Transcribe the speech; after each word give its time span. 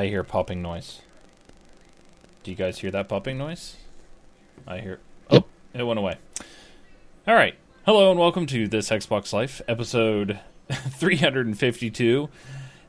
I 0.00 0.06
hear 0.06 0.24
popping 0.24 0.62
noise. 0.62 1.02
Do 2.42 2.50
you 2.50 2.56
guys 2.56 2.78
hear 2.78 2.90
that 2.90 3.06
popping 3.06 3.36
noise? 3.36 3.76
I 4.66 4.78
hear. 4.78 4.98
Oh, 5.30 5.44
it 5.74 5.82
went 5.82 5.98
away. 5.98 6.16
All 7.28 7.34
right. 7.34 7.54
Hello 7.84 8.10
and 8.10 8.18
welcome 8.18 8.46
to 8.46 8.66
this 8.66 8.88
Xbox 8.88 9.34
Life 9.34 9.60
episode 9.68 10.40
352. 10.70 12.30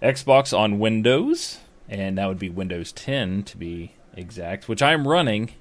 Xbox 0.01 0.57
on 0.57 0.79
Windows, 0.79 1.59
and 1.89 2.17
that 2.17 2.29
would 2.29 2.39
be 2.39 2.47
Windows 2.47 2.93
10 2.93 3.43
to 3.43 3.57
be 3.57 3.91
exact, 4.13 4.70
which 4.70 4.81
I'm 4.81 5.05
running. 5.05 5.51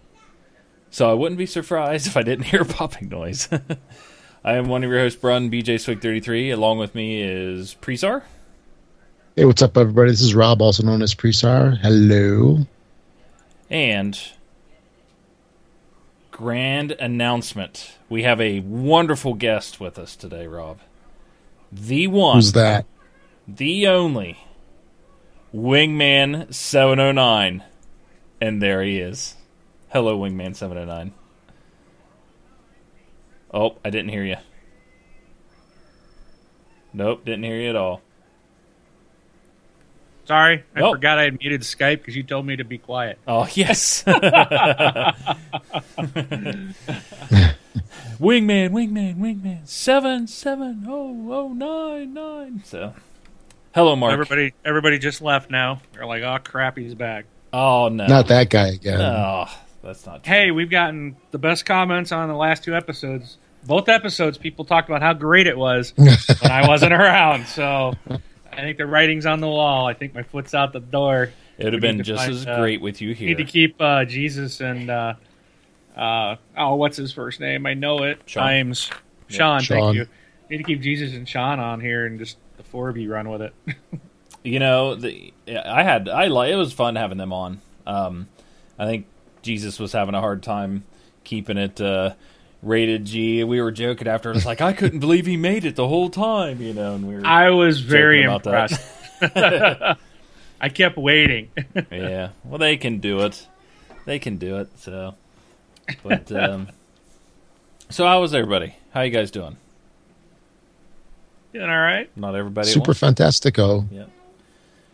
So 0.88 1.10
I 1.10 1.14
wouldn't 1.14 1.38
be 1.38 1.46
surprised 1.46 2.06
if 2.06 2.16
I 2.16 2.22
didn't 2.22 2.44
hear 2.44 2.64
popping 2.64 3.08
noise. 3.08 3.48
I 4.44 4.52
am 4.52 4.68
one 4.68 4.84
of 4.84 4.90
your 4.90 5.00
hosts, 5.00 5.18
Brun 5.20 5.50
BJ 5.50 5.80
Swick 5.80 6.00
33. 6.00 6.52
Along 6.52 6.78
with 6.78 6.94
me 6.94 7.20
is 7.20 7.74
Presar. 7.74 8.22
Hey, 9.40 9.46
what's 9.46 9.62
up, 9.62 9.78
everybody? 9.78 10.10
This 10.10 10.20
is 10.20 10.34
Rob, 10.34 10.60
also 10.60 10.82
known 10.82 11.00
as 11.00 11.14
Presar. 11.14 11.78
Hello. 11.78 12.66
And 13.70 14.20
grand 16.30 16.92
announcement. 16.92 17.96
We 18.10 18.22
have 18.24 18.38
a 18.38 18.60
wonderful 18.60 19.32
guest 19.32 19.80
with 19.80 19.98
us 19.98 20.14
today, 20.14 20.46
Rob. 20.46 20.80
The 21.72 22.06
one. 22.08 22.36
Who's 22.36 22.52
that? 22.52 22.84
The 23.48 23.86
only. 23.86 24.44
Wingman 25.54 26.52
709. 26.52 27.64
And 28.42 28.60
there 28.60 28.82
he 28.82 28.98
is. 28.98 29.36
Hello, 29.88 30.18
Wingman 30.18 30.54
709. 30.54 31.14
Oh, 33.54 33.78
I 33.82 33.88
didn't 33.88 34.10
hear 34.10 34.24
you. 34.24 34.36
Nope, 36.92 37.24
didn't 37.24 37.44
hear 37.44 37.56
you 37.56 37.70
at 37.70 37.76
all. 37.76 38.02
Sorry, 40.30 40.62
I 40.76 40.78
Nope. 40.78 40.94
forgot 40.94 41.18
I 41.18 41.24
had 41.24 41.40
muted 41.40 41.62
Skype 41.62 41.98
because 41.98 42.14
you 42.14 42.22
told 42.22 42.46
me 42.46 42.54
to 42.54 42.62
be 42.62 42.78
quiet. 42.78 43.18
Oh, 43.26 43.48
yes. 43.52 44.04
wingman, 44.06 45.16
wingman, 48.20 49.16
wingman. 49.16 49.66
Seven, 49.66 50.28
seven, 50.28 50.84
oh, 50.88 51.32
oh, 51.32 51.48
nine, 51.52 52.14
nine. 52.14 52.62
So, 52.64 52.94
hello, 53.74 53.96
Mark. 53.96 54.12
Everybody, 54.12 54.54
everybody 54.64 55.00
just 55.00 55.20
left 55.20 55.50
now. 55.50 55.82
They're 55.94 56.06
like, 56.06 56.22
"Oh 56.22 56.38
crap, 56.44 56.78
he's 56.78 56.94
back." 56.94 57.24
Oh, 57.52 57.88
no. 57.88 58.06
Not 58.06 58.28
that 58.28 58.50
guy 58.50 58.68
again. 58.68 59.00
Oh, 59.00 59.46
that's 59.82 60.06
not 60.06 60.22
true. 60.22 60.32
Hey, 60.32 60.52
we've 60.52 60.70
gotten 60.70 61.16
the 61.32 61.38
best 61.38 61.66
comments 61.66 62.12
on 62.12 62.28
the 62.28 62.36
last 62.36 62.62
two 62.62 62.76
episodes. 62.76 63.36
Both 63.64 63.88
episodes, 63.88 64.38
people 64.38 64.64
talked 64.64 64.88
about 64.88 65.02
how 65.02 65.12
great 65.12 65.48
it 65.48 65.58
was 65.58 65.92
when 65.96 66.16
I 66.52 66.68
wasn't 66.68 66.92
around. 66.92 67.46
So, 67.48 67.94
I 68.52 68.56
think 68.56 68.78
the 68.78 68.86
writing's 68.86 69.26
on 69.26 69.40
the 69.40 69.48
wall. 69.48 69.86
I 69.86 69.94
think 69.94 70.14
my 70.14 70.22
foot's 70.22 70.54
out 70.54 70.72
the 70.72 70.80
door. 70.80 71.32
It 71.58 71.64
would 71.64 71.72
have 71.74 71.82
been 71.82 72.02
just 72.02 72.22
find, 72.22 72.32
as 72.32 72.46
uh, 72.46 72.58
great 72.58 72.80
with 72.80 73.00
you 73.00 73.14
here. 73.14 73.28
Need 73.28 73.38
to 73.38 73.44
keep 73.44 73.76
uh, 73.80 74.04
Jesus 74.04 74.60
and 74.60 74.90
uh, 74.90 75.14
uh, 75.96 76.36
oh, 76.56 76.76
what's 76.76 76.96
his 76.96 77.12
first 77.12 77.40
name? 77.40 77.66
I 77.66 77.74
know 77.74 78.02
it. 78.02 78.20
Sean. 78.26 78.42
Times 78.42 78.90
Yeah. 79.28 79.36
Sean. 79.36 79.60
Sean. 79.60 79.78
Thank 79.78 79.96
you. 79.96 80.06
Need 80.48 80.58
to 80.58 80.64
keep 80.64 80.80
Jesus 80.80 81.14
and 81.14 81.28
Sean 81.28 81.60
on 81.60 81.80
here, 81.80 82.06
and 82.06 82.18
just 82.18 82.38
the 82.56 82.62
four 82.62 82.88
of 82.88 82.96
you 82.96 83.12
run 83.12 83.28
with 83.28 83.42
it. 83.42 83.54
you 84.42 84.58
know, 84.58 84.94
the 84.94 85.32
I 85.48 85.82
had 85.82 86.08
I 86.08 86.26
like 86.26 86.50
it 86.50 86.56
was 86.56 86.72
fun 86.72 86.96
having 86.96 87.18
them 87.18 87.32
on. 87.32 87.60
Um, 87.86 88.28
I 88.78 88.86
think 88.86 89.06
Jesus 89.42 89.78
was 89.78 89.92
having 89.92 90.14
a 90.14 90.20
hard 90.20 90.42
time 90.42 90.84
keeping 91.24 91.58
it 91.58 91.80
uh, 91.80 92.14
rated 92.62 93.04
G. 93.04 93.44
We 93.44 93.60
were 93.60 93.70
joking 93.70 94.08
after. 94.08 94.30
It 94.30 94.34
was 94.34 94.46
like 94.46 94.60
I 94.60 94.72
couldn't 94.72 95.00
believe 95.00 95.26
he 95.26 95.36
made 95.36 95.64
it 95.64 95.76
the 95.76 95.88
whole 95.88 96.10
time. 96.10 96.60
You 96.60 96.74
know, 96.74 96.94
and 96.94 97.06
we 97.06 97.14
were 97.16 97.26
I 97.26 97.50
was 97.50 97.80
very 97.80 98.22
Joking 98.22 98.36
about 98.36 98.72
impressed. 98.72 99.98
I 100.60 100.68
kept 100.68 100.96
waiting. 100.96 101.50
yeah. 101.90 102.30
Well, 102.44 102.58
they 102.58 102.76
can 102.76 102.98
do 102.98 103.20
it. 103.20 103.46
They 104.04 104.18
can 104.18 104.36
do 104.36 104.58
it. 104.58 104.68
So, 104.78 105.14
but 106.02 106.30
um, 106.32 106.68
so 107.88 108.06
how 108.06 108.20
was 108.20 108.34
everybody? 108.34 108.74
How 108.92 109.02
you 109.02 109.10
guys 109.10 109.30
doing? 109.30 109.56
Doing 111.52 111.68
all 111.68 111.78
right. 111.78 112.10
Not 112.16 112.34
everybody. 112.36 112.68
Super 112.68 112.92
fantastico. 112.92 113.86
Yeah. 113.90 114.04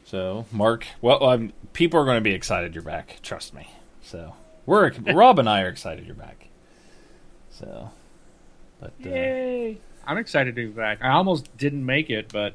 So, 0.04 0.46
Mark, 0.52 0.86
well, 1.02 1.22
um, 1.24 1.52
people 1.72 2.00
are 2.00 2.04
going 2.04 2.16
to 2.16 2.22
be 2.22 2.32
excited 2.32 2.74
you're 2.74 2.84
back. 2.84 3.18
Trust 3.22 3.52
me. 3.52 3.68
So, 4.02 4.34
we're 4.64 4.92
Rob 5.12 5.38
and 5.38 5.48
I 5.48 5.62
are 5.62 5.68
excited 5.68 6.06
you're 6.06 6.14
back. 6.14 6.45
So, 7.58 7.90
but 8.80 8.92
uh, 9.04 9.08
Yay! 9.08 9.78
I'm 10.06 10.18
excited 10.18 10.54
to 10.54 10.66
be 10.68 10.72
back. 10.72 10.98
I 11.02 11.10
almost 11.10 11.54
didn't 11.56 11.84
make 11.84 12.10
it, 12.10 12.30
but 12.32 12.54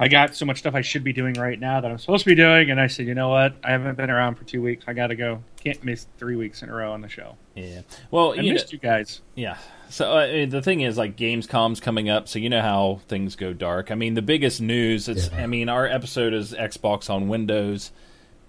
I 0.00 0.08
got 0.08 0.34
so 0.34 0.44
much 0.44 0.58
stuff 0.58 0.74
I 0.74 0.80
should 0.80 1.04
be 1.04 1.12
doing 1.12 1.34
right 1.34 1.58
now 1.58 1.80
that 1.80 1.88
I'm 1.88 1.98
supposed 1.98 2.24
to 2.24 2.30
be 2.30 2.34
doing, 2.34 2.70
and 2.70 2.80
I 2.80 2.88
said, 2.88 3.06
you 3.06 3.14
know 3.14 3.28
what? 3.28 3.54
I 3.62 3.70
haven't 3.70 3.96
been 3.96 4.10
around 4.10 4.34
for 4.34 4.42
two 4.42 4.60
weeks. 4.60 4.84
I 4.88 4.94
got 4.94 5.08
to 5.08 5.14
go. 5.14 5.44
Can't 5.62 5.82
miss 5.84 6.08
three 6.18 6.34
weeks 6.34 6.62
in 6.62 6.70
a 6.70 6.74
row 6.74 6.92
on 6.92 7.02
the 7.02 7.08
show. 7.08 7.36
yeah. 7.54 7.82
Well, 8.10 8.32
I 8.32 8.36
you 8.36 8.42
know, 8.42 8.54
missed 8.54 8.72
you 8.72 8.80
guys. 8.80 9.20
yeah. 9.36 9.58
So 9.90 10.10
uh, 10.10 10.22
I 10.22 10.32
mean, 10.32 10.48
the 10.48 10.62
thing 10.62 10.80
is, 10.80 10.98
like, 10.98 11.16
Gamescom's 11.16 11.78
coming 11.78 12.08
up, 12.08 12.26
so 12.26 12.40
you 12.40 12.50
know 12.50 12.62
how 12.62 13.00
things 13.06 13.36
go 13.36 13.52
dark. 13.52 13.92
I 13.92 13.94
mean, 13.94 14.14
the 14.14 14.22
biggest 14.22 14.60
news. 14.60 15.08
It's. 15.08 15.30
Yeah. 15.30 15.44
I 15.44 15.46
mean, 15.46 15.68
our 15.68 15.86
episode 15.86 16.34
is 16.34 16.52
Xbox 16.52 17.08
on 17.08 17.28
Windows. 17.28 17.92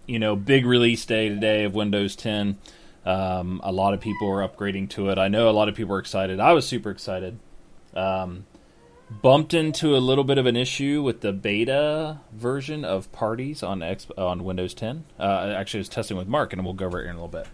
You 0.08 0.18
know, 0.18 0.36
big 0.36 0.66
release 0.66 1.06
day 1.06 1.30
today 1.30 1.66
of 1.66 1.76
Windows 1.76 2.16
10. 2.16 2.58
Um, 3.06 3.60
a 3.64 3.72
lot 3.72 3.94
of 3.94 4.00
people 4.00 4.30
are 4.30 4.48
upgrading 4.48 4.90
to 4.92 5.10
it. 5.10 5.18
I 5.18 5.28
know 5.28 5.50
a 5.50 5.52
lot 5.52 5.68
of 5.68 5.76
people 5.76 5.96
are 5.96 6.00
excited. 6.00 6.40
I 6.40 6.54
was 6.54 6.66
super 6.68 6.90
excited. 6.90 7.38
Um, 7.96 8.46
bumped 9.22 9.54
into 9.54 9.96
a 9.96 10.00
little 10.00 10.24
bit 10.24 10.38
of 10.38 10.46
an 10.46 10.56
issue 10.56 11.04
with 11.04 11.22
the 11.22 11.34
beta 11.34 12.20
version 12.32 12.86
of 12.86 13.12
Parties 13.12 13.62
on 13.62 13.84
X 13.84 14.08
on 14.18 14.44
Windows 14.44 14.74
10. 14.74 15.04
Uh, 15.20 15.54
actually, 15.56 15.80
I 15.80 15.82
was 15.82 15.90
testing 15.90 16.18
with 16.18 16.28
Mark, 16.28 16.54
and 16.54 16.64
we'll 16.64 16.74
go 16.74 16.86
over 16.86 17.02
it 17.02 17.06
in 17.06 17.12
a 17.12 17.14
little 17.14 17.28
bit. 17.28 17.48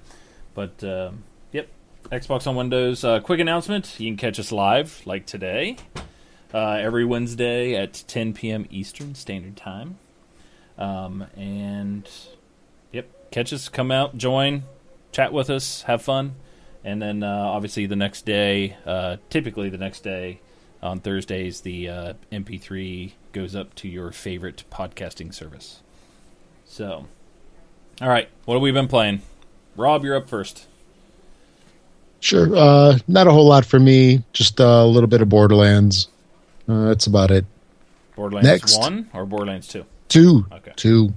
But 0.53 0.83
um, 0.83 1.23
yep, 1.51 1.67
Xbox 2.11 2.47
on 2.47 2.55
Windows. 2.55 3.03
Uh, 3.03 3.19
quick 3.19 3.39
announcement: 3.39 3.99
you 3.99 4.09
can 4.09 4.17
catch 4.17 4.39
us 4.39 4.51
live 4.51 5.01
like 5.05 5.25
today, 5.25 5.77
uh, 6.53 6.73
every 6.73 7.05
Wednesday 7.05 7.75
at 7.75 8.03
10 8.07 8.33
p.m. 8.33 8.67
Eastern 8.69 9.15
Standard 9.15 9.57
Time. 9.57 9.97
Um, 10.77 11.25
and 11.35 12.09
yep, 12.91 13.31
catch 13.31 13.51
us, 13.51 13.67
come 13.67 13.91
out, 13.91 14.17
join, 14.17 14.63
chat 15.11 15.33
with 15.33 15.49
us, 15.49 15.83
have 15.83 16.01
fun, 16.01 16.35
and 16.83 17.01
then 17.01 17.23
uh, 17.23 17.27
obviously 17.27 17.85
the 17.85 17.95
next 17.95 18.25
day, 18.25 18.77
uh, 18.85 19.17
typically 19.29 19.69
the 19.69 19.77
next 19.77 20.01
day 20.03 20.39
on 20.81 20.99
Thursdays, 20.99 21.61
the 21.61 21.89
uh, 21.89 22.13
MP3 22.31 23.13
goes 23.33 23.55
up 23.55 23.75
to 23.75 23.87
your 23.87 24.11
favorite 24.11 24.63
podcasting 24.71 25.33
service. 25.33 25.81
So, 26.65 27.05
all 28.01 28.09
right, 28.09 28.29
what 28.45 28.55
have 28.55 28.61
we 28.61 28.71
been 28.71 28.87
playing? 28.87 29.21
Rob, 29.75 30.03
you're 30.03 30.15
up 30.15 30.29
first. 30.29 30.67
Sure. 32.21 32.53
Uh, 32.55 32.97
not 33.07 33.27
a 33.27 33.31
whole 33.31 33.47
lot 33.47 33.65
for 33.65 33.79
me. 33.79 34.23
Just 34.33 34.59
a 34.59 34.83
little 34.83 35.07
bit 35.07 35.21
of 35.21 35.29
Borderlands. 35.29 36.09
Uh, 36.67 36.85
that's 36.85 37.07
about 37.07 37.31
it. 37.31 37.45
Borderlands 38.15 38.47
Next. 38.47 38.77
One 38.77 39.09
or 39.13 39.25
Borderlands 39.25 39.67
Two? 39.67 39.85
Two. 40.09 40.45
Okay. 40.51 40.73
Two. 40.75 41.13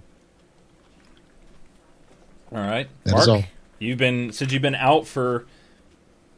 All 2.52 2.58
right, 2.58 2.88
That 3.04 3.14
Mark, 3.14 3.28
all. 3.28 3.44
You've 3.82 3.98
been 3.98 4.32
since 4.32 4.52
you've 4.52 4.62
been 4.62 4.74
out 4.74 5.06
for 5.06 5.46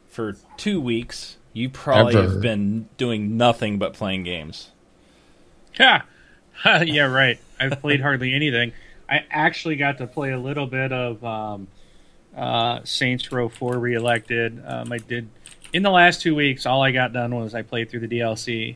for 0.07 0.35
two 0.57 0.81
weeks. 0.81 1.37
You 1.53 1.69
probably 1.69 2.17
Ever. 2.17 2.31
have 2.31 2.41
been 2.41 2.89
doing 2.97 3.37
nothing 3.37 3.77
but 3.77 3.93
playing 3.93 4.23
games. 4.23 4.71
Yeah, 5.79 6.01
yeah, 6.65 7.05
right. 7.05 7.39
I've 7.59 7.79
played 7.81 8.01
hardly 8.01 8.33
anything. 8.33 8.73
I 9.09 9.25
actually 9.29 9.75
got 9.75 9.99
to 9.99 10.07
play 10.07 10.31
a 10.31 10.39
little 10.39 10.67
bit 10.67 10.91
of 10.91 11.23
um, 11.23 11.67
uh, 12.35 12.81
Saints 12.83 13.31
Row 13.31 13.49
4 13.49 13.77
Reelected. 13.77 14.61
Um, 14.65 14.91
I 14.91 14.97
did 14.97 15.29
in 15.71 15.83
the 15.83 15.91
last 15.91 16.21
two 16.21 16.35
weeks. 16.35 16.65
All 16.65 16.81
I 16.81 16.91
got 16.91 17.13
done 17.13 17.35
was 17.35 17.53
I 17.53 17.61
played 17.61 17.89
through 17.89 18.07
the 18.07 18.19
DLC 18.19 18.75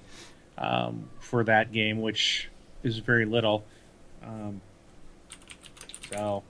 um, 0.57 1.09
for 1.19 1.43
that 1.45 1.71
game, 1.71 2.01
which 2.01 2.49
is 2.83 2.99
very 2.99 3.25
little. 3.25 3.65
Um, 4.23 4.61
so 6.11 6.43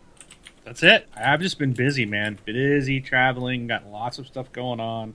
that's 0.66 0.84
it. 0.84 1.08
I've 1.16 1.42
just 1.42 1.58
been 1.60 1.74
busy, 1.74 2.06
man. 2.06 2.38
Busy 2.46 3.02
traveling. 3.02 3.68
Got 3.68 3.88
lots 3.88 4.20
of 4.20 4.28
stuff 4.28 4.52
going 4.52 4.80
on. 4.80 5.14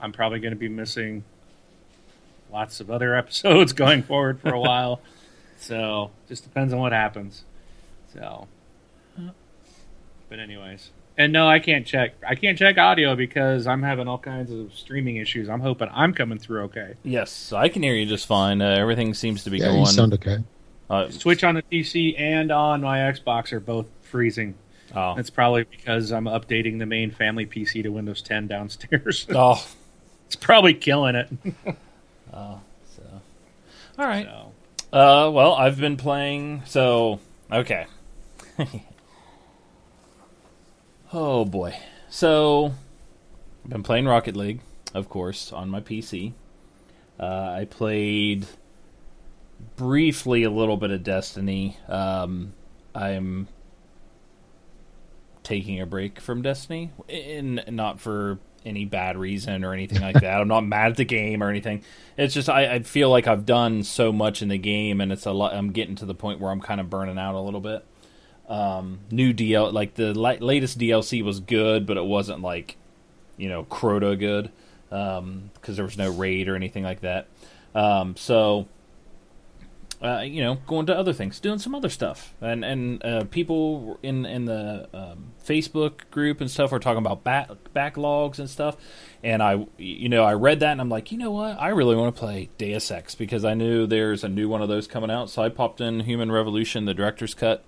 I'm 0.00 0.12
probably 0.12 0.38
going 0.40 0.52
to 0.52 0.58
be 0.58 0.68
missing 0.68 1.24
lots 2.52 2.80
of 2.80 2.90
other 2.90 3.14
episodes 3.18 3.72
going 3.72 4.02
forward 4.02 4.40
for 4.40 4.52
a 4.52 4.60
while. 4.60 5.00
So 5.58 6.10
just 6.28 6.42
depends 6.42 6.74
on 6.74 6.80
what 6.80 6.92
happens. 6.92 7.42
So, 8.12 8.46
but 10.28 10.38
anyways, 10.38 10.90
and 11.16 11.32
no, 11.32 11.48
I 11.48 11.60
can't 11.60 11.86
check. 11.86 12.12
I 12.26 12.34
can't 12.34 12.58
check 12.58 12.76
audio 12.76 13.16
because 13.16 13.66
I'm 13.66 13.82
having 13.82 14.06
all 14.06 14.18
kinds 14.18 14.50
of 14.52 14.74
streaming 14.74 15.16
issues. 15.16 15.48
I'm 15.48 15.60
hoping 15.60 15.88
I'm 15.90 16.12
coming 16.12 16.38
through 16.38 16.64
okay. 16.64 16.94
Yes, 17.04 17.54
I 17.54 17.70
can 17.70 17.82
hear 17.82 17.94
you 17.94 18.04
just 18.04 18.26
fine. 18.26 18.60
Uh, 18.60 18.76
everything 18.78 19.14
seems 19.14 19.44
to 19.44 19.50
be 19.50 19.56
Yeah, 19.58 19.68
going. 19.68 19.78
you 19.80 19.86
sound 19.86 20.12
okay. 20.12 20.38
uh, 20.90 21.08
Twitch 21.08 21.42
on 21.42 21.54
the 21.54 21.62
PC 21.62 22.20
and 22.20 22.50
on 22.52 22.82
my 22.82 22.98
Xbox 22.98 23.50
are 23.54 23.60
both 23.60 23.86
freezing. 24.02 24.54
Oh, 24.96 25.14
That's 25.14 25.30
probably 25.30 25.64
because 25.64 26.10
I'm 26.10 26.24
updating 26.24 26.78
the 26.78 26.86
main 26.86 27.10
family 27.10 27.46
PC 27.46 27.82
to 27.84 27.90
Windows 27.90 28.22
10 28.22 28.48
downstairs. 28.48 29.26
oh, 29.34 29.64
it's 30.26 30.36
probably 30.36 30.74
killing 30.74 31.14
it. 31.14 31.28
oh. 32.32 32.60
So, 32.96 33.02
all 33.98 34.06
right. 34.06 34.26
So, 34.26 34.52
Uh, 34.92 35.30
well, 35.30 35.52
I've 35.52 35.78
been 35.78 35.96
playing. 35.96 36.62
So 36.66 37.20
Okay. 37.50 37.86
oh 41.12 41.44
boy. 41.44 41.78
So 42.08 42.74
I've 43.64 43.70
been 43.70 43.82
playing 43.82 44.06
Rocket 44.06 44.36
League, 44.36 44.60
of 44.94 45.08
course, 45.08 45.52
on 45.52 45.68
my 45.68 45.80
PC. 45.80 46.32
Uh, 47.20 47.56
I 47.60 47.66
played 47.68 48.46
briefly 49.76 50.42
a 50.42 50.50
little 50.50 50.76
bit 50.76 50.90
of 50.90 51.02
Destiny. 51.04 51.76
Um, 51.88 52.52
I'm 52.94 53.48
taking 55.46 55.80
a 55.80 55.86
break 55.86 56.18
from 56.18 56.42
Destiny, 56.42 56.90
and 57.08 57.62
not 57.68 58.00
for 58.00 58.38
any 58.64 58.84
bad 58.84 59.16
reason 59.16 59.64
or 59.64 59.72
anything 59.72 60.02
like 60.02 60.20
that. 60.20 60.40
I'm 60.40 60.48
not 60.48 60.60
mad 60.66 60.90
at 60.90 60.96
the 60.96 61.04
game 61.04 61.40
or 61.40 61.48
anything. 61.48 61.84
It's 62.18 62.34
just 62.34 62.48
I, 62.48 62.74
I, 62.74 62.78
feel 62.80 63.08
like 63.10 63.28
I've 63.28 63.46
done 63.46 63.84
so 63.84 64.12
much 64.12 64.42
in 64.42 64.48
the 64.48 64.58
game, 64.58 65.00
and 65.00 65.12
it's 65.12 65.24
a 65.24 65.30
lot. 65.30 65.54
I'm 65.54 65.70
getting 65.70 65.94
to 65.96 66.04
the 66.04 66.16
point 66.16 66.40
where 66.40 66.50
I'm 66.50 66.60
kind 66.60 66.80
of 66.80 66.90
burning 66.90 67.16
out 67.16 67.36
a 67.36 67.40
little 67.40 67.60
bit. 67.60 67.84
Um, 68.48 68.98
new 69.10 69.32
DL 69.32 69.72
like 69.72 69.94
the 69.94 70.12
la- 70.14 70.36
latest 70.40 70.80
DLC 70.80 71.22
was 71.22 71.38
good, 71.38 71.86
but 71.86 71.96
it 71.96 72.04
wasn't 72.04 72.42
like 72.42 72.76
you 73.36 73.48
know 73.48 73.64
Crota 73.64 74.18
good 74.18 74.50
because 74.88 75.18
um, 75.18 75.50
there 75.64 75.84
was 75.84 75.96
no 75.96 76.10
raid 76.10 76.48
or 76.48 76.56
anything 76.56 76.82
like 76.82 77.02
that. 77.02 77.28
Um, 77.72 78.16
so 78.16 78.66
uh, 80.02 80.20
you 80.20 80.42
know, 80.42 80.56
going 80.66 80.86
to 80.86 80.96
other 80.96 81.12
things, 81.12 81.40
doing 81.40 81.58
some 81.58 81.74
other 81.74 81.88
stuff, 81.88 82.34
and 82.40 82.64
and 82.64 83.04
uh, 83.04 83.24
people 83.24 83.98
in 84.02 84.26
in 84.26 84.44
the 84.44 84.88
um, 84.92 85.32
Facebook 85.44 86.10
group 86.10 86.40
and 86.40 86.50
stuff 86.50 86.72
are 86.72 86.78
talking 86.78 86.98
about 86.98 87.24
back, 87.24 87.48
backlogs 87.74 88.38
and 88.38 88.50
stuff, 88.50 88.76
and 89.22 89.42
I, 89.42 89.66
you 89.78 90.08
know, 90.08 90.22
I 90.22 90.34
read 90.34 90.60
that 90.60 90.72
and 90.72 90.80
I'm 90.80 90.90
like, 90.90 91.12
you 91.12 91.18
know 91.18 91.30
what, 91.30 91.60
I 91.60 91.68
really 91.68 91.96
want 91.96 92.14
to 92.14 92.18
play 92.18 92.50
Deus 92.58 92.90
Ex 92.90 93.14
because 93.14 93.44
I 93.44 93.54
knew 93.54 93.86
there's 93.86 94.22
a 94.22 94.28
new 94.28 94.48
one 94.48 94.60
of 94.60 94.68
those 94.68 94.86
coming 94.86 95.10
out, 95.10 95.30
so 95.30 95.42
I 95.42 95.48
popped 95.48 95.80
in 95.80 96.00
Human 96.00 96.30
Revolution, 96.30 96.84
the 96.84 96.94
director's 96.94 97.32
cut, 97.32 97.64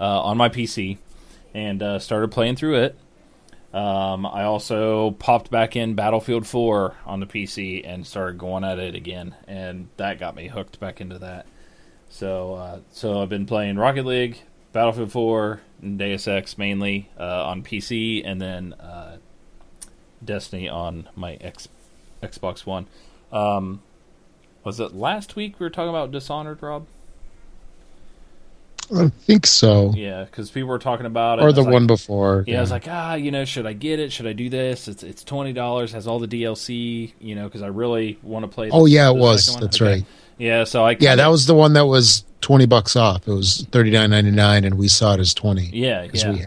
uh, 0.00 0.22
on 0.22 0.36
my 0.36 0.48
PC, 0.48 0.98
and 1.54 1.82
uh, 1.82 1.98
started 2.00 2.32
playing 2.32 2.56
through 2.56 2.82
it. 2.82 2.98
Um, 3.72 4.26
I 4.26 4.42
also 4.42 5.12
popped 5.12 5.50
back 5.50 5.76
in 5.76 5.94
Battlefield 5.94 6.44
4 6.44 6.96
on 7.06 7.20
the 7.20 7.26
PC 7.26 7.82
and 7.86 8.04
started 8.04 8.36
going 8.36 8.64
at 8.64 8.80
it 8.80 8.96
again, 8.96 9.36
and 9.46 9.88
that 9.96 10.18
got 10.18 10.34
me 10.34 10.48
hooked 10.48 10.80
back 10.80 11.00
into 11.00 11.18
that. 11.20 11.46
So, 12.10 12.54
uh, 12.54 12.78
so 12.92 13.22
I've 13.22 13.28
been 13.28 13.46
playing 13.46 13.76
Rocket 13.76 14.04
League, 14.04 14.42
Battlefield 14.72 15.12
4, 15.12 15.60
and 15.80 15.98
Deus 15.98 16.28
Ex 16.28 16.58
mainly 16.58 17.08
uh, 17.18 17.46
on 17.46 17.62
PC, 17.62 18.22
and 18.24 18.40
then 18.40 18.74
uh, 18.74 19.16
Destiny 20.22 20.68
on 20.68 21.08
my 21.16 21.34
X, 21.34 21.68
Xbox 22.22 22.66
One. 22.66 22.88
Um, 23.32 23.80
was 24.64 24.80
it 24.80 24.92
last 24.92 25.36
week 25.36 25.58
we 25.58 25.64
were 25.64 25.70
talking 25.70 25.88
about 25.88 26.10
Dishonored, 26.10 26.62
Rob? 26.62 26.86
I 28.94 29.08
think 29.08 29.46
so. 29.46 29.92
Yeah, 29.94 30.24
because 30.24 30.50
people 30.50 30.68
were 30.68 30.80
talking 30.80 31.06
about 31.06 31.38
it. 31.38 31.42
Or 31.42 31.52
the 31.52 31.62
one 31.62 31.82
like, 31.82 31.86
before. 31.86 32.44
Yeah, 32.44 32.54
yeah, 32.54 32.58
I 32.58 32.60
was 32.60 32.70
like, 32.72 32.88
ah, 32.88 33.14
you 33.14 33.30
know, 33.30 33.44
should 33.44 33.64
I 33.64 33.72
get 33.72 34.00
it? 34.00 34.10
Should 34.12 34.26
I 34.26 34.32
do 34.32 34.48
this? 34.48 34.88
It's 34.88 35.04
it's 35.04 35.22
twenty 35.22 35.52
dollars, 35.52 35.92
has 35.92 36.08
all 36.08 36.18
the 36.18 36.26
DLC, 36.26 37.12
you 37.20 37.36
know, 37.36 37.44
because 37.44 37.62
I 37.62 37.68
really 37.68 38.18
want 38.22 38.42
to 38.44 38.48
play. 38.48 38.70
oh 38.72 38.86
yeah, 38.86 39.08
it 39.08 39.16
was. 39.16 39.56
That's 39.60 39.80
okay. 39.80 39.92
right. 39.92 40.04
Yeah, 40.40 40.64
so 40.64 40.86
I 40.86 40.96
yeah, 40.98 41.16
that 41.16 41.26
was 41.26 41.44
the 41.44 41.54
one 41.54 41.74
that 41.74 41.84
was 41.84 42.24
twenty 42.40 42.64
bucks 42.64 42.96
off. 42.96 43.28
It 43.28 43.32
was 43.32 43.66
thirty 43.72 43.90
nine 43.90 44.08
ninety 44.08 44.30
nine, 44.30 44.64
and 44.64 44.78
we 44.78 44.88
saw 44.88 45.12
it 45.12 45.20
as 45.20 45.34
twenty. 45.34 45.68
Yeah, 45.70 46.08
yeah. 46.14 46.32
We... 46.32 46.46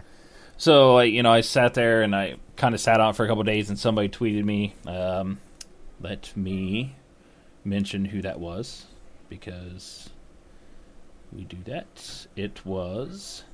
So 0.56 0.98
you 0.98 1.22
know, 1.22 1.32
I 1.32 1.42
sat 1.42 1.74
there 1.74 2.02
and 2.02 2.14
I 2.14 2.34
kind 2.56 2.74
of 2.74 2.80
sat 2.80 3.00
on 3.00 3.14
for 3.14 3.24
a 3.24 3.28
couple 3.28 3.44
days, 3.44 3.68
and 3.68 3.78
somebody 3.78 4.08
tweeted 4.08 4.44
me. 4.44 4.74
Um, 4.84 5.38
let 6.00 6.36
me 6.36 6.96
mention 7.64 8.04
who 8.04 8.20
that 8.22 8.40
was 8.40 8.86
because 9.28 10.10
we 11.32 11.44
do 11.44 11.58
that. 11.66 12.26
It 12.34 12.66
was 12.66 13.44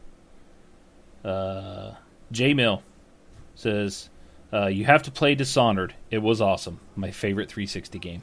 uh, 1.23 1.93
J 2.33 2.55
Mill 2.55 2.83
says 3.55 4.09
uh, 4.55 4.69
you 4.69 4.87
have 4.87 5.03
to 5.03 5.11
play 5.11 5.35
Dishonored. 5.35 5.95
It 6.11 6.23
was 6.23 6.41
awesome. 6.41 6.81
My 6.97 7.11
favorite 7.11 7.51
360 7.51 7.99
game. 7.99 8.23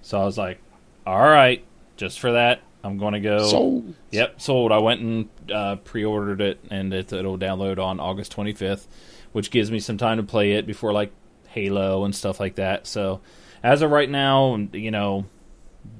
So 0.00 0.18
I 0.18 0.24
was 0.24 0.38
like, 0.38 0.58
all 1.06 1.20
right, 1.20 1.64
just 1.96 2.20
for 2.20 2.32
that, 2.32 2.62
I'm 2.84 2.98
going 2.98 3.14
to 3.14 3.20
go. 3.20 3.46
Sold. 3.46 3.94
Yep, 4.10 4.40
sold. 4.40 4.72
I 4.72 4.78
went 4.78 5.00
and 5.00 5.28
uh, 5.52 5.76
pre-ordered 5.76 6.40
it, 6.40 6.60
and 6.70 6.92
it, 6.92 7.12
it'll 7.12 7.38
download 7.38 7.78
on 7.78 8.00
August 8.00 8.34
25th, 8.36 8.86
which 9.32 9.50
gives 9.50 9.70
me 9.70 9.78
some 9.78 9.98
time 9.98 10.18
to 10.18 10.22
play 10.22 10.52
it 10.52 10.66
before 10.66 10.92
like 10.92 11.12
Halo 11.48 12.04
and 12.04 12.14
stuff 12.14 12.40
like 12.40 12.56
that. 12.56 12.86
So, 12.86 13.20
as 13.62 13.82
of 13.82 13.90
right 13.90 14.10
now, 14.10 14.56
you 14.72 14.90
know, 14.90 15.26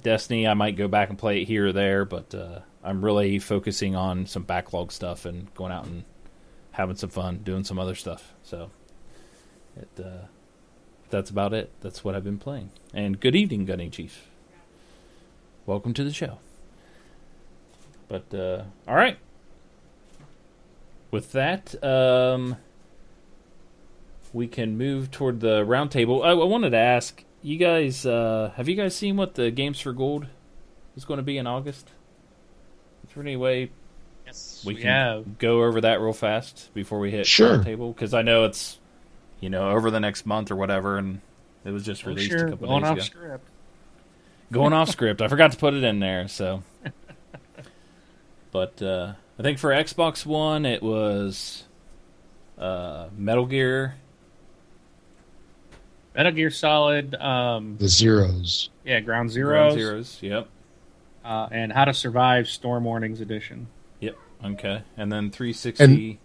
Destiny, 0.02 0.46
I 0.46 0.54
might 0.54 0.76
go 0.76 0.88
back 0.88 1.08
and 1.08 1.18
play 1.18 1.42
it 1.42 1.46
here 1.46 1.68
or 1.68 1.72
there, 1.72 2.04
but 2.04 2.34
uh, 2.34 2.60
I'm 2.82 3.04
really 3.04 3.38
focusing 3.38 3.94
on 3.94 4.26
some 4.26 4.42
backlog 4.42 4.92
stuff 4.92 5.24
and 5.24 5.52
going 5.54 5.72
out 5.72 5.86
and 5.86 6.04
having 6.72 6.96
some 6.96 7.10
fun, 7.10 7.38
doing 7.38 7.64
some 7.64 7.78
other 7.78 7.94
stuff. 7.94 8.34
So, 8.42 8.70
it 9.76 10.04
uh, 10.04 10.26
that's 11.10 11.30
about 11.30 11.52
it. 11.52 11.70
That's 11.80 12.02
what 12.02 12.14
I've 12.14 12.24
been 12.24 12.38
playing. 12.38 12.70
And 12.94 13.20
good 13.20 13.36
evening, 13.36 13.66
Gunny 13.66 13.90
Chief 13.90 14.28
welcome 15.66 15.94
to 15.94 16.04
the 16.04 16.12
show. 16.12 16.38
But 18.08 18.34
uh, 18.34 18.64
all 18.86 18.94
right. 18.94 19.18
With 21.10 21.32
that, 21.32 21.82
um, 21.84 22.56
we 24.32 24.46
can 24.46 24.78
move 24.78 25.10
toward 25.10 25.40
the 25.40 25.64
roundtable. 25.64 26.24
I, 26.24 26.30
I 26.30 26.44
wanted 26.44 26.70
to 26.70 26.78
ask 26.78 27.24
you 27.42 27.58
guys: 27.58 28.06
uh, 28.06 28.52
Have 28.56 28.68
you 28.68 28.76
guys 28.76 28.94
seen 28.94 29.16
what 29.16 29.34
the 29.34 29.50
Games 29.50 29.80
for 29.80 29.92
Gold 29.92 30.26
is 30.96 31.04
going 31.04 31.18
to 31.18 31.22
be 31.22 31.38
in 31.38 31.46
August? 31.46 31.90
Is 33.04 33.14
there 33.14 33.22
any 33.22 33.36
way 33.36 33.70
yes, 34.26 34.62
we, 34.64 34.74
we 34.74 34.80
can 34.80 34.90
have. 34.90 35.38
go 35.38 35.62
over 35.64 35.80
that 35.82 36.00
real 36.00 36.12
fast 36.12 36.70
before 36.72 36.98
we 36.98 37.10
hit 37.10 37.26
sure. 37.26 37.58
roundtable? 37.58 37.94
Because 37.94 38.14
I 38.14 38.22
know 38.22 38.44
it's 38.44 38.78
you 39.40 39.50
know 39.50 39.70
over 39.70 39.90
the 39.90 40.00
next 40.00 40.24
month 40.24 40.50
or 40.50 40.56
whatever, 40.56 40.96
and 40.96 41.20
it 41.64 41.70
was 41.70 41.84
just 41.84 42.06
released 42.06 42.32
oh, 42.32 42.38
sure. 42.38 42.46
a 42.46 42.50
couple 42.50 42.68
Going 42.68 42.82
days 42.82 42.90
off 42.90 42.96
ago. 42.96 43.04
Script 43.04 43.51
going 44.52 44.72
off 44.72 44.90
script. 44.90 45.20
I 45.20 45.26
forgot 45.26 45.50
to 45.52 45.58
put 45.58 45.74
it 45.74 45.82
in 45.82 45.98
there, 45.98 46.28
so. 46.28 46.62
But 48.52 48.82
uh, 48.82 49.14
I 49.38 49.42
think 49.42 49.58
for 49.58 49.70
Xbox 49.70 50.24
One, 50.24 50.66
it 50.66 50.82
was 50.82 51.64
uh, 52.58 53.08
Metal 53.16 53.46
Gear. 53.46 53.94
Metal 56.14 56.32
Gear 56.32 56.50
Solid. 56.50 57.14
Um, 57.14 57.78
the 57.78 57.88
Zeros. 57.88 58.68
Yeah, 58.84 59.00
Ground 59.00 59.30
Zeroes. 59.30 59.46
Ground 59.46 59.78
Zeroes. 59.78 60.22
Yep. 60.22 60.48
Uh, 61.24 61.48
and 61.50 61.72
How 61.72 61.86
to 61.86 61.94
Survive 61.94 62.46
Storm 62.46 62.84
Warnings 62.84 63.22
Edition. 63.22 63.68
Yep. 64.00 64.16
Okay. 64.44 64.82
And 64.98 65.10
then 65.10 65.30
360. 65.30 65.82
And, 65.82 66.18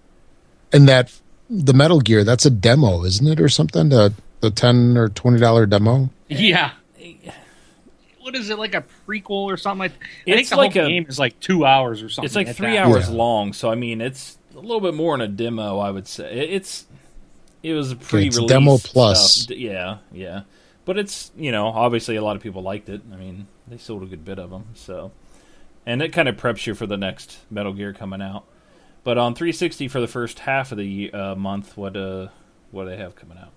and 0.74 0.90
that 0.90 1.18
the 1.50 1.74
Metal 1.74 2.02
Gear, 2.02 2.26
that's 2.26 2.46
a 2.46 2.50
demo, 2.50 3.06
isn't 3.06 3.26
it, 3.26 3.40
or 3.40 3.48
something? 3.48 3.88
The 3.88 4.14
the 4.42 4.52
ten 4.52 4.98
or 4.98 5.08
twenty 5.08 5.40
dollar 5.40 5.66
demo. 5.66 6.10
Yeah 6.28 6.74
what 8.28 8.36
is 8.36 8.50
it 8.50 8.60
like 8.60 8.76
a 8.76 8.84
prequel 9.08 9.46
or 9.46 9.56
something 9.56 9.80
like? 9.80 9.94
I 9.94 10.32
it's 10.32 10.36
think 10.36 10.50
the 10.50 10.56
like 10.58 10.74
whole 10.74 10.84
a, 10.84 10.88
game 10.90 11.06
is 11.08 11.18
like 11.18 11.40
two 11.40 11.66
hours 11.66 12.04
or 12.04 12.10
something. 12.10 12.26
It's 12.26 12.36
like 12.36 12.54
three 12.54 12.74
that. 12.74 12.86
hours 12.86 13.08
yeah. 13.08 13.16
long, 13.16 13.54
so 13.54 13.72
I 13.72 13.76
mean, 13.76 14.02
it's 14.02 14.38
a 14.54 14.60
little 14.60 14.82
bit 14.82 14.94
more 14.96 15.16
in 15.16 15.22
a 15.22 15.30
demo. 15.30 15.80
I 15.80 15.92
would 15.92 16.10
say 16.10 16.50
it's 16.50 16.86
it 17.64 17.72
was 17.72 17.94
a 17.94 17.96
pre-release 17.96 18.38
it's 18.38 18.46
demo 18.48 18.80
plus. 18.80 19.44
Stuff. 19.44 19.58
Yeah, 19.58 20.00
yeah, 20.12 20.42
but 20.84 20.98
it's 20.98 21.32
you 21.38 21.54
know 21.54 21.68
obviously 21.68 22.18
a 22.18 22.22
lot 22.22 22.36
of 22.36 22.44
people 22.44 22.62
liked 22.62 22.90
it. 22.90 23.02
I 23.14 23.16
mean, 23.16 23.48
they 23.66 23.78
sold 23.78 24.04
a 24.04 24.08
good 24.08 24.26
bit 24.26 24.40
of 24.40 24.50
them, 24.50 24.66
so 24.74 25.14
and 25.86 26.02
it 26.02 26.12
kind 26.12 26.28
of 26.28 26.36
preps 26.36 26.68
you 26.68 26.76
for 26.76 26.86
the 26.86 26.98
next 26.98 27.38
Metal 27.50 27.72
Gear 27.72 27.94
coming 27.94 28.22
out. 28.22 28.44
But 29.06 29.18
on 29.18 29.36
360 29.36 29.88
for 29.88 30.02
the 30.02 30.08
first 30.08 30.40
half 30.40 30.74
of 30.74 30.78
the 30.78 31.14
uh, 31.14 31.36
month, 31.36 31.78
what 31.78 31.96
uh 31.96 32.28
what 32.72 32.84
do 32.84 32.90
they 32.90 32.98
have 32.98 33.16
coming 33.16 33.38
out? 33.38 33.54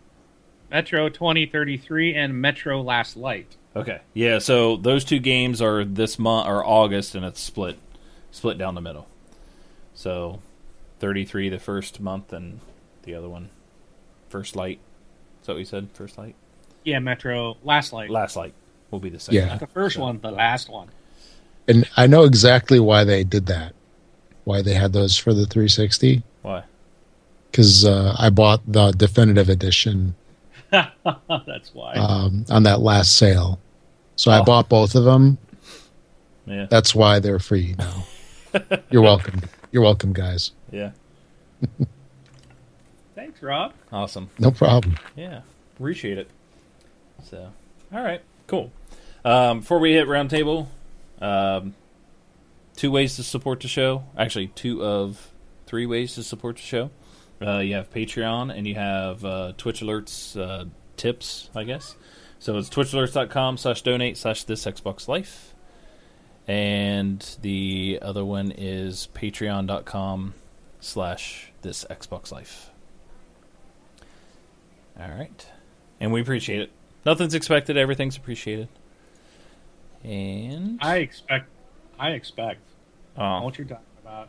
Metro 0.71 1.09
2033 1.09 2.15
and 2.15 2.41
Metro 2.41 2.81
Last 2.81 3.17
Light. 3.17 3.57
Okay. 3.75 4.01
Yeah, 4.15 4.39
so 4.39 4.77
those 4.77 5.05
two 5.05 5.19
games 5.19 5.61
are 5.63 5.85
this 5.85 6.19
month 6.19 6.49
or 6.49 6.65
August 6.65 7.15
and 7.15 7.25
it's 7.25 7.41
split 7.41 7.79
split 8.31 8.59
down 8.59 8.75
the 8.75 8.81
middle. 8.81 9.09
So 9.95 10.41
33 11.01 11.49
the 11.49 11.59
first 11.59 12.01
month 12.01 12.33
and 12.33 12.61
the 13.03 13.15
other 13.15 13.29
one 13.29 13.51
First 14.29 14.57
Light. 14.57 14.79
Is 15.41 15.47
that 15.47 15.53
what 15.55 15.59
you 15.59 15.65
said? 15.65 15.89
First 15.93 16.19
Light? 16.19 16.35
Yeah, 16.85 16.99
Metro 17.01 17.57
Last 17.65 17.93
Light. 17.93 18.11
Last 18.11 18.37
Light 18.37 18.55
will 18.91 19.01
be 19.01 19.11
the 19.11 19.21
second. 19.21 19.41
Yeah. 19.41 19.47
Not 19.47 19.61
the 19.61 19.67
first 19.67 19.97
so. 19.97 20.03
one, 20.03 20.21
the 20.21 20.31
last 20.31 20.69
one. 20.69 20.89
And 21.69 21.89
I 21.97 22.07
know 22.07 22.25
exactly 22.25 22.81
why 22.81 23.05
they 23.05 23.25
did 23.25 23.47
that. 23.47 23.75
Why 24.45 24.63
they 24.63 24.75
had 24.75 24.93
those 24.93 25.17
for 25.17 25.35
the 25.35 25.47
360. 25.47 26.23
Why? 26.43 26.65
Cuz 27.53 27.85
uh, 27.85 28.15
I 28.19 28.31
bought 28.31 28.63
the 28.67 28.93
definitive 28.93 29.49
edition 29.49 30.15
That's 31.47 31.75
why. 31.75 31.95
Um, 31.95 32.45
on 32.51 32.63
that 32.65 32.81
last 32.81 33.17
sale. 33.17 33.61
So 34.17 34.31
oh. 34.31 34.35
I 34.35 34.43
bought 34.43 34.69
both 34.69 34.95
of 34.95 35.05
them. 35.05 35.39
Yeah. 36.47 36.67
That's 36.69 36.95
why 36.95 37.19
they're 37.19 37.39
free 37.39 37.75
now. 37.79 38.05
You're 38.91 39.03
welcome. 39.03 39.43
You're 39.71 39.83
welcome, 39.83 40.13
guys. 40.13 40.53
Yeah. 40.71 40.93
Thanks, 43.15 43.43
Rob. 43.43 43.73
Awesome. 43.93 44.31
No 44.39 44.51
problem. 44.51 44.97
Yeah. 45.17 45.43
Appreciate 45.75 46.19
it. 46.19 46.29
So, 47.25 47.51
all 47.93 48.03
right. 48.03 48.23
Cool. 48.47 48.73
Um, 49.25 49.61
before 49.61 49.79
we 49.79 49.93
hit 49.93 50.09
roundtable, 50.09 50.67
um, 51.21 51.75
two 52.77 52.91
ways 52.91 53.17
to 53.17 53.23
support 53.23 53.61
the 53.61 53.69
show. 53.69 54.05
Actually, 54.17 54.49
two 54.49 54.83
of 54.83 55.31
three 55.67 55.87
ways 55.87 56.15
to 56.15 56.23
support 56.23 56.57
the 56.57 56.63
show. 56.63 56.91
Uh, 57.41 57.59
you 57.59 57.75
have 57.75 57.91
Patreon 57.91 58.55
and 58.57 58.67
you 58.67 58.75
have 58.75 59.25
uh, 59.25 59.53
Twitch 59.57 59.81
alerts 59.81 60.39
uh, 60.41 60.67
tips, 60.97 61.49
I 61.55 61.65
guess. 61.65 61.97
So 62.39 62.57
it's 62.59 62.69
twitchalerts.com 62.69 63.57
slash 63.57 63.83
donate 63.83 64.17
slash 64.17 64.45
this 64.45 64.65
Xbox 64.65 65.09
Life. 65.09 65.55
And 66.49 67.25
the 67.43 67.99
other 68.03 68.25
one 68.25 68.51
is 68.57 69.09
patreon.com 69.15 70.35
slash 70.81 71.53
this 71.63 71.85
Xbox 71.91 72.33
Life. 72.33 72.71
All 74.99 75.09
right. 75.11 75.47
And 76.01 76.13
we 76.13 76.21
appreciate 76.21 76.61
it. 76.61 76.71
Nothing's 77.07 77.35
expected, 77.35 77.77
everything's 77.77 78.17
appreciated. 78.17 78.69
And 80.05 80.79
I 80.83 80.97
expect. 80.99 81.47
I 81.99 82.11
expect. 82.11 82.61
oh, 83.17 83.43
What 83.43 83.59
you're 83.59 83.67
talking 83.67 83.85
about? 84.03 84.29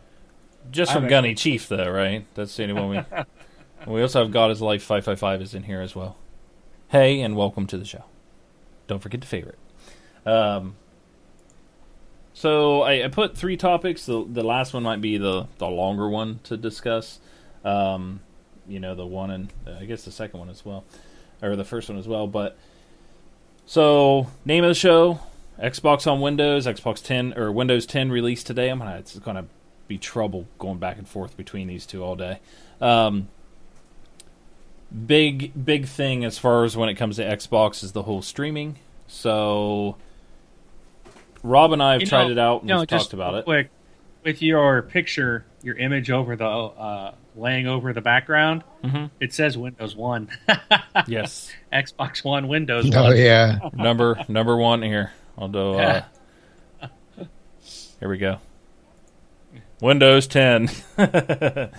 Just 0.69 0.91
from 0.91 1.07
Gunny 1.07 1.33
Chief, 1.35 1.67
though, 1.67 1.89
right? 1.89 2.25
That's 2.35 2.55
the 2.55 2.63
only 2.63 2.73
one 2.73 2.89
we. 2.89 3.23
we 3.93 4.01
also 4.01 4.23
have 4.23 4.31
God 4.31 4.51
is 4.51 4.61
Life 4.61 4.83
five 4.83 5.03
five 5.05 5.19
five 5.19 5.41
is 5.41 5.53
in 5.53 5.63
here 5.63 5.81
as 5.81 5.95
well. 5.95 6.17
Hey, 6.89 7.21
and 7.21 7.35
welcome 7.35 7.67
to 7.67 7.77
the 7.77 7.85
show. 7.85 8.03
Don't 8.87 8.99
forget 8.99 9.21
to 9.21 9.27
favorite. 9.27 9.57
Um, 10.25 10.75
so 12.33 12.81
I, 12.81 13.05
I 13.05 13.07
put 13.07 13.37
three 13.37 13.57
topics. 13.57 14.05
The 14.05 14.25
the 14.27 14.43
last 14.43 14.73
one 14.73 14.83
might 14.83 15.01
be 15.01 15.17
the 15.17 15.47
the 15.57 15.67
longer 15.67 16.07
one 16.07 16.39
to 16.43 16.57
discuss. 16.57 17.19
Um, 17.63 18.21
you 18.67 18.79
know, 18.79 18.95
the 18.95 19.05
one 19.05 19.31
and 19.31 19.53
uh, 19.67 19.77
I 19.79 19.85
guess 19.85 20.03
the 20.03 20.11
second 20.11 20.39
one 20.39 20.49
as 20.49 20.65
well, 20.65 20.83
or 21.41 21.55
the 21.55 21.65
first 21.65 21.89
one 21.89 21.97
as 21.97 22.07
well. 22.07 22.27
But 22.27 22.57
so 23.65 24.27
name 24.45 24.63
of 24.63 24.69
the 24.69 24.75
show: 24.75 25.19
Xbox 25.61 26.11
on 26.11 26.21
Windows, 26.21 26.65
Xbox 26.65 27.03
10 27.03 27.37
or 27.37 27.51
Windows 27.51 27.85
10 27.85 28.11
released 28.11 28.47
today. 28.47 28.69
I'm 28.69 28.79
gonna 28.79 28.97
it's 28.97 29.17
gonna 29.19 29.45
be 29.91 29.97
trouble 29.97 30.47
going 30.57 30.77
back 30.77 30.97
and 30.97 31.07
forth 31.07 31.35
between 31.35 31.67
these 31.67 31.85
two 31.85 32.01
all 32.03 32.15
day. 32.15 32.39
Um, 32.79 33.27
big 35.05 35.51
big 35.65 35.85
thing 35.87 36.23
as 36.25 36.37
far 36.37 36.63
as 36.63 36.75
when 36.77 36.89
it 36.89 36.95
comes 36.95 37.17
to 37.17 37.23
Xbox 37.23 37.83
is 37.83 37.91
the 37.91 38.03
whole 38.03 38.21
streaming. 38.21 38.77
So 39.07 39.97
Rob 41.43 41.73
and 41.73 41.83
I 41.83 41.93
have 41.93 42.01
You 42.01 42.07
tried 42.07 42.25
know- 42.25 42.31
it 42.31 42.37
out 42.39 42.61
and 42.61 42.69
you 42.69 42.75
know, 42.75 42.81
we've 42.81 42.87
talked 42.87 43.13
about 43.13 43.31
real 43.33 43.39
it. 43.39 43.45
Quick, 43.45 43.69
with 44.23 44.41
your 44.41 44.81
picture, 44.83 45.45
your 45.63 45.75
image 45.75 46.09
over 46.11 46.35
the 46.35 46.45
uh, 46.47 47.13
laying 47.35 47.67
over 47.67 47.91
the 47.93 48.01
background, 48.01 48.63
Mhm. 48.83 49.09
it 49.19 49.33
says 49.33 49.57
Windows 49.57 49.95
One, 49.95 50.29
Yes, 51.07 51.51
Xbox 51.73 52.23
One, 52.23 52.47
Windows 52.47 52.89
Oh 52.95 53.03
One. 53.03 53.17
yeah, 53.17 53.59
number 53.73 54.23
number 54.27 54.55
one 54.57 54.81
here. 54.81 55.11
Although 55.37 55.79
uh, 55.79 56.01
here 57.99 58.09
we 58.09 58.17
go, 58.17 58.37
Windows 59.81 60.27
10. 60.27 60.69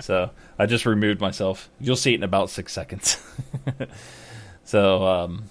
so 0.00 0.30
I 0.58 0.66
just 0.66 0.86
removed 0.86 1.20
myself. 1.20 1.68
You'll 1.80 1.96
see 1.96 2.12
it 2.12 2.16
in 2.16 2.22
about 2.22 2.48
six 2.48 2.72
seconds. 2.72 3.22
so 4.64 5.04
um, 5.06 5.44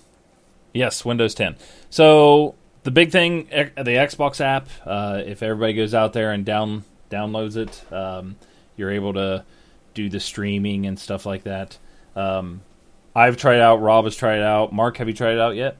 yes, 0.74 1.06
Windows 1.06 1.36
10. 1.36 1.56
So 1.91 2.56
the 2.84 2.91
big 2.91 3.12
thing, 3.12 3.48
eh, 3.51 3.70
the 3.75 3.91
Xbox 3.91 4.41
app. 4.41 4.68
Uh, 4.86 5.22
if 5.25 5.44
everybody 5.44 5.74
goes 5.74 5.94
out 5.94 6.13
there 6.13 6.32
and 6.32 6.46
down 6.46 6.84
downloads 7.12 7.58
it, 7.58 7.91
um, 7.94 8.36
you're 8.77 8.91
able 8.91 9.13
to 9.13 9.44
do 9.94 10.10
the 10.10 10.20
streaming 10.20 10.86
and 10.86 10.98
stuff 10.98 11.25
like 11.25 11.44
that. 11.44 11.77
Um, 12.15 12.62
I've 13.15 13.38
tried 13.38 13.56
it 13.56 13.62
out. 13.62 13.82
Rob 13.82 14.06
has 14.06 14.15
tried 14.15 14.38
it 14.38 14.44
out. 14.44 14.72
Mark, 14.72 14.98
have 14.98 15.08
you 15.08 15.13
tried 15.13 15.34
it 15.34 15.39
out 15.39 15.56
yet? 15.56 15.77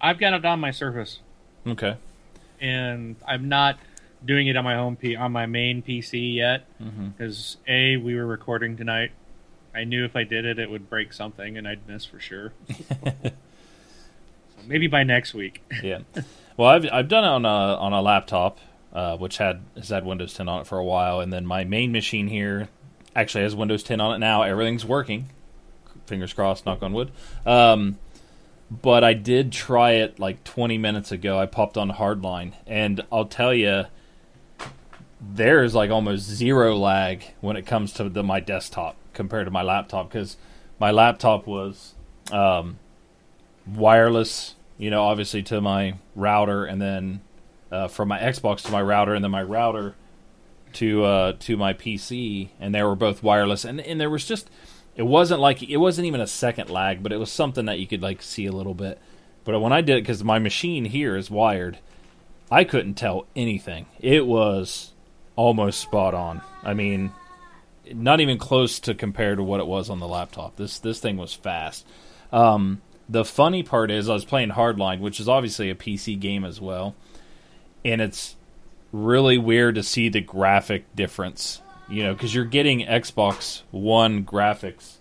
I've 0.00 0.18
got 0.18 0.32
it 0.34 0.44
on 0.44 0.60
my 0.60 0.70
Surface, 0.70 1.18
Okay. 1.66 1.96
and 2.60 3.16
I'm 3.26 3.48
not 3.48 3.78
doing 4.24 4.46
it 4.48 4.56
on 4.56 4.64
my 4.64 4.74
home 4.74 4.96
P- 4.96 5.16
on 5.16 5.32
my 5.32 5.46
main 5.46 5.82
PC 5.82 6.34
yet 6.34 6.66
because 7.16 7.56
a 7.66 7.96
we 7.96 8.14
were 8.14 8.26
recording 8.26 8.76
tonight. 8.76 9.12
I 9.74 9.84
knew 9.84 10.04
if 10.04 10.16
I 10.16 10.24
did 10.24 10.44
it, 10.44 10.58
it 10.58 10.70
would 10.70 10.88
break 10.90 11.12
something, 11.12 11.56
and 11.56 11.68
I'd 11.68 11.86
miss 11.86 12.04
for 12.04 12.18
sure. 12.18 12.52
so 12.88 13.30
maybe 14.66 14.86
by 14.86 15.02
next 15.04 15.34
week. 15.34 15.62
yeah. 15.82 16.00
Well, 16.56 16.68
I've 16.68 16.86
I've 16.92 17.08
done 17.08 17.24
it 17.24 17.28
on 17.28 17.44
a 17.44 17.48
on 17.48 17.92
a 17.92 18.02
laptop, 18.02 18.58
uh, 18.92 19.16
which 19.16 19.38
had 19.38 19.60
has 19.76 19.90
had 19.90 20.04
Windows 20.04 20.34
10 20.34 20.48
on 20.48 20.60
it 20.62 20.66
for 20.66 20.78
a 20.78 20.84
while, 20.84 21.20
and 21.20 21.32
then 21.32 21.46
my 21.46 21.64
main 21.64 21.92
machine 21.92 22.26
here 22.28 22.68
actually 23.14 23.44
has 23.44 23.54
Windows 23.54 23.82
10 23.82 24.00
on 24.00 24.14
it 24.14 24.18
now. 24.18 24.42
Everything's 24.42 24.84
working. 24.84 25.28
Fingers 26.06 26.32
crossed. 26.32 26.66
Knock 26.66 26.82
on 26.82 26.92
wood. 26.92 27.12
Um, 27.46 27.98
but 28.70 29.04
I 29.04 29.14
did 29.14 29.52
try 29.52 29.92
it 29.92 30.18
like 30.18 30.42
20 30.44 30.76
minutes 30.78 31.12
ago. 31.12 31.38
I 31.38 31.46
popped 31.46 31.76
on 31.78 31.90
Hardline, 31.90 32.52
and 32.66 33.02
I'll 33.12 33.24
tell 33.26 33.54
you, 33.54 33.84
there's 35.20 35.74
like 35.74 35.90
almost 35.90 36.24
zero 36.24 36.76
lag 36.76 37.24
when 37.40 37.56
it 37.56 37.66
comes 37.66 37.92
to 37.94 38.08
the, 38.08 38.22
my 38.22 38.40
desktop 38.40 38.96
compared 39.12 39.46
to 39.46 39.50
my 39.50 39.62
laptop 39.62 40.08
because 40.08 40.36
my 40.78 40.90
laptop 40.90 41.46
was 41.46 41.94
um, 42.30 42.78
wireless, 43.66 44.54
you 44.76 44.90
know, 44.90 45.02
obviously 45.02 45.42
to 45.44 45.60
my 45.60 45.94
router, 46.14 46.64
and 46.64 46.80
then 46.80 47.20
uh, 47.72 47.88
from 47.88 48.08
my 48.08 48.18
Xbox 48.18 48.62
to 48.62 48.72
my 48.72 48.80
router, 48.80 49.14
and 49.14 49.24
then 49.24 49.30
my 49.30 49.42
router 49.42 49.94
to 50.74 51.04
uh, 51.04 51.32
to 51.40 51.56
my 51.56 51.72
PC, 51.72 52.50
and 52.60 52.74
they 52.74 52.82
were 52.82 52.96
both 52.96 53.22
wireless, 53.22 53.64
and 53.64 53.80
and 53.80 54.00
there 54.00 54.10
was 54.10 54.24
just 54.24 54.48
it 54.96 55.02
wasn't 55.02 55.40
like 55.40 55.62
it 55.62 55.78
wasn't 55.78 56.06
even 56.06 56.20
a 56.20 56.26
second 56.26 56.70
lag, 56.70 57.02
but 57.02 57.12
it 57.12 57.18
was 57.18 57.30
something 57.30 57.66
that 57.66 57.78
you 57.78 57.86
could 57.86 58.02
like 58.02 58.22
see 58.22 58.46
a 58.46 58.52
little 58.52 58.74
bit. 58.74 59.00
But 59.44 59.58
when 59.60 59.72
I 59.72 59.80
did 59.80 59.96
it, 59.96 60.02
because 60.02 60.22
my 60.22 60.38
machine 60.38 60.84
here 60.84 61.16
is 61.16 61.30
wired, 61.30 61.78
I 62.50 62.64
couldn't 62.64 62.94
tell 62.94 63.26
anything. 63.34 63.86
It 63.98 64.26
was 64.26 64.92
almost 65.38 65.80
spot 65.80 66.14
on. 66.14 66.42
I 66.64 66.74
mean, 66.74 67.12
not 67.94 68.20
even 68.20 68.38
close 68.38 68.80
to 68.80 68.94
compare 68.94 69.36
to 69.36 69.42
what 69.42 69.60
it 69.60 69.66
was 69.68 69.88
on 69.88 70.00
the 70.00 70.08
laptop. 70.08 70.56
This 70.56 70.80
this 70.80 70.98
thing 70.98 71.16
was 71.16 71.32
fast. 71.32 71.86
Um, 72.32 72.82
the 73.08 73.24
funny 73.24 73.62
part 73.62 73.90
is 73.92 74.10
I 74.10 74.14
was 74.14 74.24
playing 74.24 74.50
Hardline, 74.50 74.98
which 74.98 75.20
is 75.20 75.28
obviously 75.28 75.70
a 75.70 75.76
PC 75.76 76.18
game 76.18 76.44
as 76.44 76.60
well, 76.60 76.96
and 77.84 78.00
it's 78.00 78.34
really 78.90 79.38
weird 79.38 79.76
to 79.76 79.82
see 79.84 80.08
the 80.08 80.20
graphic 80.20 80.84
difference. 80.96 81.62
You 81.88 82.02
know, 82.02 82.12
because 82.14 82.34
you're 82.34 82.44
getting 82.44 82.80
Xbox 82.80 83.62
One 83.70 84.24
graphics 84.24 84.96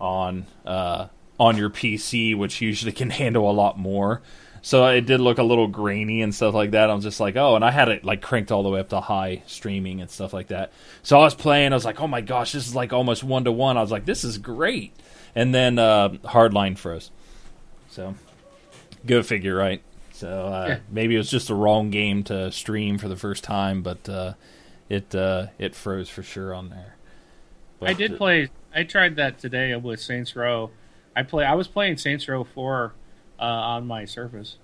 on 0.00 0.46
uh, 0.66 1.06
on 1.38 1.56
your 1.56 1.70
PC, 1.70 2.36
which 2.36 2.60
usually 2.60 2.92
can 2.92 3.10
handle 3.22 3.48
a 3.48 3.52
lot 3.52 3.78
more. 3.78 4.20
So 4.66 4.84
it 4.88 5.06
did 5.06 5.20
look 5.20 5.38
a 5.38 5.44
little 5.44 5.68
grainy 5.68 6.22
and 6.22 6.34
stuff 6.34 6.52
like 6.52 6.72
that. 6.72 6.90
I 6.90 6.94
was 6.94 7.04
just 7.04 7.20
like, 7.20 7.36
oh, 7.36 7.54
and 7.54 7.64
I 7.64 7.70
had 7.70 7.88
it 7.88 8.02
like 8.02 8.20
cranked 8.20 8.50
all 8.50 8.64
the 8.64 8.68
way 8.68 8.80
up 8.80 8.88
to 8.88 9.00
high 9.00 9.44
streaming 9.46 10.00
and 10.00 10.10
stuff 10.10 10.32
like 10.32 10.48
that. 10.48 10.72
So 11.04 11.20
I 11.20 11.22
was 11.22 11.36
playing. 11.36 11.72
I 11.72 11.76
was 11.76 11.84
like, 11.84 12.00
oh 12.00 12.08
my 12.08 12.20
gosh, 12.20 12.50
this 12.50 12.66
is 12.66 12.74
like 12.74 12.92
almost 12.92 13.22
one 13.22 13.44
to 13.44 13.52
one. 13.52 13.76
I 13.76 13.80
was 13.80 13.92
like, 13.92 14.06
this 14.06 14.24
is 14.24 14.38
great. 14.38 14.92
And 15.36 15.54
then 15.54 15.78
uh, 15.78 16.08
Hardline 16.24 16.76
froze. 16.76 17.12
So 17.90 18.16
go 19.06 19.22
figure, 19.22 19.54
right? 19.54 19.82
So 20.10 20.28
uh, 20.46 20.64
Yeah. 20.68 20.78
maybe 20.90 21.14
it 21.14 21.18
was 21.18 21.30
just 21.30 21.46
the 21.46 21.54
wrong 21.54 21.90
game 21.90 22.24
to 22.24 22.50
stream 22.50 22.98
for 22.98 23.06
the 23.06 23.14
first 23.14 23.44
time, 23.44 23.82
but 23.82 24.08
uh, 24.08 24.32
it 24.88 25.14
uh, 25.14 25.46
it 25.60 25.76
froze 25.76 26.08
for 26.08 26.24
sure 26.24 26.52
on 26.52 26.70
there. 26.70 26.96
I 27.82 27.92
did 27.92 28.14
uh, 28.14 28.16
play. 28.16 28.48
I 28.74 28.82
tried 28.82 29.14
that 29.14 29.38
today 29.38 29.76
with 29.76 30.00
Saints 30.00 30.34
Row. 30.34 30.72
I 31.14 31.22
play. 31.22 31.44
I 31.44 31.54
was 31.54 31.68
playing 31.68 31.98
Saints 31.98 32.26
Row 32.26 32.42
Four 32.42 32.94
uh, 33.38 33.42
on 33.42 33.86
my 33.86 34.04
Surface. 34.04 34.56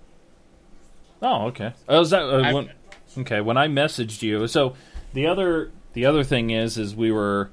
Oh, 1.20 1.46
okay. 1.46 1.72
Oh, 1.88 2.00
is 2.00 2.10
that 2.10 2.22
uh, 2.22 2.52
when, 2.52 2.70
okay? 3.18 3.40
When 3.40 3.56
I 3.56 3.68
messaged 3.68 4.22
you, 4.22 4.46
so 4.48 4.74
the 5.12 5.26
other 5.26 5.70
the 5.92 6.06
other 6.06 6.24
thing 6.24 6.50
is, 6.50 6.78
is 6.78 6.96
we 6.96 7.12
were, 7.12 7.50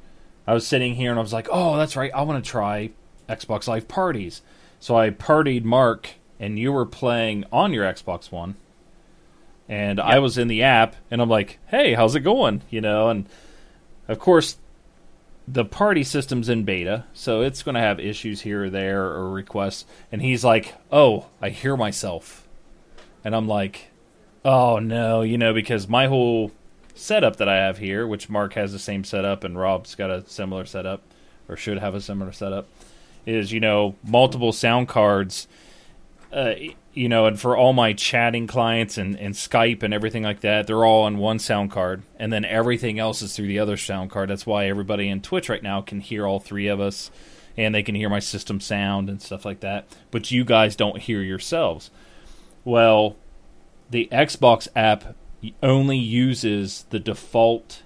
I 0.48 0.54
was 0.54 0.66
sitting 0.66 0.96
here 0.96 1.12
and 1.12 1.20
I 1.20 1.22
was 1.22 1.34
like, 1.34 1.48
oh, 1.52 1.78
that's 1.78 1.96
right, 1.96 2.12
I 2.14 2.22
want 2.24 2.44
to 2.44 2.50
try 2.50 2.92
Xbox 3.28 3.68
Live 3.68 3.88
parties. 3.88 4.42
So 4.80 4.98
I 4.98 5.10
partied 5.10 5.64
Mark, 5.64 6.12
and 6.40 6.58
you 6.58 6.72
were 6.72 6.86
playing 6.86 7.46
on 7.52 7.74
your 7.74 7.84
Xbox 7.86 8.32
One, 8.32 8.56
and 9.68 10.00
I 10.00 10.20
was 10.20 10.38
in 10.38 10.48
the 10.48 10.64
app, 10.64 10.96
and 11.12 11.22
I'm 11.22 11.30
like, 11.30 11.60
hey, 11.68 11.94
how's 11.94 12.16
it 12.16 12.22
going? 12.22 12.62
You 12.70 12.82
know, 12.82 13.10
and 13.10 13.28
of 14.08 14.20
course. 14.20 14.58
The 15.52 15.66
party 15.66 16.04
system's 16.04 16.48
in 16.48 16.64
beta, 16.64 17.06
so 17.14 17.42
it's 17.42 17.64
going 17.64 17.76
to 17.76 17.82
have 17.82 18.00
issues 18.00 18.42
here 18.42 18.66
or 18.66 18.70
there 18.70 19.06
or 19.06 19.32
requests. 19.32 19.86
And 20.12 20.22
he's 20.22 20.44
like, 20.44 20.76
"Oh, 20.92 21.28
I 21.42 21.50
hear 21.50 21.76
myself." 21.76 22.48
And 23.24 23.36
I'm 23.36 23.48
like, 23.48 23.90
oh 24.46 24.80
no, 24.80 25.22
you 25.22 25.38
know, 25.38 25.54
because 25.54 25.88
my 25.88 26.08
whole 26.08 26.52
setup 26.96 27.38
that 27.38 27.50
I 27.50 27.58
have 27.58 27.78
here, 27.78 28.08
which 28.08 28.30
Mark 28.30 28.54
has 28.54 28.72
the 28.72 28.80
same 28.80 29.04
setup 29.04 29.44
and 29.44 29.58
Rob's 29.58 29.96
got 29.96 30.10
a 30.10 30.28
similar 30.28 30.66
setup, 30.66 31.02
or 31.48 31.56
should 31.56 31.80
have 31.80 31.96
a 31.96 32.02
similar 32.02 32.32
setup, 32.32 32.68
is, 33.26 33.52
you 33.52 33.60
know, 33.60 33.96
multiple 34.04 34.52
sound 34.52 34.88
cards. 34.88 35.48
Uh, 36.32 36.54
you 37.00 37.08
know, 37.08 37.28
and 37.28 37.40
for 37.40 37.56
all 37.56 37.72
my 37.72 37.94
chatting 37.94 38.46
clients 38.46 38.98
and, 38.98 39.18
and 39.18 39.34
Skype 39.34 39.84
and 39.84 39.94
everything 39.94 40.24
like 40.24 40.42
that, 40.42 40.68
they're 40.68 40.84
all 40.84 41.04
on 41.04 41.18
one 41.18 41.40
sound 41.40 41.72
card, 41.72 42.04
and 42.18 42.34
then 42.34 42.44
everything 42.44 43.00
else 43.00 43.22
is 43.22 43.34
through 43.34 43.48
the 43.48 43.58
other 43.58 43.78
sound 43.78 44.12
card. 44.12 44.30
That's 44.30 44.46
why 44.46 44.66
everybody 44.66 45.08
in 45.08 45.22
Twitch 45.22 45.48
right 45.48 45.64
now 45.64 45.80
can 45.80 46.02
hear 46.02 46.28
all 46.28 46.42
three 46.42 46.68
of 46.68 46.82
us, 46.82 47.10
and 47.56 47.74
they 47.74 47.84
can 47.84 47.96
hear 47.96 48.10
my 48.10 48.20
system 48.20 48.60
sound 48.60 49.08
and 49.08 49.22
stuff 49.22 49.46
like 49.46 49.62
that. 49.62 49.88
But 50.12 50.30
you 50.30 50.44
guys 50.44 50.76
don't 50.76 50.98
hear 50.98 51.22
yourselves. 51.22 51.90
Well, 52.66 53.16
the 53.90 54.10
Xbox 54.12 54.68
app 54.76 55.16
only 55.64 55.98
uses 55.98 56.86
the 56.90 57.00
default 57.00 57.82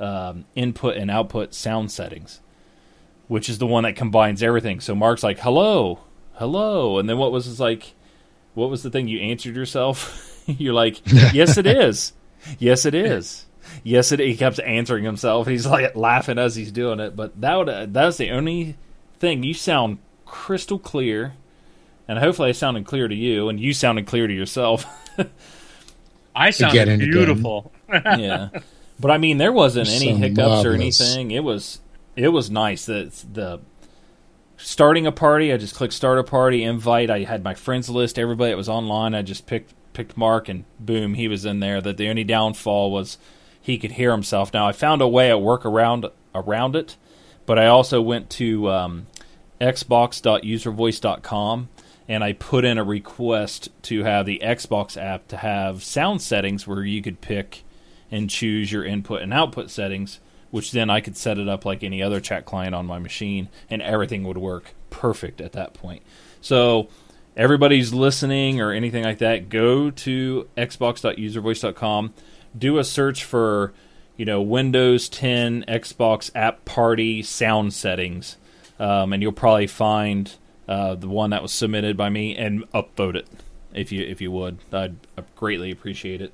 um, 0.00 0.46
input 0.56 0.96
and 0.96 1.12
output 1.12 1.54
sound 1.54 1.92
settings, 1.92 2.40
which 3.28 3.48
is 3.48 3.58
the 3.58 3.68
one 3.68 3.84
that 3.84 3.94
combines 3.94 4.42
everything. 4.42 4.80
So 4.80 4.96
Mark's 4.96 5.22
like, 5.22 5.38
"Hello, 5.38 6.00
hello," 6.32 6.98
and 6.98 7.08
then 7.08 7.18
what 7.18 7.30
was 7.30 7.60
like? 7.60 7.92
What 8.56 8.70
was 8.70 8.82
the 8.82 8.90
thing 8.90 9.06
you 9.06 9.20
answered 9.20 9.54
yourself? 9.54 10.42
You're 10.46 10.72
like, 10.72 11.00
"Yes, 11.34 11.58
it 11.58 11.66
is. 11.66 12.14
Yes, 12.58 12.86
it 12.86 12.94
is." 12.94 13.44
Yes, 13.84 14.12
it. 14.12 14.18
He 14.18 14.34
kept 14.34 14.58
answering 14.60 15.04
himself. 15.04 15.46
He's 15.46 15.66
like 15.76 15.94
laughing 15.94 16.38
as 16.38 16.56
he's 16.56 16.72
doing 16.72 16.98
it. 16.98 17.14
But 17.14 17.38
that 17.40 17.54
would 17.54 17.68
uh, 17.68 17.86
that's 17.90 18.16
the 18.16 18.30
only 18.30 18.76
thing. 19.18 19.42
You 19.42 19.52
sound 19.52 19.98
crystal 20.24 20.78
clear, 20.78 21.34
and 22.08 22.18
hopefully 22.18 22.48
I 22.48 22.52
sounded 22.52 22.86
clear 22.86 23.08
to 23.08 23.14
you, 23.14 23.50
and 23.50 23.60
you 23.60 23.74
sounded 23.74 24.06
clear 24.06 24.26
to 24.26 24.32
yourself. 24.32 24.86
I 26.34 26.50
sounded 26.50 26.98
beautiful. 27.00 27.72
yeah, 27.90 28.48
but 28.98 29.10
I 29.10 29.18
mean, 29.18 29.36
there 29.36 29.52
wasn't 29.52 29.88
any 29.88 30.14
hiccups 30.14 30.64
or 30.64 30.72
anything. 30.72 31.30
It 31.30 31.44
was 31.44 31.80
it 32.16 32.28
was 32.28 32.50
nice 32.50 32.86
that 32.86 33.12
the 33.34 33.60
starting 34.56 35.06
a 35.06 35.12
party. 35.12 35.52
I 35.52 35.56
just 35.56 35.74
clicked 35.74 35.94
start 35.94 36.18
a 36.18 36.24
party, 36.24 36.62
invite. 36.62 37.10
I 37.10 37.20
had 37.20 37.44
my 37.44 37.54
friends 37.54 37.88
list, 37.88 38.18
everybody 38.18 38.50
that 38.50 38.56
was 38.56 38.68
online. 38.68 39.14
I 39.14 39.22
just 39.22 39.46
picked 39.46 39.72
picked 39.92 40.16
Mark, 40.16 40.48
and 40.48 40.64
boom, 40.78 41.14
he 41.14 41.28
was 41.28 41.44
in 41.44 41.60
there. 41.60 41.80
That 41.80 41.96
the 41.96 42.08
only 42.08 42.24
downfall 42.24 42.90
was 42.90 43.18
he 43.60 43.78
could 43.78 43.92
hear 43.92 44.12
himself. 44.12 44.52
Now 44.52 44.68
I 44.68 44.72
found 44.72 45.02
a 45.02 45.08
way 45.08 45.30
at 45.30 45.40
work 45.40 45.64
around 45.64 46.06
around 46.34 46.76
it, 46.76 46.96
but 47.46 47.58
I 47.58 47.66
also 47.66 48.02
went 48.02 48.28
to 48.30 48.70
um, 48.70 49.06
xbox.uservoice.com 49.60 51.68
and 52.08 52.22
I 52.22 52.32
put 52.32 52.64
in 52.64 52.78
a 52.78 52.84
request 52.84 53.68
to 53.82 54.04
have 54.04 54.26
the 54.26 54.40
Xbox 54.42 55.00
app 55.00 55.26
to 55.28 55.36
have 55.38 55.82
sound 55.82 56.22
settings 56.22 56.66
where 56.66 56.84
you 56.84 57.02
could 57.02 57.20
pick 57.20 57.64
and 58.10 58.30
choose 58.30 58.70
your 58.70 58.84
input 58.84 59.22
and 59.22 59.34
output 59.34 59.70
settings, 59.70 60.20
which 60.56 60.72
then 60.72 60.88
I 60.88 61.02
could 61.02 61.18
set 61.18 61.36
it 61.36 61.50
up 61.50 61.66
like 61.66 61.84
any 61.84 62.02
other 62.02 62.18
chat 62.18 62.46
client 62.46 62.74
on 62.74 62.86
my 62.86 62.98
machine, 62.98 63.50
and 63.68 63.82
everything 63.82 64.24
would 64.24 64.38
work 64.38 64.72
perfect 64.88 65.42
at 65.42 65.52
that 65.52 65.74
point. 65.74 66.02
So, 66.40 66.88
everybody's 67.36 67.92
listening 67.92 68.58
or 68.62 68.72
anything 68.72 69.04
like 69.04 69.18
that, 69.18 69.50
go 69.50 69.90
to 69.90 70.48
xbox.uservoice.com, 70.56 72.14
do 72.56 72.78
a 72.78 72.84
search 72.84 73.22
for, 73.22 73.74
you 74.16 74.24
know, 74.24 74.40
Windows 74.40 75.10
10 75.10 75.66
Xbox 75.68 76.30
App 76.34 76.64
Party 76.64 77.22
sound 77.22 77.74
settings, 77.74 78.38
um, 78.78 79.12
and 79.12 79.22
you'll 79.22 79.32
probably 79.32 79.66
find 79.66 80.36
uh, 80.66 80.94
the 80.94 81.08
one 81.08 81.28
that 81.30 81.42
was 81.42 81.52
submitted 81.52 81.98
by 81.98 82.08
me, 82.08 82.34
and 82.34 82.64
upvote 82.72 83.14
it 83.14 83.28
if 83.74 83.92
you 83.92 84.02
if 84.02 84.22
you 84.22 84.30
would. 84.30 84.56
I'd, 84.72 84.96
I'd 85.18 85.36
greatly 85.36 85.70
appreciate 85.70 86.22
it. 86.22 86.32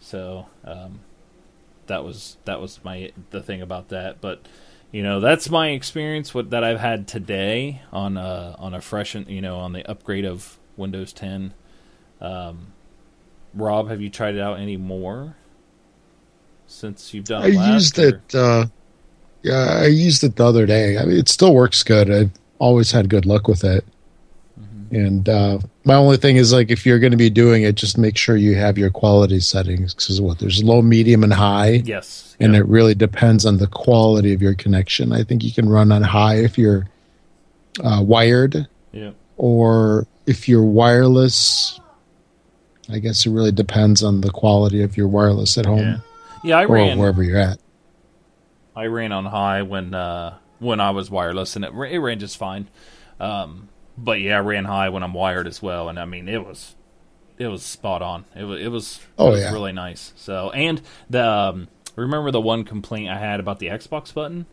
So 0.00 0.46
um, 0.64 0.98
that 1.86 2.04
was 2.04 2.36
that 2.44 2.60
was 2.60 2.80
my 2.84 3.12
the 3.30 3.42
thing 3.42 3.62
about 3.62 3.88
that. 3.88 4.20
But 4.20 4.46
you 4.92 5.02
know 5.02 5.20
that's 5.20 5.50
my 5.50 5.70
experience 5.70 6.34
with 6.34 6.50
that 6.50 6.64
I've 6.64 6.80
had 6.80 7.06
today 7.08 7.82
on 7.92 8.16
a 8.16 8.56
on 8.58 8.74
a 8.74 8.80
fresh 8.80 9.14
you 9.14 9.40
know 9.40 9.58
on 9.58 9.72
the 9.72 9.88
upgrade 9.88 10.24
of 10.24 10.58
Windows 10.76 11.12
10. 11.12 11.54
Um, 12.20 12.72
Rob, 13.54 13.88
have 13.88 14.00
you 14.00 14.10
tried 14.10 14.34
it 14.34 14.40
out 14.40 14.58
any 14.58 14.76
more 14.76 15.36
since 16.66 17.14
you've 17.14 17.26
done? 17.26 17.42
I 17.42 17.72
used 17.74 17.98
or? 17.98 18.08
it. 18.08 18.34
Uh, 18.34 18.66
yeah, 19.42 19.80
I 19.82 19.86
used 19.86 20.24
it 20.24 20.36
the 20.36 20.44
other 20.44 20.66
day. 20.66 20.98
I 20.98 21.04
mean, 21.04 21.18
it 21.18 21.28
still 21.28 21.54
works 21.54 21.82
good. 21.82 22.10
I've 22.10 22.30
always 22.58 22.90
had 22.90 23.08
good 23.10 23.26
luck 23.26 23.46
with 23.46 23.62
it. 23.62 23.84
Mm-hmm. 24.58 24.96
And 24.96 25.28
uh, 25.28 25.58
my 25.84 25.94
only 25.94 26.16
thing 26.16 26.36
is 26.36 26.52
like 26.52 26.70
if 26.70 26.86
you're 26.86 26.98
going 26.98 27.10
to 27.10 27.16
be 27.16 27.30
doing 27.30 27.62
it, 27.62 27.74
just 27.74 27.98
make 27.98 28.16
sure 28.16 28.36
you 28.36 28.54
have 28.54 28.78
your 28.78 28.90
quality 28.90 29.40
settings 29.40 29.94
because 29.94 30.20
what 30.20 30.38
there's 30.38 30.64
low, 30.64 30.80
medium, 30.80 31.22
and 31.22 31.32
high. 31.32 31.82
Yes, 31.84 32.36
and 32.40 32.56
it 32.56 32.66
really 32.66 32.94
depends 32.94 33.44
on 33.44 33.58
the 33.58 33.66
quality 33.66 34.32
of 34.32 34.40
your 34.40 34.54
connection. 34.54 35.12
I 35.12 35.22
think 35.22 35.44
you 35.44 35.52
can 35.52 35.68
run 35.68 35.92
on 35.92 36.02
high 36.02 36.36
if 36.36 36.56
you're 36.58 36.88
uh, 37.82 38.02
wired. 38.02 38.66
Yeah. 38.92 39.10
Or 39.36 40.06
if 40.26 40.48
you're 40.48 40.64
wireless, 40.64 41.80
I 42.90 42.98
guess 42.98 43.26
it 43.26 43.30
really 43.30 43.52
depends 43.52 44.02
on 44.02 44.20
the 44.20 44.30
quality 44.30 44.82
of 44.82 44.96
your 44.96 45.08
wireless 45.08 45.58
at 45.58 45.66
home. 45.66 45.78
Yeah, 45.78 45.98
yeah 46.44 46.58
I 46.58 46.64
ran 46.64 46.98
wherever 46.98 47.22
you're 47.22 47.38
at. 47.38 47.58
I 48.76 48.86
ran 48.86 49.12
on 49.12 49.24
high 49.26 49.62
when 49.62 49.94
uh, 49.94 50.38
when 50.58 50.80
I 50.80 50.90
was 50.90 51.10
wireless, 51.10 51.56
and 51.56 51.64
it, 51.64 51.72
it 51.72 51.98
ran 51.98 52.18
just 52.18 52.36
fine. 52.36 52.68
Um, 53.20 53.68
but 53.96 54.20
yeah, 54.20 54.38
I 54.38 54.40
ran 54.40 54.64
high 54.64 54.88
when 54.88 55.02
I'm 55.02 55.14
wired 55.14 55.46
as 55.46 55.62
well, 55.62 55.88
and 55.88 55.98
I 55.98 56.04
mean 56.04 56.28
it 56.28 56.44
was 56.44 56.74
it 57.38 57.48
was 57.48 57.62
spot 57.62 58.02
on. 58.02 58.24
It 58.34 58.44
was 58.44 58.60
it 58.60 58.68
was, 58.68 59.00
oh, 59.18 59.28
it 59.28 59.30
was 59.32 59.40
yeah. 59.40 59.52
really 59.52 59.72
nice. 59.72 60.12
So 60.16 60.50
and 60.50 60.80
the 61.10 61.28
um, 61.28 61.68
remember 61.96 62.30
the 62.30 62.40
one 62.40 62.64
complaint 62.64 63.10
I 63.10 63.18
had 63.18 63.40
about 63.40 63.58
the 63.58 63.68
Xbox 63.68 64.12
button, 64.12 64.46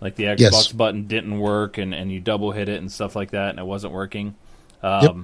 like 0.00 0.16
the 0.16 0.24
Xbox 0.24 0.38
yes. 0.38 0.72
button 0.72 1.06
didn't 1.06 1.38
work, 1.38 1.78
and 1.78 1.94
and 1.94 2.10
you 2.10 2.20
double 2.20 2.52
hit 2.52 2.68
it 2.68 2.80
and 2.80 2.90
stuff 2.90 3.16
like 3.16 3.32
that, 3.32 3.50
and 3.50 3.58
it 3.58 3.66
wasn't 3.66 3.92
working. 3.92 4.34
Um, 4.82 5.02
yep 5.02 5.16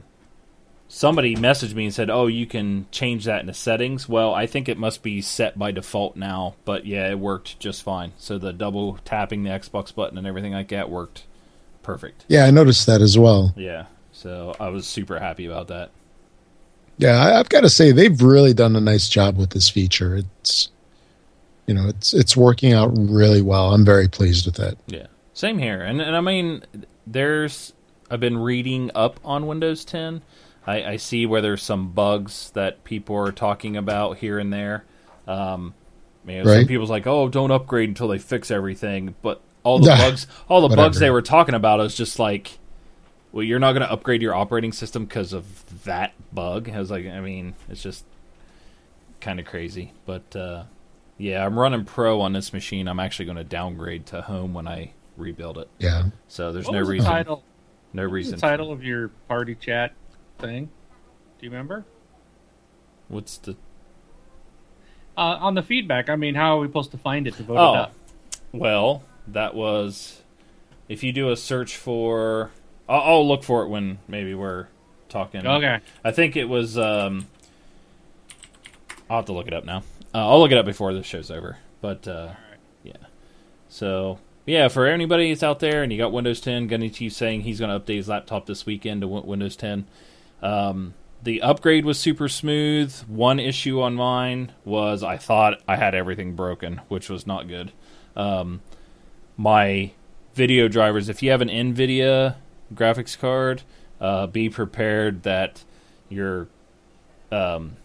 somebody 0.89 1.37
messaged 1.37 1.75
me 1.75 1.85
and 1.85 1.95
said, 1.95 2.11
"Oh, 2.11 2.27
you 2.27 2.47
can 2.47 2.87
change 2.91 3.27
that 3.27 3.41
in 3.41 3.47
the 3.47 3.55
settings." 3.55 4.09
Well, 4.09 4.35
I 4.35 4.47
think 4.47 4.69
it 4.69 4.79
must 4.79 5.03
be 5.03 5.21
set 5.21 5.59
by 5.59 5.71
default 5.71 6.17
now, 6.17 6.55
but 6.65 6.87
yeah, 6.87 7.09
it 7.11 7.19
worked 7.19 7.61
just 7.61 7.83
fine. 7.83 8.13
So 8.17 8.39
the 8.39 8.53
double 8.53 8.99
tapping 9.05 9.45
the 9.45 9.51
Xbox 9.51 9.95
button 9.95 10.19
and 10.19 10.27
everything 10.27 10.53
like 10.53 10.69
that 10.69 10.91
worked 10.91 11.25
perfect. 11.89 12.25
Yeah, 12.29 12.45
I 12.45 12.51
noticed 12.51 12.87
that 12.87 13.01
as 13.01 13.19
well. 13.19 13.55
Yeah, 13.57 13.87
so 14.13 14.55
I 14.61 14.69
was 14.69 14.87
super 14.87 15.19
happy 15.19 15.47
about 15.47 15.69
that. 15.69 15.91
Yeah, 16.99 17.39
I've 17.39 17.49
got 17.49 17.63
to 17.63 17.71
say 17.71 17.93
they've 17.93 18.21
really 18.21 18.53
done 18.53 18.77
a 18.77 18.81
nice 18.81 19.09
job 19.09 19.37
with 19.37 19.51
this 19.51 19.69
feature. 19.69 20.17
It's 20.17 20.69
you 21.67 21.75
know, 21.75 21.89
it's 21.89 22.13
it's 22.13 22.37
working 22.37 22.73
out 22.73 22.91
really 22.95 23.43
well. 23.43 23.73
I'm 23.73 23.85
very 23.85 24.09
pleased 24.09 24.47
with 24.47 24.59
it. 24.59 24.79
Yeah. 24.87 25.07
Same 25.33 25.59
here. 25.59 25.81
And 25.81 26.01
and 26.01 26.17
I 26.17 26.21
mean 26.21 26.63
there's 27.07 27.73
I've 28.11 28.21
been 28.21 28.39
reading 28.39 28.91
up 28.95 29.21
on 29.25 29.47
Windows 29.47 29.85
10 29.85 30.23
I, 30.69 30.85
I 30.85 30.97
see 30.97 31.25
where 31.25 31.41
there's 31.41 31.63
some 31.63 31.93
bugs 31.93 32.51
that 32.51 32.85
people 32.85 33.17
are 33.17 33.33
talking 33.33 33.79
about 33.79 34.19
here 34.19 34.39
and 34.39 34.53
there. 34.53 34.85
Um, 35.27 35.75
you 36.27 36.39
know, 36.39 36.45
right. 36.45 36.59
Some 36.59 36.67
people's 36.67 36.91
like, 36.91 37.07
"Oh, 37.07 37.31
don't 37.31 37.51
upgrade 37.51 37.89
until 37.89 38.09
they 38.09 38.19
fix 38.19 38.51
everything," 38.51 39.15
but 39.23 39.41
all 39.63 39.79
the 39.79 39.87
bugs, 39.99 40.27
all 40.49 40.67
the 40.67 40.75
bugs 40.75 40.99
they 40.99 41.11
were 41.11 41.23
talking 41.23 41.55
about 41.55 41.81
is 41.81 41.95
just 41.95 42.19
like, 42.19 42.59
well, 43.33 43.43
you're 43.43 43.59
not 43.59 43.73
going 43.73 43.87
to 43.87 43.93
upgrade 43.93 44.23
your 44.23 44.35
operating 44.35 44.73
system 44.73 45.05
because 45.05 45.33
of 45.33 45.85
that 45.85 46.13
bug. 46.33 46.71
I 46.71 46.79
was 46.79 46.91
like, 46.91 47.07
I 47.07 47.21
mean, 47.21 47.55
it's 47.69 47.83
just 47.83 48.05
kind 49.21 49.39
of 49.39 49.47
crazy. 49.47 49.93
But 50.07 50.35
uh, 50.35 50.65
yeah, 51.19 51.45
I'm 51.45 51.59
running 51.59 51.85
Pro 51.85 52.21
on 52.21 52.33
this 52.33 52.53
machine. 52.53 52.89
I'm 52.89 53.01
actually 53.01 53.27
going 53.27 53.37
to 53.37 53.45
downgrade 53.45 54.07
to 54.07 54.23
Home 54.23 54.55
when 54.55 54.67
I 54.67 54.93
rebuild 55.17 55.59
it. 55.59 55.69
Yeah. 55.79 56.07
So 56.29 56.53
there's 56.53 56.67
what 56.67 56.75
no 56.75 56.81
reason. 56.81 57.05
The 57.05 57.11
title? 57.11 57.45
No 57.93 58.05
reason. 58.05 58.35
the 58.37 58.41
title 58.41 58.73
of 58.73 58.83
your 58.85 59.09
party 59.29 59.55
chat 59.55 59.93
thing. 60.39 60.67
Do 61.39 61.47
you 61.47 61.51
remember? 61.51 61.85
What's 63.09 63.39
the 63.39 63.57
uh, 65.17 65.39
on 65.41 65.55
the 65.55 65.63
feedback? 65.63 66.09
I 66.09 66.17
mean, 66.17 66.35
how 66.35 66.57
are 66.57 66.61
we 66.61 66.69
supposed 66.69 66.93
to 66.93 66.99
find 66.99 67.27
it 67.27 67.35
to 67.35 67.43
vote 67.43 67.57
oh, 67.57 67.75
it 67.75 67.77
up? 67.79 67.95
Well, 68.53 69.03
that 69.33 69.55
was 69.55 70.23
if 70.89 71.03
you 71.03 71.13
do 71.13 71.31
a 71.31 71.37
search 71.37 71.77
for. 71.77 72.51
I'll, 72.89 73.01
I'll, 73.01 73.29
look 73.29 73.43
for 73.43 73.63
it 73.65 73.69
when 73.69 73.99
maybe 74.09 74.35
we're 74.35 74.69
talking. 75.09 75.47
Okay. 75.47 75.81
I 76.05 76.11
think 76.11 76.37
it 76.37 76.47
was. 76.47 76.79
Um, 76.79 77.27
I'll 79.11 79.19
have 79.19 79.27
to 79.27 79.33
look 79.33 79.47
it 79.47 79.55
up 79.55 79.65
now. 79.65 79.83
Uh, 80.15 80.29
I'll 80.29 80.41
look 80.41 80.53
it 80.53 80.59
up 80.59 80.67
before 80.67 80.93
this 80.95 81.07
show's 81.07 81.31
over. 81.31 81.59
But 81.81 82.09
uh, 82.09 82.33
yeah, 82.83 82.97
so 83.69 84.19
yeah, 84.47 84.69
for 84.69 84.87
anybody 84.87 85.31
that's 85.31 85.43
out 85.43 85.61
there 85.61 85.83
and 85.83 85.93
you 85.93 85.99
got 85.99 86.13
Windows 86.13 86.41
10, 86.41 86.67
Gunny 86.69 86.91
Chief 86.91 87.13
saying 87.13 87.43
he's 87.43 87.61
going 87.61 87.71
to 87.71 87.79
update 87.79 87.97
his 87.97 88.09
laptop 88.09 88.47
this 88.47 88.65
weekend 88.65 89.03
to 89.03 89.09
Windows 89.09 89.57
10. 89.57 89.87
Um, 90.43 90.95
the 91.23 91.43
upgrade 91.43 91.85
was 91.85 91.99
super 91.99 92.29
smooth. 92.29 92.97
One 93.09 93.39
issue 93.39 93.83
on 93.83 93.95
mine 93.95 94.53
was 94.65 95.03
I 95.03 95.19
thought 95.19 95.61
I 95.69 95.77
had 95.77 95.95
everything 95.95 96.35
broken, 96.35 96.81
which 96.89 97.11
was 97.11 97.27
not 97.27 97.49
good. 97.49 97.73
Um, 98.17 98.61
my 99.39 99.93
video 100.35 100.69
drivers, 100.69 101.09
if 101.09 101.23
you 101.23 101.31
have 101.31 101.41
an 101.41 101.49
NVIDIA 101.49 102.35
graphics 102.75 103.19
card, 103.19 103.63
uh, 104.01 104.27
be 104.27 104.51
prepared 104.51 105.23
that 105.23 105.65
your 106.11 106.49
um, 107.33 107.77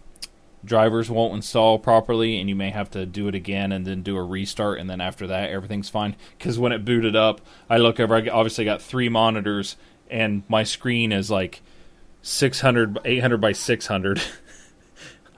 drivers 0.64 1.08
won't 1.08 1.34
install 1.34 1.78
properly 1.78 2.38
and 2.38 2.48
you 2.48 2.56
may 2.56 2.70
have 2.70 2.90
to 2.90 3.06
do 3.06 3.28
it 3.28 3.34
again 3.34 3.72
and 3.72 3.86
then 3.86 4.02
do 4.02 4.16
a 4.16 4.22
restart 4.22 4.78
and 4.78 4.90
then 4.90 5.00
after 5.00 5.26
that 5.28 5.50
everything's 5.50 5.88
fine. 5.88 6.16
Because 6.36 6.58
when 6.58 6.72
it 6.72 6.84
booted 6.84 7.16
up 7.16 7.40
i 7.70 7.76
look 7.76 8.00
over 8.00 8.16
i 8.16 8.28
obviously 8.28 8.64
got 8.64 8.82
three 8.82 9.08
monitors 9.08 9.76
and 10.10 10.42
my 10.48 10.64
screen 10.64 11.12
is 11.12 11.30
like 11.30 11.62
600 12.22 12.98
800 13.04 13.40
by 13.40 13.52
600 13.52 14.22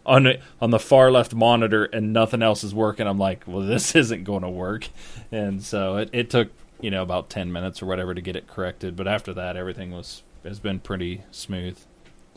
on 0.06 0.32
on 0.60 0.70
the 0.70 0.78
far 0.78 1.10
left 1.10 1.34
monitor 1.34 1.84
and 1.84 2.12
nothing 2.12 2.40
else 2.42 2.62
is 2.64 2.74
working 2.74 3.06
i'm 3.06 3.18
like 3.18 3.42
well 3.46 3.60
this 3.60 3.94
isn't 3.96 4.24
going 4.24 4.42
to 4.42 4.48
work 4.48 4.88
and 5.30 5.62
so 5.62 5.96
it, 5.96 6.08
it 6.12 6.30
took 6.30 6.48
you 6.80 6.90
know 6.90 7.02
about 7.02 7.28
10 7.28 7.52
minutes 7.52 7.82
or 7.82 7.86
whatever 7.86 8.14
to 8.14 8.20
get 8.20 8.36
it 8.36 8.46
corrected 8.46 8.96
but 8.96 9.08
after 9.08 9.34
that 9.34 9.56
everything 9.56 9.90
was 9.90 10.22
has 10.44 10.60
been 10.60 10.78
pretty 10.78 11.22
smooth 11.30 11.78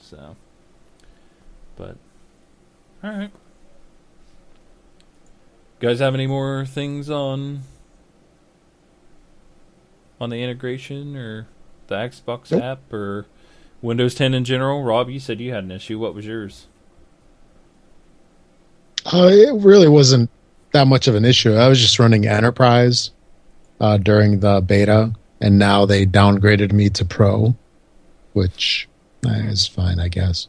so 0.01 0.35
but 1.77 1.95
All 3.03 3.11
right. 3.11 3.31
guys 5.79 5.99
have 5.99 6.13
any 6.15 6.27
more 6.27 6.65
things 6.65 7.09
on 7.09 7.61
on 10.19 10.29
the 10.29 10.43
integration 10.43 11.15
or 11.15 11.47
the 11.87 11.95
Xbox 11.95 12.51
Nope. 12.51 12.61
app 12.61 12.93
or 12.93 13.25
Windows 13.81 14.15
10 14.15 14.33
in 14.33 14.43
general? 14.43 14.83
Rob, 14.83 15.09
you 15.09 15.19
said 15.19 15.39
you 15.39 15.53
had 15.53 15.63
an 15.63 15.71
issue. 15.71 15.97
What 15.97 16.13
was 16.13 16.25
yours? 16.25 16.67
Uh, 19.05 19.29
it 19.31 19.53
really 19.63 19.87
wasn't 19.87 20.29
that 20.71 20.87
much 20.87 21.07
of 21.07 21.15
an 21.15 21.25
issue. 21.25 21.53
I 21.53 21.67
was 21.67 21.79
just 21.79 21.99
running 21.99 22.27
Enterprise 22.27 23.11
uh, 23.79 23.97
during 23.97 24.39
the 24.39 24.61
beta, 24.61 25.13
and 25.41 25.57
now 25.57 25.85
they 25.85 26.05
downgraded 26.05 26.71
me 26.73 26.89
to 26.91 27.05
Pro, 27.05 27.55
which 28.33 28.87
uh, 29.25 29.31
is 29.31 29.67
fine, 29.67 29.99
I 29.99 30.07
guess. 30.07 30.47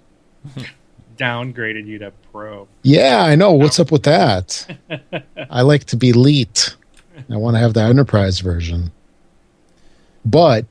Downgraded 1.17 1.87
you 1.87 1.99
to 1.99 2.13
pro. 2.33 2.67
Yeah, 2.83 3.23
I 3.23 3.35
know. 3.35 3.53
What's 3.53 3.79
up 3.79 3.93
with 3.93 4.05
that? 4.05 4.67
I 5.51 5.61
like 5.61 5.85
to 5.87 5.97
be 5.97 6.11
elite. 6.11 6.75
I 7.31 7.37
want 7.37 7.57
to 7.57 7.61
have 7.61 7.75
the 7.75 7.83
Enterprise 7.83 8.41
version. 8.41 8.91
But 10.25 10.65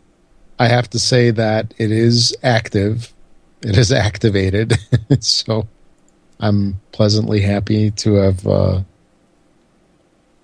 I 0.57 0.67
have 0.67 0.89
to 0.91 0.99
say 0.99 1.29
that 1.31 1.73
it 1.77 1.91
is 1.91 2.35
active. 2.41 3.13
It 3.61 3.77
is 3.77 3.91
activated. 3.91 4.75
so 5.19 5.67
I'm 6.39 6.79
pleasantly 6.91 7.41
happy 7.41 7.91
to 7.91 8.13
have, 8.15 8.47
uh, 8.47 8.81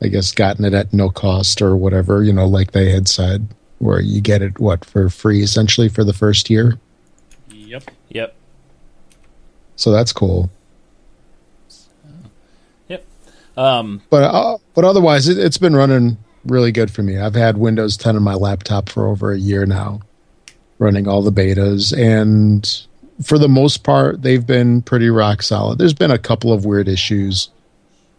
I 0.02 0.08
guess, 0.08 0.32
gotten 0.32 0.66
it 0.66 0.74
at 0.74 0.94
no 0.94 1.10
cost 1.10 1.62
or 1.62 1.76
whatever, 1.76 2.24
you 2.24 2.34
know, 2.34 2.48
like 2.48 2.72
they 2.72 2.92
had 2.92 3.08
said, 3.08 3.48
where 3.80 4.02
you 4.02 4.22
get 4.22 4.42
it, 4.42 4.60
what, 4.60 4.84
for 4.84 5.10
free 5.10 5.42
essentially 5.42 5.90
for 5.90 6.04
the 6.04 6.14
first 6.14 6.50
year. 6.50 6.78
Yep. 7.50 7.84
Yep. 8.10 8.36
So 9.76 9.92
that's 9.92 10.14
cool. 10.14 10.50
Yep. 12.88 13.06
Um, 13.58 14.02
but 14.10 14.24
uh, 14.24 14.58
but 14.74 14.86
otherwise 14.86 15.28
it, 15.28 15.38
it's 15.38 15.58
been 15.58 15.76
running 15.76 16.18
really 16.46 16.72
good 16.72 16.92
for 16.92 17.02
me 17.02 17.18
i've 17.18 17.34
had 17.34 17.58
windows 17.58 17.98
10 17.98 18.16
on 18.16 18.22
my 18.22 18.36
laptop 18.36 18.88
for 18.88 19.08
over 19.08 19.32
a 19.32 19.38
year 19.40 19.66
now 19.66 20.00
running 20.78 21.08
all 21.08 21.24
the 21.24 21.32
betas 21.32 21.92
and 21.98 22.86
for 23.24 23.38
the 23.38 23.48
most 23.50 23.84
part 23.84 24.22
they've 24.22 24.46
been 24.46 24.82
pretty 24.82 25.10
rock 25.10 25.42
solid. 25.42 25.78
There's 25.80 25.94
been 25.94 26.12
a 26.12 26.18
couple 26.18 26.52
of 26.52 26.66
weird 26.66 26.88
issues. 26.88 27.50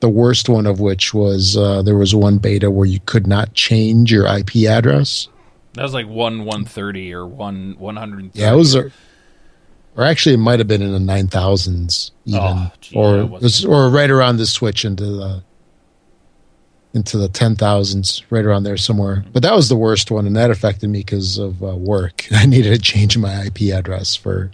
The 0.01 0.09
worst 0.09 0.49
one 0.49 0.67
of 0.67 0.79
which 0.81 1.15
was 1.15 1.57
uh, 1.57 1.83
there 1.83 1.97
was 1.97 2.15
one 2.15 2.39
beta 2.39 2.71
where 2.71 2.87
you 2.87 3.01
could 3.07 3.27
not 3.27 3.55
change 3.55 4.13
your 4.13 4.27
ip 4.27 4.55
address. 4.69 5.29
That 5.75 5.83
was 5.83 5.95
like 5.95 6.07
1 6.07 6.15
130 6.45 7.13
or 7.15 7.27
1 7.27 7.77
130. 7.79 8.39
yeah 8.39 8.53
it 8.53 8.57
was 8.57 8.75
a, 8.75 8.91
or 9.97 10.05
actually 10.05 10.35
it 10.35 10.39
might 10.39 10.59
have 10.59 10.69
been 10.69 10.83
in 10.83 10.93
the 10.93 11.13
9000s 11.13 12.11
even. 12.25 12.41
Oh, 12.43 12.71
gee, 12.81 12.97
or 12.97 13.27
wasn't- 13.27 13.71
or 13.71 13.89
right 13.91 14.11
around 14.11 14.37
the 14.39 14.47
switch 14.47 14.85
into 14.85 15.05
the 15.05 15.43
into 16.95 17.19
the 17.19 17.29
10,000s 17.29 18.23
right 18.31 18.45
around 18.45 18.63
there 18.63 18.79
somewhere. 18.79 19.23
But 19.33 19.43
that 19.43 19.55
was 19.55 19.69
the 19.69 19.77
worst 19.77 20.11
one 20.11 20.27
and 20.27 20.35
that 20.37 20.51
affected 20.51 20.89
me 20.89 21.01
because 21.01 21.37
of 21.37 21.63
uh, 21.63 21.77
work. 21.77 22.27
I 22.33 22.47
needed 22.47 22.73
to 22.75 22.81
change 22.81 23.19
my 23.19 23.45
ip 23.47 23.61
address 23.73 24.17
for 24.17 24.51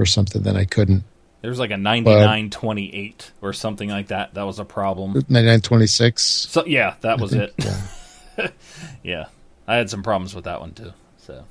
for 0.00 0.06
something 0.06 0.42
then 0.42 0.56
i 0.56 0.64
couldn't 0.64 1.04
There 1.42 1.50
was 1.50 1.58
like 1.58 1.70
a 1.70 1.76
9928 1.76 3.32
or 3.42 3.52
something 3.52 3.88
like 3.90 4.08
that. 4.08 4.34
That 4.34 4.44
was 4.44 4.58
a 4.58 4.64
problem. 4.64 5.12
9926 5.12 6.22
So 6.22 6.64
yeah, 6.66 6.94
that 7.00 7.18
was 7.20 7.32
it. 7.34 7.52
yeah. 7.58 8.48
Yeah, 9.02 9.24
I 9.66 9.76
had 9.76 9.88
some 9.90 10.02
problems 10.02 10.34
with 10.34 10.44
that 10.44 10.60
one 10.60 10.72
too. 10.72 10.92
So, 11.18 11.44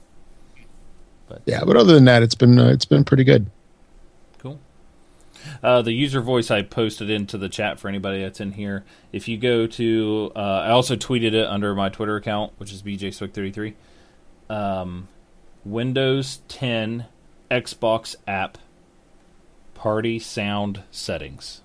but 1.28 1.42
yeah 1.46 1.64
but 1.64 1.76
other 1.78 1.94
than 1.94 2.06
that 2.06 2.24
it's 2.24 2.36
been 2.36 2.58
uh, 2.60 2.70
it's 2.70 2.86
been 2.86 3.04
pretty 3.04 3.24
good 3.24 3.50
cool. 4.40 4.60
Uh, 5.64 5.82
the 5.84 5.92
user 5.94 6.22
voice 6.22 6.50
I 6.52 6.62
posted 6.64 7.10
into 7.10 7.38
the 7.38 7.50
chat 7.50 7.80
for 7.80 7.88
anybody 7.88 8.22
that's 8.24 8.40
in 8.40 8.52
here. 8.54 8.84
If 9.12 9.28
you 9.28 9.38
go 9.38 9.68
to, 9.68 10.32
uh, 10.36 10.40
I 10.40 10.70
also 10.72 10.96
tweeted 10.96 11.34
it 11.34 11.46
under 11.48 11.74
my 11.76 11.90
Twitter 11.90 12.16
account, 12.16 12.54
which 12.58 12.72
is 12.74 12.82
bjswick33. 12.84 13.74
Um, 14.50 15.08
Windows 15.66 16.42
10 16.48 17.06
Xbox 17.52 18.16
app 18.28 18.58
party 19.74 20.20
sound 20.20 20.84
settings. 20.92 21.62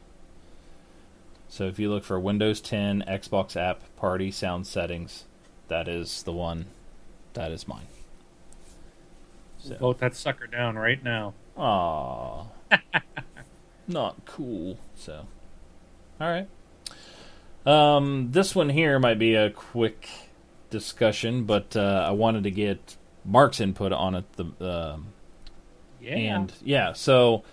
So 1.48 1.64
if 1.64 1.78
you 1.78 1.90
look 1.90 2.04
for 2.04 2.18
Windows 2.18 2.60
10 2.60 3.04
Xbox 3.06 3.56
app 3.56 3.82
party 3.96 4.30
sound 4.30 4.66
settings, 4.66 5.24
that 5.68 5.88
is 5.88 6.22
the 6.22 6.32
one. 6.32 6.66
That 7.34 7.52
is 7.52 7.68
mine. 7.68 7.86
So. 9.58 9.76
Vote 9.76 9.98
that 9.98 10.14
sucker 10.14 10.46
down 10.46 10.76
right 10.76 11.02
now. 11.02 11.34
Aw. 11.56 12.44
Not 13.88 14.24
cool. 14.26 14.78
So, 14.94 15.26
all 16.20 16.28
right. 16.28 16.48
Um, 17.66 18.30
this 18.32 18.54
one 18.54 18.68
here 18.68 18.98
might 18.98 19.18
be 19.18 19.34
a 19.34 19.50
quick 19.50 20.08
discussion, 20.70 21.44
but 21.44 21.76
uh, 21.76 22.04
I 22.06 22.10
wanted 22.10 22.44
to 22.44 22.50
get 22.50 22.96
Mark's 23.24 23.60
input 23.60 23.92
on 23.92 24.14
it. 24.14 24.24
The 24.34 24.44
um 24.60 25.13
Yeah. 26.04 26.36
and 26.36 26.52
yeah, 26.62 26.92
so 26.92 27.44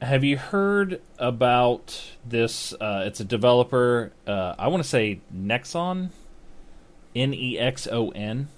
have 0.00 0.24
you 0.24 0.36
heard 0.36 1.00
about 1.18 2.00
this? 2.26 2.72
Uh, 2.74 3.04
it's 3.06 3.20
a 3.20 3.24
developer. 3.24 4.12
Uh, 4.26 4.54
I 4.58 4.68
want 4.68 4.82
to 4.82 4.88
say 4.88 5.20
Nexon, 5.34 6.10
N 7.14 7.34
E 7.34 7.58
X 7.58 7.86
O 7.90 8.10
N. 8.10 8.48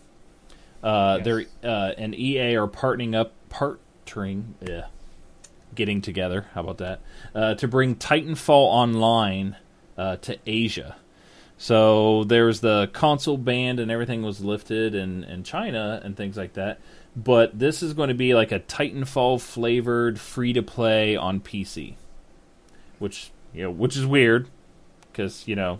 Uh, 0.83 1.17
Yes. 1.19 1.25
They're 1.25 1.71
uh, 1.71 1.93
and 1.97 2.15
EA 2.15 2.57
are 2.57 2.69
partnering 2.69 3.15
up, 3.15 3.33
partnering, 3.51 4.55
yeah, 4.63 4.87
getting 5.75 6.01
together. 6.01 6.47
How 6.55 6.61
about 6.63 6.79
that? 6.79 7.01
Uh, 7.35 7.55
to 7.55 7.69
bring 7.69 7.97
Titanfall 7.97 8.51
online 8.51 9.57
uh, 9.97 10.17
to 10.17 10.39
Asia. 10.47 10.97
So 11.57 12.25
there's 12.25 12.61
the 12.61 12.91
console 12.93 13.39
ban 13.39 13.79
and 13.79 13.91
everything 13.91 14.23
was 14.23 14.41
lifted 14.41 14.95
in, 14.95 15.25
in 15.25 15.45
China 15.45 16.01
and 16.03 16.17
things 16.17 16.37
like 16.37 16.55
that. 16.55 16.81
But 17.17 17.59
this 17.59 17.83
is 17.83 17.95
going 17.95 18.09
to 18.09 18.15
be 18.15 18.35
like 18.35 18.51
a 18.51 18.59
Titanfall 18.59 19.41
flavored 19.41 20.19
free 20.19 20.53
to 20.53 20.63
play 20.63 21.15
on 21.15 21.41
PC, 21.41 21.95
which 22.99 23.31
you 23.53 23.63
know, 23.63 23.71
which 23.71 23.97
is 23.97 24.05
weird 24.05 24.49
because 25.13 25.47
you 25.47 25.55
know 25.55 25.79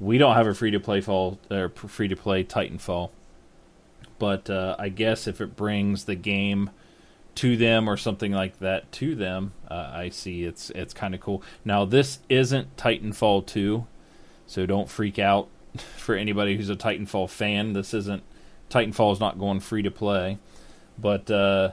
we 0.00 0.18
don't 0.18 0.34
have 0.34 0.46
a 0.46 0.54
free 0.54 0.72
to 0.72 0.80
play 0.80 1.00
fall 1.00 1.38
or 1.50 1.68
free 1.68 2.08
to 2.08 2.16
play 2.16 2.42
Titanfall. 2.42 3.10
But 4.18 4.50
uh, 4.50 4.76
I 4.78 4.88
guess 4.88 5.26
if 5.26 5.40
it 5.40 5.56
brings 5.56 6.04
the 6.04 6.16
game 6.16 6.70
to 7.36 7.56
them 7.56 7.88
or 7.88 7.96
something 7.96 8.32
like 8.32 8.58
that 8.58 8.90
to 8.92 9.14
them, 9.14 9.52
uh, 9.70 9.90
I 9.92 10.08
see 10.08 10.44
it's 10.44 10.70
it's 10.70 10.94
kind 10.94 11.14
of 11.14 11.20
cool. 11.20 11.42
Now 11.64 11.84
this 11.84 12.18
isn't 12.28 12.76
Titanfall 12.76 13.46
two, 13.46 13.86
so 14.46 14.66
don't 14.66 14.88
freak 14.88 15.18
out 15.18 15.48
for 15.96 16.16
anybody 16.16 16.56
who's 16.56 16.70
a 16.70 16.76
Titanfall 16.76 17.30
fan. 17.30 17.72
This 17.72 17.94
isn't 17.94 18.24
Titanfall 18.70 19.12
is 19.12 19.20
not 19.20 19.38
going 19.38 19.60
free 19.60 19.82
to 19.82 19.90
play, 19.90 20.38
but 20.98 21.30
uh, 21.30 21.72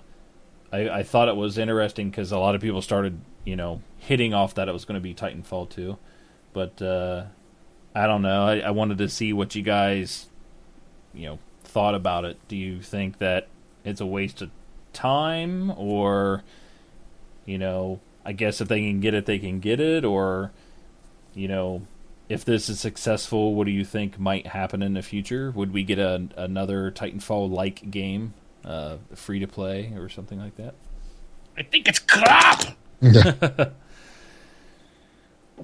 I, 0.72 0.90
I 0.90 1.04
thought 1.04 1.28
it 1.28 1.36
was 1.36 1.58
interesting 1.58 2.10
because 2.10 2.32
a 2.32 2.38
lot 2.38 2.56
of 2.56 2.62
people 2.62 2.82
started 2.82 3.20
you 3.46 3.56
know 3.56 3.82
hitting 3.98 4.34
off 4.34 4.56
that 4.56 4.68
it 4.68 4.74
was 4.74 4.86
going 4.86 4.96
to 4.96 5.02
be 5.02 5.14
Titanfall 5.14 5.70
two, 5.70 5.98
but 6.54 6.82
uh, 6.82 7.26
I 7.96 8.08
don't 8.08 8.22
know. 8.22 8.46
I, 8.46 8.60
I 8.60 8.72
wanted 8.72 8.98
to 9.00 9.10
see 9.10 9.34
what 9.34 9.56
you 9.56 9.62
guys 9.62 10.28
you 11.14 11.28
know 11.28 11.40
thought 11.64 11.96
about 11.96 12.26
it. 12.26 12.38
Do 12.48 12.56
you 12.56 12.82
think 12.82 13.18
that 13.20 13.48
it's 13.84 14.02
a 14.02 14.06
waste 14.06 14.42
of 14.42 14.50
time 14.94 15.72
or 15.72 16.44
you 17.46 17.58
know 17.58 18.00
i 18.24 18.32
guess 18.32 18.62
if 18.62 18.68
they 18.68 18.80
can 18.80 19.00
get 19.00 19.14
it 19.14 19.26
they 19.26 19.40
can 19.40 19.60
get 19.60 19.80
it 19.80 20.06
or 20.06 20.52
you 21.34 21.48
know 21.48 21.82
if 22.30 22.46
this 22.46 22.70
is 22.70 22.80
successful 22.80 23.54
what 23.56 23.66
do 23.66 23.72
you 23.72 23.84
think 23.86 24.20
might 24.20 24.48
happen 24.48 24.82
in 24.82 24.94
the 24.94 25.02
future 25.02 25.52
would 25.52 25.74
we 25.74 25.84
get 25.84 26.00
a, 26.00 26.28
another 26.38 26.92
titanfall 26.92 27.50
like 27.52 27.90
game 27.92 28.34
uh, 28.66 28.98
free 29.14 29.40
to 29.40 29.48
play 29.48 29.94
or 29.98 30.10
something 30.10 30.40
like 30.40 30.56
that 30.56 30.76
I 31.58 31.64
think 31.64 31.88
it's 31.88 32.00
crap. 32.00 32.78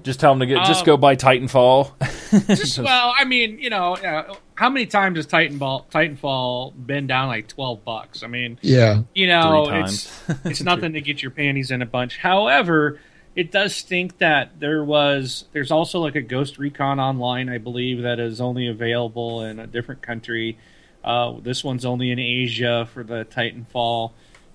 just 0.04 0.20
tell 0.20 0.32
them 0.32 0.40
to 0.42 0.46
get 0.46 0.66
just 0.66 0.82
Um, 0.82 0.86
go 0.86 0.98
buy 0.98 1.16
titanfall 1.16 1.94
Just, 2.48 2.78
well, 2.78 3.14
I 3.18 3.26
mean, 3.26 3.58
you 3.58 3.72
know, 3.72 3.96
uh, 3.96 4.36
how 4.54 4.70
many 4.70 4.86
times 4.86 5.18
has 5.18 5.26
Titanfall 5.26 5.90
Titanfall 5.90 6.74
been 6.86 7.08
down 7.08 7.28
like 7.28 7.48
twelve 7.48 7.84
bucks? 7.84 8.22
I 8.22 8.28
mean, 8.28 8.60
yeah 8.62 9.02
you 9.16 9.26
know, 9.26 9.68
it's 9.72 10.12
it's 10.46 10.62
nothing 10.62 10.94
to 10.94 11.02
get 11.02 11.24
your 11.24 11.32
panties 11.32 11.72
in 11.72 11.82
a 11.82 11.88
bunch. 11.88 12.18
However, 12.18 13.00
it 13.40 13.52
does 13.52 13.74
stink 13.74 14.18
that 14.18 14.60
there 14.60 14.84
was 14.84 15.46
there's 15.54 15.72
also 15.72 16.00
like 16.02 16.16
a 16.16 16.22
Ghost 16.22 16.58
Recon 16.58 17.00
Online, 17.00 17.48
I 17.48 17.58
believe, 17.58 18.02
that 18.04 18.20
is 18.20 18.42
only 18.42 18.68
available 18.68 19.44
in 19.44 19.60
a 19.60 19.66
different 19.68 20.02
country. 20.02 20.58
Uh, 21.04 21.36
this 21.40 21.64
one's 21.64 21.86
only 21.86 22.12
in 22.12 22.20
Asia 22.20 22.88
for 22.94 23.04
the 23.04 23.24
Titanfall. 23.24 24.12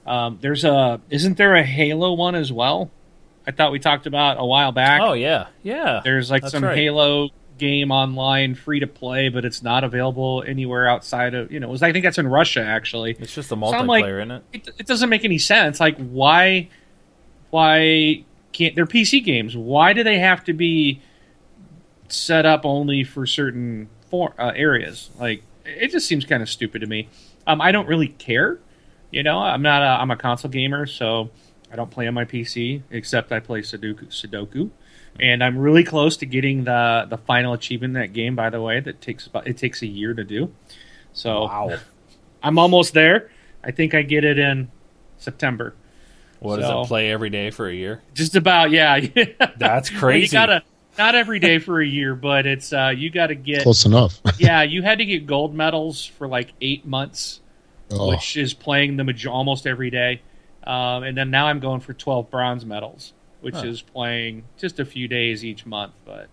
Um, 0.07 0.38
there's 0.42 0.64
a 0.64 1.01
isn't 1.09 1.38
there 1.38 1.55
a 1.55 1.62
Halo 1.62 2.12
one 2.12 2.35
as 2.35 2.53
well? 2.53 2.90
I 3.47 3.53
thought 3.53 3.73
we 3.73 3.79
talked 3.79 4.07
about 4.07 4.37
a 4.38 4.44
while 4.44 4.73
back. 4.73 5.01
oh 5.03 5.14
yeah 5.14 5.47
yeah 5.62 6.01
There's 6.05 6.31
like 6.31 6.42
That's 6.42 6.53
some 6.53 6.64
right. 6.64 6.77
Halo 6.77 7.31
game 7.57 7.90
online 7.90 8.55
free 8.55 8.81
to 8.81 8.87
play, 8.87 9.31
but 9.31 9.44
it's 9.47 9.62
not 9.62 9.85
available 9.85 10.44
anywhere 10.47 10.87
outside 10.88 11.33
of 11.35 11.51
you 11.51 11.59
know. 11.61 11.68
Was, 11.68 11.83
I 11.83 11.92
think 11.92 12.05
that's 12.05 12.18
in 12.18 12.29
Russia 12.29 12.62
actually. 12.62 13.16
it's 13.18 13.35
just 13.35 13.51
a 13.51 13.55
I'm 13.55 13.87
like- 13.87 14.05
multiplayer 14.05 14.20
in 14.23 14.31
it 14.31 14.42
It, 14.53 14.68
it 14.81 14.87
doesn't 14.87 15.09
make 15.09 15.25
any 15.25 15.38
sense. 15.38 15.81
Like 15.81 15.97
why 15.97 16.68
why 17.51 18.25
can't 18.55 18.75
they're 18.75 18.87
PC 18.87 19.23
games? 19.23 19.55
Why 19.57 19.93
do 19.93 20.03
they 20.03 20.19
have 20.19 20.43
to 20.45 20.55
be 20.55 21.03
set 22.09 22.47
up 22.47 22.64
only 22.64 23.05
for 23.05 23.27
certain 23.27 23.88
for, 24.11 24.35
uh, 24.38 24.53
areas? 24.55 25.11
Like 25.19 25.43
it 25.64 25.90
just 25.90 26.07
seems 26.07 26.25
kind 26.25 26.43
of 26.43 26.49
stupid 26.49 26.81
to 26.81 26.87
me. 26.87 27.09
Um, 27.47 27.61
I 27.61 27.73
don't 27.73 27.87
really 27.87 28.09
care. 28.09 28.59
You 29.11 29.23
know, 29.23 29.38
I'm 29.38 29.62
not 29.62 29.83
a 29.83 30.01
I'm 30.01 30.11
a 30.11 30.17
console 30.17 30.51
gamer, 30.51 30.87
so 30.87 31.31
I 31.71 31.77
don't 31.77 31.90
play 31.90 32.07
on 32.07 32.14
my 32.14 32.25
PC 32.25 32.83
except 32.90 33.33
I 33.33 33.40
play 33.40 33.61
Sudoku. 33.61 34.09
Sudoku. 34.09 34.71
And 35.21 35.45
I'm 35.45 35.59
really 35.59 35.85
close 35.85 36.17
to 36.19 36.27
getting 36.27 36.64
the 36.64 37.07
the 37.09 37.19
final 37.19 37.53
achievement 37.53 37.97
in 37.97 38.01
that 38.01 38.12
game. 38.12 38.35
By 38.35 38.51
the 38.51 38.61
way, 38.61 38.81
that 38.81 39.01
takes 39.01 39.27
about 39.27 39.47
it 39.47 39.57
takes 39.59 39.83
a 39.83 39.87
year 39.87 40.14
to 40.14 40.25
do. 40.25 40.53
So 41.12 41.45
Wow. 41.45 41.77
I'm 42.43 42.59
almost 42.59 42.95
there. 42.95 43.31
I 43.62 43.71
think 43.71 43.95
I 43.95 44.03
get 44.03 44.25
it 44.25 44.38
in 44.38 44.71
September. 45.17 45.75
What 46.44 46.61
does 46.61 46.70
it 46.70 46.88
play 46.88 47.11
every 47.11 47.30
day 47.30 47.50
for 47.50 47.68
a 47.68 47.74
year? 47.74 48.02
Just 48.14 48.37
about, 48.37 48.70
yeah. 48.70 49.00
That's 49.57 49.90
crazy. 49.90 50.26
You 50.26 50.33
gotta 50.33 50.62
not 50.98 51.14
every 51.14 51.38
day 51.40 51.59
for 51.59 51.80
a 51.80 51.87
year, 51.87 52.14
but 52.14 52.46
it's 52.46 52.72
uh, 52.72 52.92
you 52.96 53.11
got 53.11 53.28
to 53.28 53.35
get 53.35 53.62
Close 53.62 53.85
enough. 53.85 54.20
yeah. 54.38 54.62
You 54.62 54.83
had 54.83 54.98
to 54.98 55.04
get 55.04 55.26
gold 55.26 55.54
medals 55.54 56.04
for 56.04 56.28
like 56.28 56.52
eight 56.61 56.87
months, 56.87 57.40
Oh, 57.90 58.09
which 58.09 58.37
is 58.37 58.54
playing 58.54 58.96
the 58.96 59.04
major- 59.04 59.30
almost 59.30 59.66
every 59.66 59.90
day, 59.90 60.22
um, 60.66 61.02
and 61.02 61.16
then 61.16 61.30
now 61.30 61.46
I'm 61.46 61.61
going 61.61 61.80
for 61.80 61.92
twelve 61.94 62.30
bronze 62.30 62.64
medals, 62.64 63.12
which 63.40 63.57
Huh. 63.57 63.66
is 63.66 63.83
playing 63.83 64.44
just 64.57 64.78
a 64.80 64.85
few 64.85 65.09
days 65.09 65.44
each 65.44 65.66
month. 65.66 65.92
But 66.04 66.28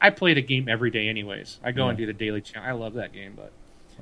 I 0.00 0.10
play 0.10 0.34
the 0.34 0.42
game 0.42 0.68
every 0.68 0.90
day, 0.90 1.08
anyways. 1.08 1.58
I 1.64 1.72
go 1.72 1.88
and 1.88 1.96
do 1.98 2.06
the 2.06 2.12
daily 2.12 2.40
challenge. 2.40 2.68
I 2.68 2.72
love 2.72 2.94
that 2.94 3.12
game, 3.12 3.32
but, 3.36 3.52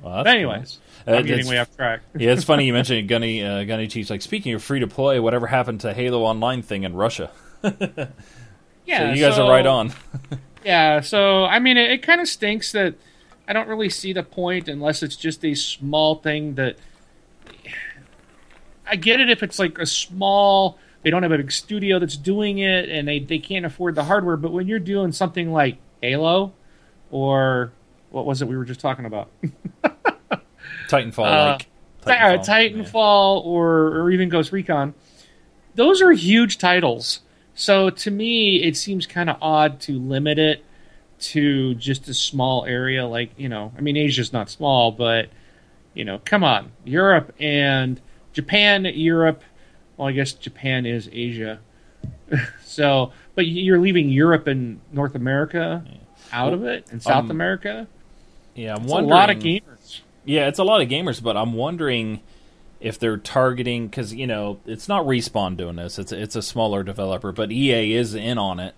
Well, 0.01 0.27
anyways, 0.27 0.79
cool. 1.05 1.13
Uh, 1.13 1.17
I'm 1.17 1.25
getting 1.25 1.47
way 1.47 1.59
off 1.59 1.75
track. 1.75 2.01
yeah, 2.17 2.31
it's 2.31 2.43
funny 2.43 2.65
you 2.65 2.73
mentioned 2.81 3.07
Gunny 3.07 3.43
uh, 3.43 3.63
Gunny 3.63 3.87
Chiefs. 3.87 4.09
Like 4.09 4.21
speaking 4.21 4.53
of 4.53 4.63
free 4.63 4.79
to 4.79 4.87
play, 4.87 5.19
whatever 5.19 5.47
happened 5.47 5.81
to 5.81 5.93
Halo 5.93 6.23
Online 6.23 6.61
thing 6.61 6.83
in 6.83 6.95
Russia? 6.95 7.31
Yeah, 8.85 8.97
so 8.97 9.13
you 9.13 9.21
guys 9.21 9.35
so- 9.35 9.47
are 9.47 9.49
right 9.49 9.65
on. 9.65 9.93
Yeah, 10.65 11.01
so 11.01 11.45
I 11.45 11.59
mean, 11.59 11.77
it, 11.77 11.91
it 11.91 12.03
kind 12.03 12.19
of 12.21 12.27
stinks 12.27 12.71
that 12.73 12.95
I 13.47 13.53
don't 13.53 13.67
really 13.67 13.89
see 13.89 14.13
the 14.13 14.23
point 14.23 14.67
unless 14.67 15.03
it's 15.03 15.15
just 15.15 15.43
a 15.45 15.55
small 15.55 16.15
thing 16.15 16.55
that. 16.55 16.77
I 18.85 18.97
get 18.97 19.21
it 19.21 19.29
if 19.29 19.41
it's 19.41 19.59
like 19.59 19.77
a 19.79 19.85
small, 19.85 20.77
they 21.03 21.09
don't 21.09 21.23
have 21.23 21.31
a 21.31 21.37
big 21.37 21.53
studio 21.53 21.99
that's 21.99 22.17
doing 22.17 22.59
it 22.59 22.89
and 22.89 23.07
they, 23.07 23.19
they 23.19 23.39
can't 23.39 23.65
afford 23.65 23.95
the 23.95 24.03
hardware, 24.03 24.35
but 24.35 24.51
when 24.51 24.67
you're 24.67 24.77
doing 24.79 25.13
something 25.13 25.53
like 25.53 25.77
Halo 26.01 26.51
or 27.09 27.71
what 28.13 28.25
was 28.25 28.41
it 28.41 28.47
we 28.47 28.55
were 28.55 28.63
just 28.65 28.79
talking 28.79 29.05
about? 29.05 29.29
Titanfall, 30.87 31.25
Uh, 31.25 31.57
like 32.05 32.21
uh, 32.21 32.37
Titanfall 32.37 33.43
or, 33.45 33.69
or 33.99 34.11
even 34.11 34.29
Ghost 34.29 34.51
Recon, 34.51 34.93
those 35.75 36.01
are 36.01 36.11
huge 36.11 36.57
titles. 36.57 37.21
So 37.55 37.89
to 37.89 38.11
me, 38.11 38.61
it 38.63 38.75
seems 38.77 39.07
kind 39.07 39.29
of 39.29 39.37
odd 39.41 39.79
to 39.81 39.97
limit 39.99 40.37
it 40.37 40.63
to 41.19 41.73
just 41.75 42.07
a 42.09 42.13
small 42.13 42.65
area. 42.65 43.05
Like 43.07 43.31
you 43.37 43.49
know, 43.49 43.71
I 43.77 43.81
mean, 43.81 43.97
Asia's 43.97 44.31
not 44.33 44.49
small, 44.49 44.91
but 44.91 45.29
you 45.93 46.05
know, 46.05 46.19
come 46.25 46.43
on, 46.43 46.71
Europe 46.83 47.33
and 47.39 47.99
Japan, 48.33 48.85
Europe. 48.85 49.43
Well, 49.97 50.07
I 50.07 50.11
guess 50.11 50.33
Japan 50.33 50.85
is 50.85 51.09
Asia. 51.11 51.59
so, 52.63 53.11
but 53.35 53.47
you're 53.47 53.79
leaving 53.79 54.09
Europe 54.09 54.47
and 54.47 54.81
North 54.91 55.15
America 55.15 55.83
out 56.31 56.53
of 56.53 56.63
it, 56.63 56.87
and 56.91 57.01
South 57.01 57.25
Um, 57.25 57.31
America. 57.31 57.87
Yeah, 58.55 58.75
I'm 58.75 58.83
It's 58.83 58.91
a 58.93 58.97
lot 59.01 59.29
of 59.29 59.37
gamers. 59.37 60.01
Yeah, 60.25 60.47
it's 60.47 60.59
a 60.59 60.63
lot 60.63 60.81
of 60.81 60.87
gamers, 60.89 61.21
but 61.21 61.35
I'm 61.35 61.53
wondering 61.53 62.21
if 62.79 62.99
they're 62.99 63.17
targeting 63.17 63.87
because 63.87 64.13
you 64.13 64.27
know 64.27 64.59
it's 64.65 64.87
not 64.87 65.05
respawn 65.05 65.57
doing 65.57 65.75
this; 65.75 65.97
it's 65.99 66.11
it's 66.11 66.35
a 66.35 66.41
smaller 66.41 66.83
developer, 66.83 67.31
but 67.31 67.51
EA 67.51 67.93
is 67.95 68.13
in 68.13 68.37
on 68.37 68.59
it, 68.59 68.75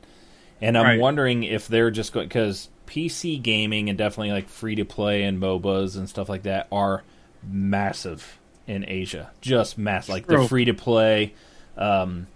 and 0.61 0.77
I'm 0.77 0.85
Right. 0.85 0.99
wondering 0.99 1.43
if 1.43 1.67
they're 1.67 1.91
just 1.91 2.13
going 2.13 2.27
because 2.27 2.69
PC 2.88 3.41
gaming 3.41 3.89
and 3.89 3.97
definitely 3.97 4.31
like 4.31 4.47
free 4.47 4.75
to 4.75 4.85
play 4.85 5.23
and 5.23 5.41
MOBAs 5.41 5.97
and 5.97 6.07
stuff 6.09 6.29
like 6.29 6.43
that 6.43 6.67
are 6.71 7.03
massive 7.43 8.38
in 8.67 8.85
Asia, 8.88 9.31
just 9.41 9.77
massive, 9.77 10.09
like 10.09 10.27
the 10.27 10.47
free 10.47 10.65
to 10.65 10.73
play 10.73 11.33
um, 11.77 12.27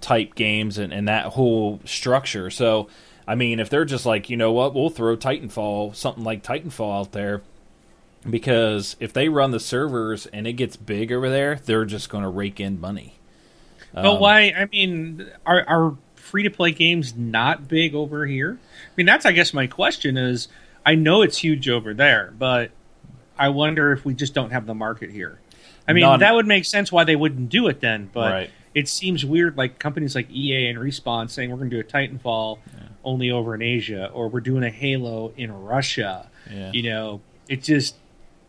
type 0.00 0.34
games 0.34 0.78
and, 0.78 0.92
and 0.92 1.06
that 1.08 1.26
whole 1.26 1.80
structure. 1.84 2.50
So. 2.50 2.88
I 3.28 3.34
mean, 3.34 3.60
if 3.60 3.68
they're 3.68 3.84
just 3.84 4.06
like, 4.06 4.30
you 4.30 4.36
know 4.38 4.52
what, 4.52 4.74
we'll 4.74 4.88
throw 4.88 5.14
Titanfall, 5.16 5.94
something 5.94 6.24
like 6.24 6.42
Titanfall 6.42 7.00
out 7.00 7.12
there, 7.12 7.42
because 8.28 8.96
if 9.00 9.12
they 9.12 9.28
run 9.28 9.50
the 9.50 9.60
servers 9.60 10.26
and 10.26 10.46
it 10.46 10.54
gets 10.54 10.76
big 10.76 11.12
over 11.12 11.28
there, 11.28 11.56
they're 11.56 11.84
just 11.84 12.08
going 12.08 12.24
to 12.24 12.30
rake 12.30 12.58
in 12.58 12.80
money. 12.80 13.14
But 13.92 14.06
Um, 14.06 14.20
why? 14.20 14.52
I 14.56 14.66
mean, 14.72 15.26
are 15.46 15.64
are 15.68 15.96
free 16.16 16.42
to 16.42 16.50
play 16.50 16.72
games 16.72 17.14
not 17.16 17.68
big 17.68 17.94
over 17.94 18.26
here? 18.26 18.58
I 18.60 18.90
mean, 18.96 19.06
that's 19.06 19.24
I 19.26 19.32
guess 19.32 19.52
my 19.54 19.66
question 19.66 20.16
is. 20.16 20.48
I 20.86 20.94
know 20.94 21.20
it's 21.20 21.36
huge 21.36 21.68
over 21.68 21.92
there, 21.92 22.32
but 22.38 22.70
I 23.38 23.50
wonder 23.50 23.92
if 23.92 24.06
we 24.06 24.14
just 24.14 24.32
don't 24.32 24.52
have 24.52 24.64
the 24.64 24.74
market 24.74 25.10
here. 25.10 25.38
I 25.86 25.92
mean, 25.92 26.02
that 26.20 26.34
would 26.34 26.46
make 26.46 26.64
sense 26.64 26.90
why 26.90 27.04
they 27.04 27.16
wouldn't 27.16 27.50
do 27.50 27.66
it 27.68 27.80
then, 27.80 28.08
but 28.12 28.32
Right. 28.32 28.50
it 28.74 28.88
seems 28.88 29.22
weird. 29.24 29.58
Like 29.58 29.78
companies 29.78 30.14
like 30.14 30.30
EA 30.30 30.68
and 30.68 30.78
Respawn 30.78 31.28
saying 31.28 31.50
we're 31.50 31.58
going 31.58 31.68
to 31.70 31.76
do 31.76 31.80
a 31.80 31.84
Titanfall 31.84 32.58
only 33.08 33.30
over 33.30 33.54
in 33.54 33.62
Asia, 33.62 34.10
or 34.12 34.28
we're 34.28 34.40
doing 34.40 34.62
a 34.62 34.70
Halo 34.70 35.32
in 35.36 35.52
Russia. 35.52 36.28
Yeah. 36.50 36.70
You 36.72 36.82
know, 36.90 37.20
it 37.48 37.62
just 37.62 37.96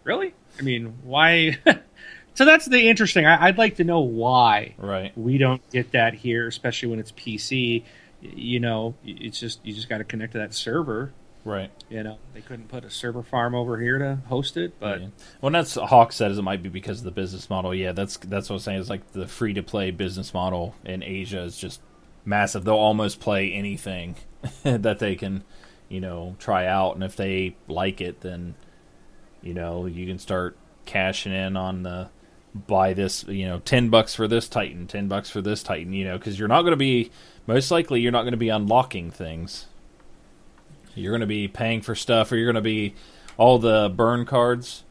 really. 0.03 0.33
I 0.59 0.61
mean, 0.61 0.97
why? 1.03 1.57
so 2.33 2.45
that's 2.45 2.65
the 2.65 2.89
interesting. 2.89 3.25
I, 3.25 3.45
I'd 3.47 3.57
like 3.57 3.77
to 3.77 3.83
know 3.83 4.01
why 4.01 4.75
Right. 4.77 5.17
we 5.17 5.37
don't 5.37 5.61
get 5.71 5.91
that 5.93 6.13
here, 6.13 6.47
especially 6.47 6.89
when 6.89 6.99
it's 6.99 7.11
PC. 7.13 7.83
You 8.21 8.59
know, 8.59 8.95
it's 9.05 9.39
just 9.39 9.65
you 9.65 9.73
just 9.73 9.87
got 9.89 9.99
to 9.99 10.03
connect 10.03 10.33
to 10.33 10.39
that 10.39 10.53
server. 10.53 11.13
Right. 11.45 11.71
You 11.89 12.03
know, 12.03 12.17
they 12.33 12.41
couldn't 12.41 12.67
put 12.67 12.83
a 12.83 12.89
server 12.89 13.23
farm 13.23 13.55
over 13.55 13.79
here 13.79 13.97
to 13.97 14.19
host 14.27 14.57
it, 14.57 14.77
but 14.79 14.99
Yeah. 15.01 15.07
Well, 15.39 15.51
that's 15.53 15.75
Hawk 15.75 16.11
said 16.11 16.31
it 16.31 16.41
might 16.41 16.61
be 16.61 16.67
because 16.67 16.99
of 16.99 17.05
the 17.05 17.11
business 17.11 17.49
model. 17.49 17.73
Yeah, 17.73 17.93
that's 17.93 18.17
that's 18.17 18.49
what 18.49 18.57
I'm 18.57 18.59
saying. 18.59 18.81
It's 18.81 18.89
like 18.89 19.13
the 19.13 19.25
free 19.27 19.53
to 19.53 19.63
play 19.63 19.91
business 19.91 20.33
model 20.33 20.75
in 20.83 21.01
Asia 21.01 21.39
is 21.41 21.57
just 21.57 21.79
massive. 22.25 22.65
They'll 22.65 22.75
almost 22.75 23.21
play 23.21 23.53
anything 23.53 24.15
that 24.63 24.99
they 24.99 25.15
can, 25.15 25.43
you 25.87 26.01
know, 26.01 26.35
try 26.39 26.65
out, 26.65 26.95
and 26.95 27.03
if 27.03 27.15
they 27.15 27.55
like 27.67 28.01
it, 28.01 28.21
then 28.21 28.55
you 29.41 29.53
know 29.53 29.85
you 29.85 30.05
can 30.05 30.19
start 30.19 30.57
cashing 30.85 31.31
in 31.31 31.55
on 31.55 31.83
the 31.83 32.09
buy 32.53 32.93
this 32.93 33.23
you 33.25 33.45
know 33.45 33.59
10 33.59 33.89
bucks 33.89 34.15
for 34.15 34.27
this 34.27 34.49
titan 34.49 34.87
10 34.87 35.07
bucks 35.07 35.29
for 35.29 35.39
this 35.39 35.61
titan 35.61 35.93
you 35.93 36.03
know 36.03 36.17
because 36.17 36.37
you're 36.37 36.47
not 36.47 36.63
going 36.63 36.71
to 36.71 36.77
be 36.77 37.11
most 37.49 37.71
likely 37.71 38.01
you're 38.01 38.11
not 38.11 38.21
going 38.21 38.33
to 38.33 38.37
be 38.37 38.49
unlocking 38.49 39.09
things. 39.09 39.65
You're 40.93 41.11
going 41.11 41.21
to 41.21 41.27
be 41.27 41.47
paying 41.47 41.81
for 41.81 41.95
stuff 41.95 42.31
or 42.31 42.35
you're 42.35 42.45
going 42.45 42.55
to 42.55 42.61
be 42.61 42.93
all 43.37 43.57
the 43.57 43.91
burn 43.93 44.25
cards. 44.25 44.83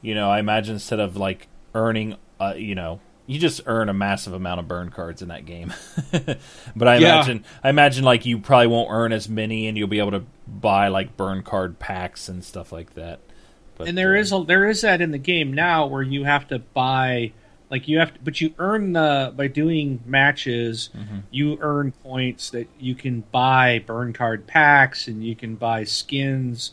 You 0.00 0.14
know 0.14 0.30
i 0.30 0.38
imagine 0.38 0.74
instead 0.74 1.00
of 1.00 1.16
like 1.16 1.48
earning 1.74 2.16
uh, 2.38 2.54
you 2.56 2.76
know 2.76 3.00
you 3.26 3.38
just 3.40 3.60
earn 3.66 3.88
a 3.88 3.92
massive 3.94 4.32
amount 4.32 4.60
of 4.60 4.68
burn 4.68 4.88
cards 4.90 5.20
in 5.22 5.28
that 5.28 5.44
game 5.46 5.72
but 6.76 6.88
i 6.88 6.96
Yeah. 6.96 7.14
imagine 7.14 7.44
i 7.64 7.68
imagine 7.70 8.04
like 8.04 8.24
you 8.26 8.38
probably 8.38 8.68
won't 8.68 8.88
earn 8.90 9.12
as 9.12 9.28
many 9.28 9.66
and 9.66 9.76
you'll 9.76 9.88
be 9.88 9.98
able 9.98 10.12
to 10.12 10.24
buy 10.46 10.88
like 10.88 11.16
burn 11.16 11.42
card 11.42 11.78
packs 11.78 12.28
and 12.28 12.44
stuff 12.44 12.72
like 12.72 12.94
that 12.94 13.20
but, 13.76 13.88
and 13.88 13.98
there 13.98 14.16
uh, 14.16 14.20
is 14.20 14.32
a, 14.32 14.44
there 14.46 14.68
is 14.68 14.80
that 14.82 15.00
in 15.00 15.10
the 15.10 15.18
game 15.18 15.52
now 15.52 15.86
where 15.86 16.02
you 16.02 16.24
have 16.24 16.48
to 16.48 16.58
buy 16.58 17.32
like 17.68 17.88
you 17.88 17.98
have 17.98 18.14
to, 18.14 18.20
but 18.22 18.40
you 18.40 18.54
earn 18.58 18.92
the 18.92 19.32
by 19.36 19.48
doing 19.48 20.00
matches 20.06 20.90
Mm-hmm. 20.96 21.18
you 21.30 21.58
earn 21.60 21.92
points 21.92 22.50
that 22.50 22.68
you 22.78 22.94
can 22.94 23.22
buy 23.32 23.82
burn 23.86 24.12
card 24.12 24.46
packs 24.46 25.08
and 25.08 25.24
you 25.24 25.34
can 25.34 25.56
buy 25.56 25.82
skins 25.84 26.70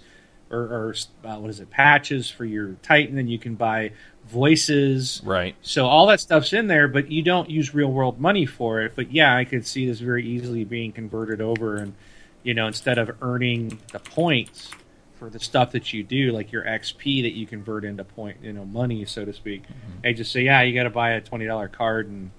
or, 0.52 0.60
or 0.60 0.96
uh, 1.26 1.38
what 1.38 1.50
is 1.50 1.60
it 1.60 1.72
patches 1.72 2.30
for 2.30 2.46
your 2.46 2.74
titan 2.84 3.18
and 3.18 3.30
you 3.30 3.40
can 3.40 3.56
buy 3.56 3.92
voices. 4.34 5.22
Right. 5.24 5.56
So 5.62 5.86
all 5.86 6.08
that 6.08 6.20
stuff's 6.20 6.52
in 6.52 6.68
there 6.68 6.88
but 6.88 7.12
you 7.12 7.22
don't 7.22 7.50
use 7.50 7.74
real 7.74 7.92
world 7.92 8.20
money 8.20 8.46
for 8.46 8.82
it. 8.82 8.94
But 8.96 9.12
yeah 9.12 9.36
i 9.36 9.46
could 9.46 9.66
see 9.66 9.86
this 9.86 10.00
very 10.00 10.26
easily 10.26 10.64
being 10.66 10.92
converted 10.92 11.40
over 11.40 11.78
and 11.78 11.94
you 12.42 12.54
know 12.54 12.68
instead 12.68 12.98
of 12.98 13.16
earning 13.22 13.80
the 13.92 14.00
points 14.00 14.72
for 15.16 15.30
the 15.30 15.40
stuff 15.40 15.72
that 15.72 15.94
you 15.94 16.04
do 16.04 16.32
like 16.32 16.52
your 16.52 16.64
xp 16.64 17.22
that 17.22 17.32
you 17.32 17.46
convert 17.48 17.86
into 17.86 18.04
point 18.04 18.38
you 18.42 18.52
know 18.52 18.66
money 18.66 19.06
so 19.06 19.24
to 19.24 19.32
speak 19.32 19.64
mm-hmm. 19.64 20.02
they 20.02 20.14
just 20.14 20.32
say 20.32 20.42
yeah 20.42 20.62
you 20.62 20.74
got 20.74 20.84
to 20.84 20.90
buy 20.90 21.12
a 21.12 21.22
$20 21.22 21.72
card 21.72 22.08
and 22.08 22.32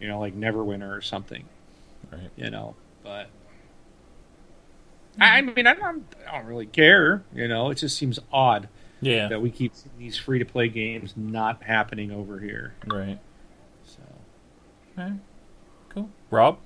you 0.00 0.08
know 0.08 0.20
like 0.20 0.36
neverwinter 0.36 0.96
or 0.96 1.00
something 1.00 1.44
right. 2.12 2.30
you 2.36 2.50
know 2.50 2.74
but 3.02 3.30
I 5.20 5.38
I 5.38 5.40
mean, 5.40 5.66
I 5.66 5.74
don't, 5.74 6.04
I 6.28 6.38
don't 6.38 6.46
really 6.46 6.66
care. 6.66 7.24
You 7.34 7.48
know, 7.48 7.70
it 7.70 7.76
just 7.76 7.96
seems 7.96 8.18
odd 8.32 8.68
yeah 9.00 9.28
that 9.28 9.40
we 9.40 9.50
keep 9.50 9.74
seeing 9.74 9.94
these 9.98 10.16
free 10.16 10.38
to 10.38 10.44
play 10.44 10.68
games 10.68 11.14
not 11.16 11.62
happening 11.62 12.10
over 12.10 12.38
here. 12.38 12.74
right 12.86 13.18
So 13.84 13.98
okay. 14.98 15.12
cool 15.90 16.10
rob 16.30 16.58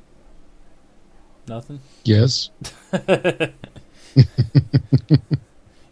nothing 1.49 1.81
yes. 2.05 2.51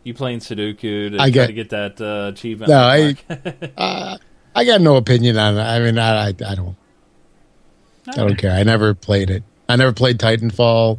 you 0.05 0.15
playing 0.15 0.39
Sudoku 0.41 1.11
to 1.11 1.15
I 1.17 1.19
try 1.19 1.31
get- 1.31 1.47
to 1.49 1.53
get 1.53 1.71
that 1.71 2.01
uh, 2.01 2.29
achievement? 2.33 2.71
No, 2.71 2.77
like 2.87 3.29
Mark? 3.29 3.71
Uh, 3.77 4.17
I 4.55 4.65
got 4.65 4.81
no 4.81 4.97
opinion 4.97 5.37
on 5.39 5.57
it. 5.57 5.61
I 5.61 5.79
mean, 5.79 5.97
I, 5.99 6.25
I, 6.25 6.29
I 6.29 6.55
don't. 6.57 6.77
I 8.09 8.13
don't 8.17 8.35
care. 8.37 8.51
I 8.51 8.65
never 8.65 8.95
played 8.95 9.31
it. 9.31 9.45
I 9.69 9.77
never 9.77 9.93
played 9.93 10.19
Titanfall 10.19 10.99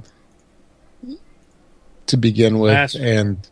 to 2.07 2.17
begin 2.17 2.59
with, 2.59 2.71
Last- 2.73 2.95
and 2.95 3.45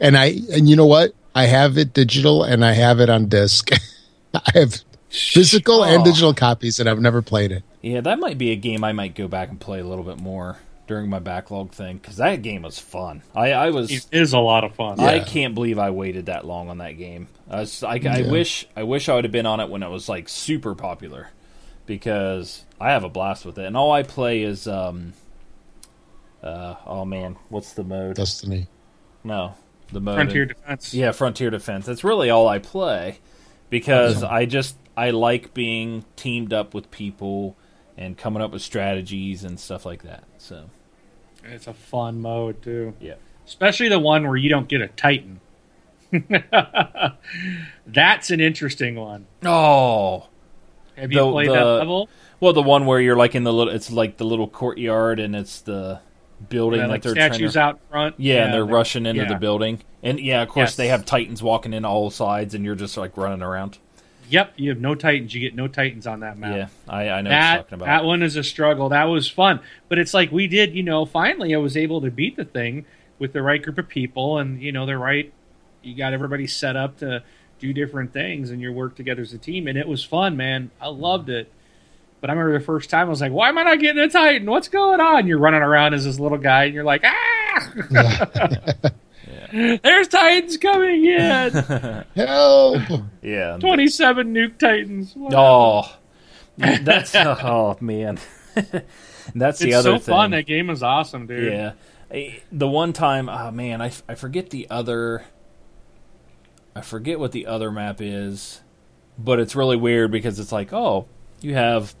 and 0.00 0.16
I 0.16 0.38
and 0.52 0.68
you 0.68 0.76
know 0.76 0.86
what? 0.86 1.14
I 1.34 1.46
have 1.46 1.78
it 1.78 1.94
digital 1.94 2.42
and 2.44 2.64
I 2.64 2.72
have 2.72 3.00
it 3.00 3.08
on 3.08 3.26
disc. 3.28 3.70
I 4.34 4.40
have 4.54 4.80
physical 5.08 5.84
and 5.84 6.02
Oh. 6.02 6.04
digital 6.04 6.34
copies, 6.34 6.78
and 6.80 6.88
I've 6.88 7.00
never 7.00 7.22
played 7.22 7.52
it. 7.52 7.62
Yeah, 7.82 8.00
that 8.02 8.18
might 8.18 8.38
be 8.38 8.50
a 8.52 8.56
game 8.56 8.84
I 8.84 8.92
might 8.92 9.14
go 9.14 9.28
back 9.28 9.48
and 9.50 9.58
play 9.60 9.80
a 9.80 9.84
little 9.84 10.04
bit 10.04 10.18
more 10.20 10.58
during 10.86 11.08
my 11.08 11.18
backlog 11.18 11.72
thing 11.72 11.96
because 11.98 12.16
that 12.16 12.42
game 12.42 12.62
was 12.62 12.78
fun. 12.78 13.22
I, 13.34 13.52
I 13.52 13.70
was 13.70 13.90
It 13.90 14.06
is 14.12 14.32
a 14.32 14.38
lot 14.38 14.64
of 14.64 14.74
fun. 14.74 15.00
I 15.00 15.16
Yeah. 15.16 15.24
can't 15.24 15.54
believe 15.54 15.78
I 15.78 15.90
waited 15.90 16.26
that 16.26 16.44
long 16.46 16.68
on 16.68 16.78
that 16.78 16.92
game. 16.92 17.28
I, 17.50 17.60
was, 17.60 17.82
I, 17.82 18.00
I 18.08 18.22
wish 18.22 18.66
I 18.76 18.82
wish 18.84 19.08
I 19.08 19.14
would 19.14 19.24
have 19.24 19.32
been 19.32 19.46
on 19.46 19.60
it 19.60 19.68
when 19.68 19.82
it 19.82 19.88
was 19.90 20.08
like 20.08 20.28
super 20.28 20.74
popular 20.74 21.28
because 21.86 22.64
I 22.80 22.90
have 22.92 23.04
a 23.04 23.08
blast 23.08 23.44
with 23.44 23.58
it. 23.58 23.64
And 23.66 23.76
all 23.76 23.90
I 23.92 24.02
play 24.02 24.42
is 24.42 24.66
um 24.68 25.12
uh 26.42 26.74
oh 26.86 27.04
man, 27.04 27.36
what's 27.48 27.72
the 27.74 27.84
mode? 27.84 28.16
Destiny. 28.16 28.66
No, 29.24 29.54
the 29.92 30.00
mode. 30.00 30.14
Frontier 30.16 30.46
Defense. 30.46 30.92
yeah, 30.94 31.12
Frontier 31.12 31.50
Defense. 31.50 31.86
That's 31.86 32.02
really 32.04 32.30
all 32.30 32.48
I 32.48 32.58
play 32.58 33.18
because 33.70 34.22
I 34.22 34.44
just 34.46 34.76
I 34.96 35.10
like 35.10 35.54
being 35.54 36.04
teamed 36.16 36.52
up 36.52 36.74
with 36.74 36.90
people 36.90 37.56
and 37.96 38.16
coming 38.16 38.42
up 38.42 38.50
with 38.52 38.62
strategies 38.62 39.44
and 39.44 39.58
stuff 39.60 39.84
like 39.86 40.02
that. 40.02 40.24
So 40.38 40.70
It's 41.44 41.66
a 41.66 41.74
fun 41.74 42.20
mode 42.20 42.62
too. 42.62 42.94
yeah. 43.00 43.14
Especially 43.46 43.88
the 43.88 43.98
one 43.98 44.26
where 44.26 44.36
you 44.36 44.48
don't 44.48 44.68
get 44.68 44.80
a 44.80 44.88
Titan. 44.88 45.40
That's 47.86 48.30
an 48.30 48.40
interesting 48.40 48.94
one. 48.96 49.26
Oh, 49.44 50.28
Have 50.96 51.10
you 51.12 51.18
The- 51.18 51.30
played 51.30 51.48
the- 51.48 51.54
that 51.54 51.64
level? 51.64 52.08
Well, 52.40 52.52
the 52.52 52.62
one 52.62 52.86
where 52.86 53.00
you're 53.00 53.16
like 53.16 53.34
in 53.34 53.44
the 53.44 53.52
little, 53.52 53.72
it's 53.72 53.90
like 53.90 54.16
the 54.16 54.24
little 54.24 54.48
courtyard, 54.48 55.20
and 55.20 55.34
it's 55.36 55.60
the 55.60 56.00
building 56.48 56.80
Yeah, 56.80 56.86
that 56.86 56.92
like 56.92 57.02
they're 57.02 57.12
statues 57.14 57.54
to, 57.54 57.60
out 57.60 57.80
front. 57.90 58.14
Yeah, 58.18 58.44
and 58.44 58.54
they're 58.54 58.64
rushing 58.64 59.06
into 59.06 59.22
yeah. 59.22 59.28
the 59.28 59.36
building, 59.36 59.82
and 60.02 60.18
yeah, 60.20 60.42
of 60.42 60.48
course 60.48 60.70
Yes. 60.70 60.76
they 60.76 60.88
have 60.88 61.04
titans 61.04 61.42
walking 61.42 61.72
in 61.72 61.84
all 61.84 62.10
sides, 62.10 62.54
and 62.54 62.64
you're 62.64 62.74
just 62.74 62.96
like 62.96 63.16
running 63.16 63.42
around. 63.42 63.78
Yep, 64.28 64.54
you 64.56 64.70
have 64.70 64.80
no 64.80 64.94
Titans. 64.94 65.34
You 65.34 65.40
get 65.42 65.54
no 65.54 65.68
Titans 65.68 66.06
on 66.06 66.20
that 66.20 66.38
map. 66.38 66.56
Yeah, 66.56 66.66
I, 66.88 67.08
I 67.10 67.20
know 67.20 67.28
what 67.28 67.34
you're 67.34 67.40
that 67.40 67.56
talking 67.58 67.74
about. 67.74 67.84
that 67.84 68.04
one 68.04 68.22
is 68.22 68.36
a 68.36 68.42
struggle. 68.42 68.88
That 68.88 69.04
was 69.04 69.28
fun, 69.28 69.60
but 69.90 69.98
it's 69.98 70.14
like 70.14 70.32
we 70.32 70.46
did. 70.46 70.74
You 70.74 70.82
know, 70.82 71.04
finally 71.04 71.54
I 71.54 71.58
was 71.58 71.76
able 71.76 72.00
to 72.00 72.10
beat 72.10 72.36
the 72.36 72.46
thing 72.46 72.86
with 73.18 73.34
the 73.34 73.42
right 73.42 73.62
group 73.62 73.76
of 73.76 73.88
people, 73.88 74.38
and 74.38 74.62
you 74.62 74.72
know, 74.72 74.86
the 74.86 74.96
right. 74.96 75.30
You 75.82 75.94
got 75.94 76.14
everybody 76.14 76.46
set 76.46 76.76
up 76.76 76.96
to 76.98 77.22
do 77.58 77.74
different 77.74 78.14
things, 78.14 78.50
and 78.50 78.60
you 78.62 78.72
work 78.72 78.94
together 78.96 79.20
as 79.20 79.34
a 79.34 79.38
team, 79.38 79.66
and 79.68 79.76
it 79.76 79.86
was 79.86 80.02
fun, 80.02 80.34
man. 80.36 80.70
I 80.80 80.88
loved 80.88 81.28
it. 81.28 81.52
But 82.22 82.30
I 82.30 82.34
remember 82.34 82.56
the 82.56 82.64
first 82.64 82.88
time 82.88 83.08
I 83.08 83.10
was 83.10 83.20
like, 83.20 83.32
"Why 83.32 83.48
am 83.48 83.58
I 83.58 83.64
not 83.64 83.80
getting 83.80 84.00
a 84.00 84.08
Titan? 84.08 84.48
What's 84.48 84.68
going 84.68 85.00
on?" 85.00 85.26
You're 85.26 85.38
running 85.38 85.60
around 85.60 85.92
as 85.92 86.04
this 86.04 86.20
little 86.20 86.38
guy, 86.38 86.64
and 86.64 86.74
you're 86.74 86.84
like, 86.84 87.02
"Ah!" 87.04 87.70
There's 89.52 90.08
Titans 90.08 90.56
coming 90.56 91.04
in. 91.04 91.50
Help! 92.14 92.82
yeah. 93.22 93.58
Twenty-seven 93.58 94.32
nuke 94.32 94.56
Titans. 94.56 95.14
Wow. 95.16 95.84
Oh, 95.84 95.98
that's 96.56 97.14
oh 97.16 97.76
man, 97.80 98.20
that's 99.34 99.58
the 99.58 99.68
it's 99.68 99.76
other 99.76 99.96
so 99.96 99.98
thing. 99.98 100.14
fun. 100.14 100.30
That 100.30 100.46
game 100.46 100.70
is 100.70 100.82
awesome, 100.82 101.26
dude. 101.26 101.52
Yeah, 101.52 101.72
the 102.52 102.68
one 102.68 102.92
time, 102.92 103.28
oh 103.28 103.50
man, 103.50 103.82
I, 103.82 103.90
I 104.08 104.14
forget 104.14 104.50
the 104.50 104.70
other. 104.70 105.24
I 106.76 106.82
forget 106.82 107.18
what 107.18 107.32
the 107.32 107.46
other 107.46 107.72
map 107.72 108.00
is, 108.00 108.62
but 109.18 109.40
it's 109.40 109.56
really 109.56 109.76
weird 109.76 110.12
because 110.12 110.38
it's 110.38 110.52
like, 110.52 110.72
oh, 110.72 111.06
you 111.42 111.54
have, 111.54 111.94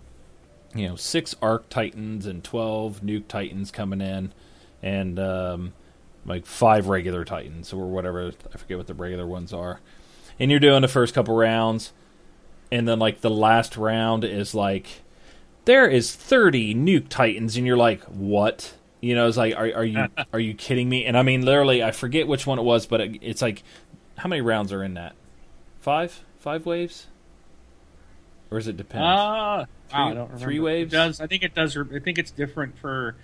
you 0.74 0.88
know, 0.88 0.96
six 0.96 1.34
Arc 1.42 1.68
Titans 1.68 2.26
and 2.26 2.42
twelve 2.42 3.00
Nuke 3.02 3.28
Titans 3.28 3.70
coming 3.70 4.00
in, 4.00 4.32
and 4.82 5.18
um, 5.18 5.72
like 6.24 6.46
five 6.46 6.88
regular 6.88 7.24
Titans 7.24 7.72
or 7.72 7.86
whatever. 7.86 8.32
I 8.54 8.56
forget 8.58 8.78
what 8.78 8.86
the 8.86 8.94
regular 8.94 9.26
ones 9.26 9.52
are, 9.52 9.80
and 10.38 10.50
you're 10.50 10.60
doing 10.60 10.82
the 10.82 10.88
first 10.88 11.14
couple 11.14 11.34
rounds, 11.36 11.92
and 12.70 12.88
then 12.88 12.98
like 12.98 13.20
the 13.20 13.30
last 13.30 13.76
round 13.76 14.24
is 14.24 14.54
like 14.54 15.02
there 15.64 15.88
is 15.88 16.12
30 16.12 16.74
nuke 16.74 17.08
titans 17.08 17.56
and 17.56 17.66
you're 17.66 17.76
like 17.76 18.02
what? 18.04 18.74
You 19.00 19.14
know 19.14 19.28
it's 19.28 19.36
like 19.36 19.54
are, 19.54 19.72
are 19.72 19.84
you 19.84 20.08
are 20.32 20.40
you 20.40 20.54
kidding 20.54 20.88
me? 20.88 21.04
And 21.04 21.16
i 21.16 21.22
mean 21.22 21.42
literally 21.44 21.82
i 21.84 21.90
forget 21.92 22.26
which 22.26 22.46
one 22.46 22.58
it 22.58 22.62
was 22.62 22.86
but 22.86 23.00
it, 23.00 23.18
it's 23.22 23.42
like 23.42 23.62
how 24.16 24.28
many 24.28 24.40
rounds 24.40 24.72
are 24.72 24.82
in 24.82 24.94
that? 24.94 25.14
Five? 25.80 26.24
Five 26.38 26.66
waves? 26.66 27.06
Or 28.50 28.58
is 28.58 28.68
it 28.68 28.76
depend 28.76 29.04
Ah, 29.04 29.66
Three- 29.92 30.00
I 30.00 30.14
don't 30.14 30.16
remember. 30.24 30.38
three 30.38 30.60
waves? 30.60 30.92
It 30.92 30.96
does 30.96 31.20
I 31.20 31.26
think 31.26 31.42
it 31.42 31.54
does? 31.54 31.76
I 31.76 31.98
think 32.00 32.18
it's 32.18 32.30
different 32.30 32.78
for 32.78 33.16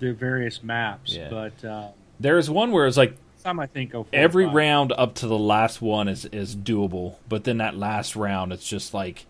the 0.00 0.12
various 0.12 0.62
maps, 0.62 1.14
Yeah. 1.14 1.28
but 1.30 1.64
uh, 1.64 1.88
there's 2.20 2.48
one 2.50 2.70
where 2.72 2.86
it's 2.86 2.96
like 2.96 3.16
some 3.38 3.60
I 3.60 3.66
think 3.66 3.92
go. 3.92 4.06
Every 4.12 4.46
five. 4.46 4.54
round 4.54 4.92
up 4.96 5.14
to 5.16 5.26
the 5.26 5.38
last 5.38 5.80
one 5.80 6.08
is 6.08 6.24
is 6.26 6.54
doable 6.56 7.16
but 7.28 7.44
then 7.44 7.58
that 7.58 7.76
last 7.76 8.16
round 8.16 8.52
it's 8.52 8.68
just 8.68 8.92
like 8.94 9.26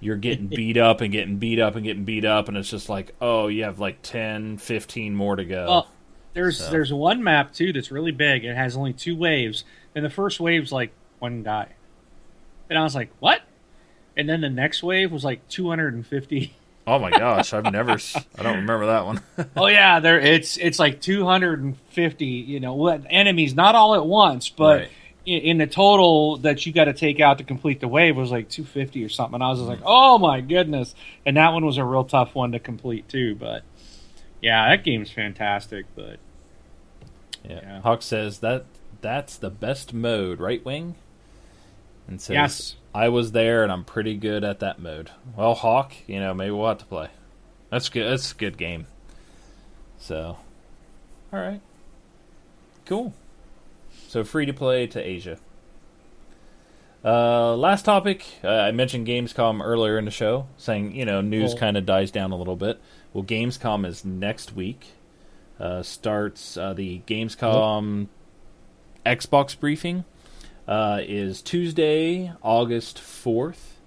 you're 0.00 0.16
getting 0.16 0.46
beat 0.48 0.76
up 0.76 1.00
and 1.00 1.12
getting 1.12 1.36
beat 1.38 1.58
up 1.60 1.76
and 1.76 1.84
getting 1.84 2.04
beat 2.04 2.24
up 2.24 2.48
and 2.48 2.56
it's 2.56 2.68
just 2.70 2.88
like 2.88 3.14
oh 3.20 3.46
you 3.46 3.62
have 3.64 3.78
like 3.78 4.02
10 4.02 4.58
15 4.58 5.14
more 5.14 5.36
to 5.36 5.44
go 5.44 5.66
Well, 5.66 5.88
there's 6.34 6.58
So. 6.58 6.70
there's 6.70 6.92
one 6.92 7.22
map 7.22 7.52
too 7.52 7.72
that's 7.72 7.90
really 7.92 8.10
big. 8.10 8.44
It 8.44 8.56
has 8.56 8.76
only 8.76 8.92
two 8.92 9.16
waves, 9.16 9.64
and 9.94 10.04
the 10.04 10.10
first 10.10 10.40
wave's 10.40 10.72
like 10.72 10.90
one 11.20 11.44
guy, 11.44 11.68
and 12.68 12.76
I 12.76 12.82
was 12.82 12.96
like, 12.96 13.10
what? 13.20 13.40
And 14.16 14.28
then 14.28 14.40
the 14.40 14.50
next 14.50 14.82
wave 14.82 15.10
was 15.12 15.24
like 15.24 15.46
250. 15.48 16.54
oh 16.86 16.98
my 16.98 17.10
gosh 17.10 17.54
i've 17.54 17.64
never, 17.72 17.92
I 18.38 18.42
don't 18.42 18.56
remember 18.56 18.86
that 18.86 19.06
one 19.06 19.20
oh 19.56 19.66
yeah, 19.68 20.00
there 20.00 20.20
it's 20.20 20.56
it's 20.58 20.78
like 20.78 21.00
250. 21.00 22.24
You 22.26 22.60
know, 22.60 22.86
enemies 22.88 23.54
not 23.54 23.74
all 23.74 23.94
at 23.94 24.04
once, 24.06 24.48
but 24.50 24.80
Right. 24.80 24.90
in, 25.24 25.40
in 25.40 25.58
the 25.58 25.66
total 25.66 26.36
that 26.38 26.66
you 26.66 26.72
got 26.72 26.84
to 26.84 26.92
take 26.92 27.20
out 27.20 27.38
to 27.38 27.44
complete 27.44 27.80
the 27.80 27.88
wave 27.88 28.16
was 28.16 28.30
like 28.30 28.48
250 28.50 29.02
or 29.04 29.08
something. 29.08 29.34
And 29.36 29.42
I 29.42 29.48
was 29.48 29.60
just 29.60 29.68
like, 29.68 29.80
oh 29.84 30.18
my 30.18 30.40
goodness! 30.42 30.94
And 31.24 31.36
that 31.38 31.52
one 31.54 31.64
was 31.64 31.78
a 31.78 31.84
real 31.84 32.04
tough 32.04 32.34
one 32.34 32.52
to 32.52 32.58
complete 32.58 33.08
too. 33.08 33.34
But 33.34 33.62
yeah, 34.42 34.68
that 34.68 34.84
game's 34.84 35.10
fantastic. 35.10 35.86
But 35.96 36.18
Yeah. 37.48 37.60
Yeah. 37.62 37.80
Hawk 37.80 38.02
says 38.02 38.40
that 38.40 38.66
that's 39.00 39.36
the 39.38 39.50
best 39.50 39.94
mode, 39.94 40.38
right 40.38 40.62
wing? 40.64 40.94
And 42.06 42.20
says 42.20 42.34
Yes. 42.34 42.76
I 42.94 43.08
was 43.08 43.32
there 43.32 43.62
and 43.62 43.72
I'm 43.72 43.84
pretty 43.84 44.16
good 44.16 44.44
at 44.44 44.60
that 44.60 44.78
mode. 44.78 45.10
Well, 45.36 45.54
Hawk, 45.54 45.94
you 46.06 46.20
know, 46.20 46.34
maybe 46.34 46.50
we'll 46.52 46.68
have 46.68 46.78
to 46.78 46.84
play. 46.84 47.08
That's 47.70 47.88
good. 47.88 48.10
That's 48.10 48.32
a 48.32 48.34
good 48.36 48.56
game. 48.58 48.86
So, 49.98 50.36
all 51.32 51.40
right, 51.40 51.60
cool. 52.86 53.14
So 54.08 54.22
free 54.22 54.44
to 54.46 54.52
play 54.52 54.86
to 54.88 55.00
Asia. 55.00 55.38
Uh, 57.04 57.54
last 57.56 57.84
topic. 57.84 58.24
Uh, 58.42 58.48
I 58.48 58.70
mentioned 58.70 59.06
Gamescom 59.06 59.62
earlier 59.62 59.98
in 59.98 60.04
the 60.04 60.10
show, 60.10 60.46
saying 60.56 60.94
you 60.94 61.04
know 61.04 61.20
news 61.20 61.50
Cool. 61.52 61.58
kind 61.60 61.76
of 61.76 61.84
dies 61.86 62.10
down 62.10 62.32
a 62.32 62.36
little 62.36 62.56
bit. 62.56 62.80
Well, 63.12 63.24
Gamescom 63.24 63.86
is 63.86 64.04
next 64.04 64.54
week. 64.54 64.86
Uh, 65.58 65.82
starts 65.82 66.56
uh, 66.56 66.72
the 66.74 67.00
Gamescom 67.06 68.08
Xbox 69.06 69.58
briefing 69.58 70.04
uh, 70.66 71.00
is 71.02 71.42
Tuesday, 71.42 72.32
August 72.42 72.98
fourth, 72.98 73.80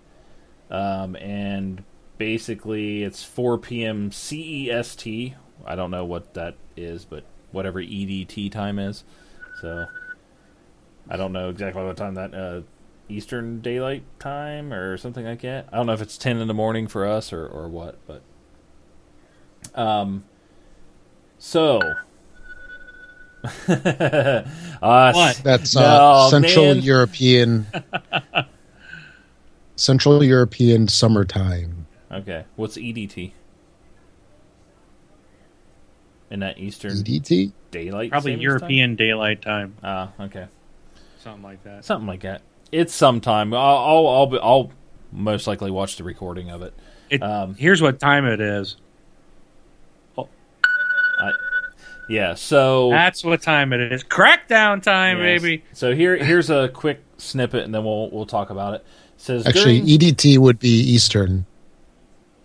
um, 0.69 1.15
and 1.15 1.83
basically 2.17 3.03
it's 3.03 3.23
4 3.23 3.57
p.m. 3.57 4.11
CEST. 4.11 5.35
I 5.65 5.75
don't 5.75 5.91
know 5.91 6.05
what 6.05 6.33
that 6.35 6.55
is, 6.75 7.05
but 7.05 7.23
whatever 7.51 7.81
EDT 7.81 8.51
time 8.51 8.79
is. 8.79 9.03
So 9.61 9.85
I 11.09 11.17
don't 11.17 11.31
know 11.31 11.49
exactly 11.49 11.83
what 11.83 11.97
time 11.97 12.15
that 12.15 12.33
uh, 12.33 12.61
Eastern 13.09 13.61
Daylight 13.61 14.03
Time 14.19 14.73
or 14.73 14.97
something 14.97 15.25
like 15.25 15.41
that. 15.41 15.67
I 15.71 15.77
don't 15.77 15.87
know 15.87 15.93
if 15.93 16.01
it's 16.01 16.17
10 16.17 16.37
in 16.37 16.47
the 16.47 16.53
morning 16.53 16.87
for 16.87 17.05
us 17.05 17.31
or 17.33 17.47
or 17.47 17.67
what, 17.67 17.97
but 18.05 18.21
um. 19.75 20.25
So. 21.39 21.79
uh, 23.67 24.43
What? 24.81 25.41
That's 25.43 25.75
No, 25.75 25.81
uh, 25.81 26.29
Central 26.29 26.75
man. 26.75 26.83
European. 26.83 27.67
Central 29.75 30.23
European 30.23 30.87
summertime. 30.87 31.85
Okay, 32.11 32.45
what's 32.55 32.77
EDT? 32.77 33.31
In 36.29 36.39
that 36.41 36.57
Eastern 36.57 36.91
EDT? 36.91 37.51
Daylight, 37.71 38.09
probably 38.09 38.31
Savings 38.31 38.43
European 38.43 38.95
Daylight 38.95 39.41
Time, 39.41 39.75
Time? 39.81 40.09
Ah, 40.19 40.23
okay, 40.23 40.47
something 41.19 41.43
like 41.43 41.63
that. 41.63 41.85
something 41.85 42.07
like 42.07 42.21
that. 42.21 42.41
It's 42.71 42.93
sometime. 42.93 43.53
I'll 43.53 43.59
I'll 43.77 44.07
I'll, 44.07 44.27
be, 44.27 44.39
I'll 44.41 44.71
most 45.11 45.47
likely 45.47 45.71
watch 45.71 45.95
the 45.97 46.03
recording 46.03 46.49
of 46.49 46.61
it. 46.63 46.73
It, 47.09 47.21
Um, 47.21 47.55
here's 47.55 47.81
what 47.81 47.99
time 47.99 48.25
it 48.25 48.41
is. 48.41 48.77
Yeah, 52.09 52.35
so 52.35 52.89
That's 52.89 53.23
what 53.23 53.41
time 53.41 53.73
it 53.73 53.91
is. 53.91 54.03
Crackdown 54.03 54.81
time, 54.81 55.17
Yes. 55.17 55.41
baby. 55.41 55.63
So 55.73 55.93
here 55.93 56.15
here's 56.17 56.49
a 56.49 56.69
quick 56.69 57.03
snippet, 57.17 57.63
and 57.65 57.73
then 57.75 57.83
we'll 57.83 58.09
we'll 58.11 58.25
talk 58.25 58.49
about 58.49 58.75
it. 58.75 58.81
it 58.81 58.85
says 59.21 59.45
Actually, 59.47 59.81
during- 59.81 59.99
EDT 60.15 60.37
would 60.37 60.59
be 60.59 60.69
Eastern. 60.69 61.45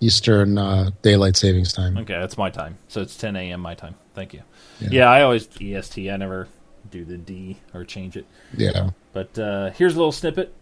Eastern 0.00 0.58
uh, 0.58 0.90
daylight 1.02 1.36
savings 1.36 1.72
time. 1.72 1.96
Okay, 1.96 2.14
that's 2.14 2.36
my 2.36 2.50
time. 2.50 2.76
So 2.88 3.00
it's 3.00 3.16
10 3.16 3.36
a.m. 3.36 3.60
my 3.60 3.74
time. 3.76 3.94
Thank 4.14 4.34
you. 4.34 4.42
Yeah. 4.80 4.88
Yeah, 4.90 5.08
I 5.10 5.22
always 5.22 5.48
EST. 5.60 6.10
I 6.10 6.16
never 6.16 6.48
do 6.90 7.04
the 7.04 7.16
D 7.16 7.58
or 7.72 7.84
change 7.84 8.16
it. 8.16 8.26
Yeah. 8.56 8.90
But 9.12 9.38
uh, 9.38 9.70
here's 9.70 9.94
a 9.94 9.98
little 9.98 10.10
snippet. 10.10 10.52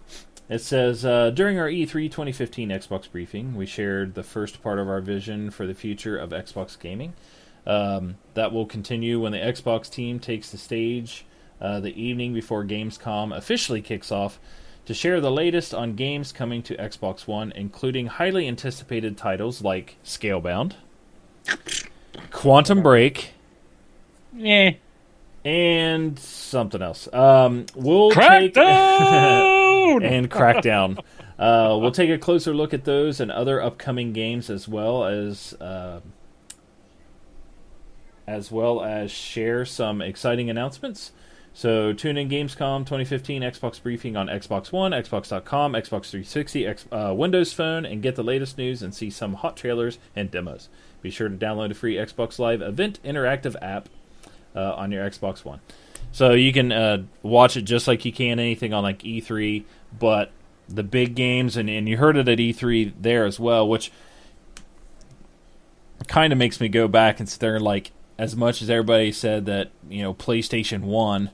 It 0.50 0.58
says 0.60 1.06
uh, 1.06 1.30
During 1.30 1.58
our 1.58 1.68
E3 1.68 2.10
2015 2.10 2.68
Xbox 2.68 3.10
briefing, 3.10 3.54
we 3.56 3.64
shared 3.64 4.14
the 4.14 4.22
first 4.22 4.62
part 4.62 4.78
of 4.78 4.88
our 4.88 5.00
vision 5.00 5.50
for 5.50 5.66
the 5.66 5.74
future 5.74 6.18
of 6.18 6.30
Xbox 6.30 6.78
gaming. 6.78 7.14
Um, 7.66 8.16
that 8.34 8.52
will 8.52 8.66
continue 8.66 9.20
when 9.20 9.32
the 9.32 9.38
Xbox 9.38 9.90
team 9.90 10.18
takes 10.18 10.50
the 10.50 10.58
stage 10.58 11.24
uh, 11.60 11.78
the 11.80 12.00
evening 12.00 12.32
before 12.32 12.64
Gamescom 12.64 13.36
officially 13.36 13.82
kicks 13.82 14.10
off 14.10 14.38
to 14.86 14.94
share 14.94 15.20
the 15.20 15.30
latest 15.30 15.74
on 15.74 15.94
games 15.94 16.32
coming 16.32 16.62
to 16.64 16.74
Xbox 16.76 17.26
One, 17.26 17.52
including 17.52 18.06
highly 18.06 18.48
anticipated 18.48 19.16
titles 19.18 19.62
like 19.62 19.96
Scalebound, 20.04 20.72
Quantum 22.30 22.82
Break, 22.82 23.32
Yeah. 24.34 24.72
and 25.44 26.18
something 26.18 26.80
else. 26.82 27.12
Um, 27.12 27.66
we'll 27.74 28.10
take 28.10 28.54
Crackdown! 28.54 30.02
and 30.10 30.30
Crackdown. 30.30 30.98
Uh, 31.38 31.76
we'll 31.80 31.92
take 31.92 32.10
a 32.10 32.18
closer 32.18 32.54
look 32.54 32.74
at 32.74 32.84
those 32.84 33.20
and 33.20 33.30
other 33.30 33.62
upcoming 33.62 34.12
games 34.12 34.50
as 34.50 34.66
well 34.68 35.04
as 35.04 35.54
uh, 35.60 36.00
as 38.26 38.50
well 38.50 38.82
as 38.82 39.10
share 39.10 39.64
some 39.64 40.00
exciting 40.00 40.50
announcements. 40.50 41.12
So 41.52 41.92
tune 41.92 42.16
in 42.16 42.28
Gamescom 42.28 42.80
2015 42.80 43.42
Xbox 43.42 43.82
briefing 43.82 44.16
on 44.16 44.28
Xbox 44.28 44.70
One, 44.70 44.92
Xbox.com, 44.92 45.72
Xbox 45.72 46.10
360, 46.10 46.66
X, 46.66 46.86
uh, 46.92 47.12
Windows 47.16 47.52
Phone, 47.52 47.84
and 47.84 48.02
get 48.02 48.14
the 48.14 48.22
latest 48.22 48.56
news 48.56 48.82
and 48.82 48.94
see 48.94 49.10
some 49.10 49.34
hot 49.34 49.56
trailers 49.56 49.98
and 50.14 50.30
demos. 50.30 50.68
Be 51.02 51.10
sure 51.10 51.28
to 51.28 51.36
download 51.36 51.70
a 51.70 51.74
free 51.74 51.96
Xbox 51.96 52.38
Live 52.38 52.62
Event 52.62 53.00
interactive 53.04 53.56
app 53.60 53.88
uh, 54.54 54.74
on 54.74 54.92
your 54.92 55.08
Xbox 55.08 55.44
One. 55.44 55.60
So 56.12 56.32
you 56.32 56.52
can 56.52 56.72
uh, 56.72 57.02
watch 57.22 57.56
it 57.56 57.62
just 57.62 57.88
like 57.88 58.04
you 58.04 58.12
can 58.12 58.38
anything 58.38 58.72
on 58.72 58.82
like 58.82 59.00
E3, 59.02 59.64
but 59.98 60.30
the 60.68 60.82
big 60.82 61.14
games, 61.14 61.56
and, 61.56 61.68
and 61.68 61.88
you 61.88 61.96
heard 61.96 62.16
it 62.16 62.28
at 62.28 62.38
E3 62.38 62.92
there 63.00 63.26
as 63.26 63.40
well, 63.40 63.68
which 63.68 63.90
kind 66.06 66.32
of 66.32 66.38
makes 66.38 66.60
me 66.60 66.68
go 66.68 66.88
back 66.88 67.20
and 67.20 67.28
and 67.28 67.64
like, 67.64 67.92
as 68.20 68.36
much 68.36 68.60
as 68.60 68.68
everybody 68.68 69.10
said 69.12 69.46
that, 69.46 69.70
you 69.88 70.02
know, 70.02 70.12
PlayStation 70.12 70.82
1, 70.82 71.30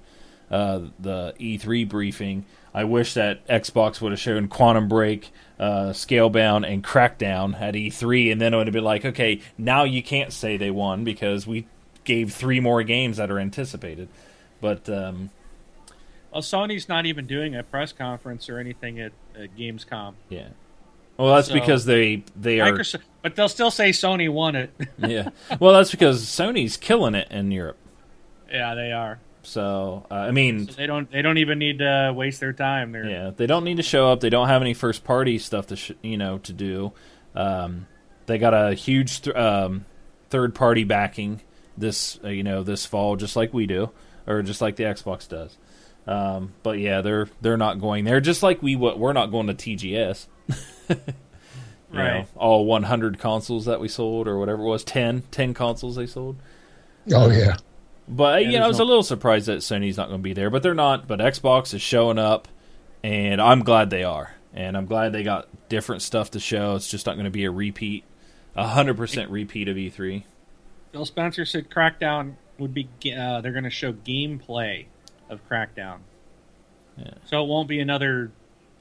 uh, 0.53 0.81
the 1.01 1.35
E3 1.41 1.89
briefing, 1.89 2.47
I 2.73 2.85
wish 2.85 3.15
that 3.15 3.45
Xbox 3.49 4.01
would 4.01 4.13
have 4.13 4.21
shown 4.21 4.47
Quantum 4.47 4.87
Break, 4.87 5.33
uh, 5.59 5.87
Scalebound, 5.93 6.65
and 6.71 6.85
Crackdown 6.85 7.61
at 7.61 7.75
E3, 7.75 8.31
and 8.31 8.41
then 8.41 8.55
it 8.55 8.57
would 8.57 8.69
have 8.69 8.73
been 8.75 8.85
like, 8.85 9.05
okay, 9.05 9.41
now 9.59 9.83
you 9.83 10.01
can't 10.01 10.33
say 10.33 10.57
they 10.57 10.71
won 10.71 11.03
because 11.03 11.45
we 11.45 11.67
gave 12.05 12.33
three 12.33 12.61
more 12.61 12.85
games 12.85 13.17
that 13.17 13.33
are 13.33 13.41
anticipated. 13.41 14.09
But 14.61 14.89
um, 14.89 15.31
Well, 16.33 16.43
Sony's 16.43 16.89
not 16.89 17.05
even 17.05 17.27
doing 17.27 17.57
a 17.57 17.65
press 17.65 17.91
conference 17.93 18.49
or 18.49 18.61
anything 18.61 19.01
at, 19.01 19.11
at 19.37 19.57
Gamescom. 19.57 20.15
yeah, 20.29 20.49
well, 21.17 21.35
that's 21.35 21.49
So- 21.49 21.55
because 21.55 21.85
they 21.85 22.23
they 22.37 22.61
are 22.61 22.71
Microsoft, 22.71 23.01
but 23.27 23.35
they'll 23.35 23.49
still 23.49 23.73
say 23.73 23.91
Sony 23.91 24.33
won 24.33 24.55
it. 24.55 24.71
yeah. 24.99 25.31
Well, 25.59 25.73
that's 25.73 25.91
because 25.91 26.23
Sony's 26.25 26.77
killing 26.77 27.17
it 27.17 27.27
in 27.29 27.51
Europe. 27.51 27.77
yeah, 28.49 28.77
they 28.77 28.93
are. 28.93 29.19
So 29.43 30.07
uh, 30.09 30.15
I 30.15 30.31
mean, 30.31 30.69
So 30.69 30.75
they 30.75 30.87
don't. 30.87 31.11
They 31.11 31.23
don't 31.23 31.39
even 31.39 31.59
need 31.59 31.81
to 31.81 32.13
waste 32.15 32.39
their 32.39 32.53
time. 32.53 32.93
They're, 32.93 33.05
yeah, 33.05 33.31
they 33.37 33.49
don't 33.49 33.65
need 33.65 33.79
to 33.79 33.83
show 33.83 34.13
up. 34.13 34.21
They 34.21 34.31
don't 34.31 34.47
have 34.47 34.63
any 34.63 34.75
first 34.75 35.03
party 35.03 35.39
stuff 35.39 35.67
to 35.69 35.77
sh- 35.77 35.91
you 36.03 36.17
know 36.17 36.39
to 36.39 36.53
do. 36.53 36.93
Um, 37.35 37.89
they 38.27 38.39
got 38.39 38.55
a 38.55 38.75
huge 38.75 39.23
th- 39.23 39.35
um, 39.35 39.87
third 40.31 40.55
party 40.55 40.85
backing 40.85 41.41
this 41.77 42.21
uh, 42.23 42.29
you 42.29 42.45
know 42.45 42.63
this 42.63 42.87
fall, 42.87 43.17
just 43.17 43.35
like 43.35 43.53
we 43.53 43.67
do, 43.67 43.91
or 44.29 44.43
just 44.43 44.61
like 44.61 44.77
the 44.77 44.85
Xbox 44.85 45.29
does. 45.29 45.57
Um, 46.07 46.53
but 46.63 46.79
yeah, 46.79 47.01
they're 47.01 47.29
they're 47.41 47.57
not 47.57 47.81
going 47.81 48.05
there. 48.05 48.21
Just 48.21 48.45
like 48.45 48.63
we 48.63 48.77
we're 48.77 49.13
not 49.13 49.33
going 49.33 49.49
to 49.49 49.55
TGS. 49.55 50.27
You 51.93 51.99
know, 51.99 52.05
Right. 52.05 52.29
all 52.37 52.65
100 52.67 53.19
consoles 53.19 53.65
that 53.67 53.81
we 53.81 53.89
sold, 53.89 54.27
or 54.27 54.39
whatever 54.39 54.63
it 54.63 54.67
was, 54.67 54.83
10, 54.85 55.23
10 55.31 55.55
consoles 55.55 55.97
they 55.97 56.07
sold. 56.07 56.37
Oh 57.13 57.31
yeah. 57.31 57.57
But 58.09 58.43
Yeah, 58.43 58.51
you 58.51 58.59
know, 58.59 58.65
I 58.65 58.69
was 58.69 58.79
no- 58.79 58.85
a 58.85 58.87
little 58.87 59.03
surprised 59.03 59.47
that 59.47 59.59
Sony's 59.59 59.97
not 59.97 60.09
going 60.09 60.21
to 60.21 60.23
be 60.25 60.33
there, 60.33 60.51
but 60.51 60.63
they're 60.63 60.75
not. 60.75 61.07
But 61.07 61.21
Xbox 61.21 61.73
is 61.75 61.83
showing 61.83 62.19
up, 62.19 62.49
and 63.05 63.41
I'm 63.41 63.63
glad 63.63 63.91
they 63.91 64.03
are, 64.05 64.35
and 64.55 64.77
I'm 64.77 64.87
glad 64.87 65.13
they 65.13 65.23
got 65.23 65.49
different 65.69 66.03
stuff 66.03 66.31
to 66.33 66.41
show. 66.41 66.75
It's 66.75 66.89
just 66.91 67.07
not 67.07 67.15
going 67.15 67.25
to 67.25 67.31
be 67.31 67.45
a 67.45 67.51
repeat, 67.51 68.05
a 68.57 68.67
hundred 68.69 68.97
percent 68.97 69.31
repeat 69.31 69.69
of 69.69 69.77
E 69.79 69.89
E3. 69.91 70.25
Phil 70.93 71.05
Spencer 71.07 71.45
said 71.45 71.69
Crackdown 71.71 72.35
would 72.59 72.75
be. 72.75 72.89
Uh, 73.17 73.41
they're 73.41 73.53
going 73.53 73.65
to 73.65 73.71
show 73.71 73.93
gameplay 73.93 74.87
of 75.31 75.41
Crackdown. 75.49 75.99
Yeah. 76.97 77.11
So 77.27 77.43
it 77.45 77.49
won't 77.49 77.69
be 77.69 77.79
another 77.81 78.31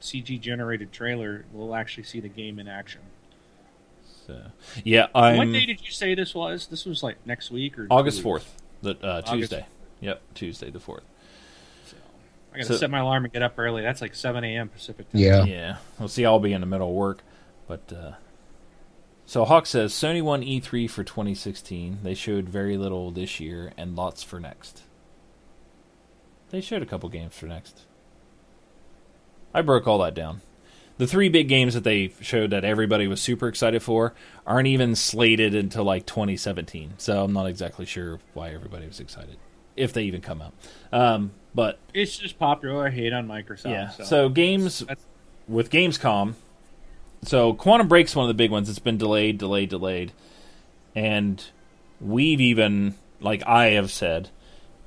CG 0.06 0.40
generated 0.40 0.92
trailer. 0.92 1.46
We'll 1.52 1.76
actually 1.76 2.04
see 2.04 2.20
the 2.20 2.30
game 2.30 2.60
in 2.60 2.68
action. 2.68 3.02
So 4.28 4.42
yeah, 4.84 5.08
I'm 5.14 5.38
what 5.38 5.52
day 5.52 5.66
did 5.66 5.82
you 5.86 5.92
say 5.92 6.16
this 6.16 6.34
was? 6.34 6.68
This 6.68 6.86
was 6.86 7.04
like 7.04 7.18
next 7.26 7.52
week 7.52 7.78
or 7.78 7.88
August 7.90 8.22
fourth, 8.22 8.56
the 8.82 8.92
uh, 9.04 9.18
August- 9.26 9.32
Tuesday. 9.52 9.66
Yep, 10.02 10.22
Tuesday 10.34 10.70
the 10.72 10.80
fourth. 10.80 11.04
So, 11.86 11.96
I 12.54 12.58
got 12.58 12.68
to 12.68 12.74
So- 12.74 12.78
set 12.80 12.90
my 12.90 13.00
alarm 13.00 13.26
and 13.26 13.34
get 13.34 13.42
up 13.44 13.54
early. 13.58 13.82
That's 13.82 14.02
like 14.02 14.16
7 14.16 14.44
a.m. 14.44 14.70
Pacific 14.70 15.12
time. 15.12 15.22
Yeah. 15.22 15.44
Yeah, 15.46 15.78
we'll 16.00 16.08
see. 16.10 16.26
I'll 16.26 16.40
be 16.40 16.54
in 16.54 16.62
the 16.62 16.68
middle 16.68 16.90
of 16.90 16.96
work, 16.96 17.24
but 17.68 17.82
uh, 17.96 18.14
so 19.28 19.46
Hawk 19.46 19.66
says 19.68 19.94
Sony 19.94 20.22
won 20.22 20.42
E3 20.42 20.90
for 20.90 21.04
2016. 21.04 22.00
They 22.04 22.14
showed 22.14 22.50
very 22.50 22.78
little 22.78 23.12
this 23.12 23.40
year 23.40 23.74
and 23.78 23.96
lots 23.96 24.22
for 24.24 24.40
next. 24.40 24.82
They 26.50 26.62
showed 26.62 26.82
a 26.82 26.86
couple 26.86 27.10
games 27.10 27.36
for 27.36 27.46
next. 27.48 27.82
I 29.56 29.62
broke 29.62 29.88
all 29.88 30.00
that 30.00 30.14
down. 30.14 30.42
The 30.98 31.08
three 31.08 31.30
big 31.30 31.50
games 31.50 31.74
that 31.74 31.84
they 31.84 32.14
showed 32.22 32.52
that 32.52 32.64
everybody 32.64 33.08
was 33.08 33.22
super 33.22 33.48
excited 33.48 33.82
for 33.84 34.14
aren't 34.48 34.68
even 34.68 34.96
slated 34.96 35.54
until 35.56 35.84
like 35.84 36.06
2017. 36.06 36.94
So 36.98 37.24
I'm 37.24 37.34
not 37.34 37.48
exactly 37.48 37.86
sure 37.86 38.20
why 38.34 38.52
everybody 38.52 38.88
was 38.88 39.00
excited, 39.00 39.38
if 39.76 39.92
they 39.92 40.04
even 40.04 40.22
come 40.22 40.42
out. 40.42 40.54
Um, 40.94 41.32
but 41.54 41.80
It's 41.94 42.18
just 42.18 42.40
popular 42.40 42.88
I 42.88 42.92
hate 42.92 43.12
on 43.14 43.28
Microsoft. 43.28 43.72
yeah, 43.72 43.90
So, 43.90 44.04
so 44.04 44.30
games 44.30 44.80
that's- 44.80 45.06
with 45.48 45.70
Gamescom. 45.70 46.36
So 47.24 47.54
Quantum 47.54 47.88
Break's 47.88 48.16
one 48.16 48.24
of 48.24 48.28
the 48.30 48.34
big 48.34 48.52
ones. 48.52 48.70
It's 48.70 48.80
been 48.80 48.98
delayed, 48.98 49.38
delayed, 49.38 49.70
delayed, 49.70 50.12
and 50.96 51.44
we've 52.00 52.42
even 52.42 52.96
like 53.22 53.44
I 53.48 53.68
have 53.72 53.90
said, 53.92 54.30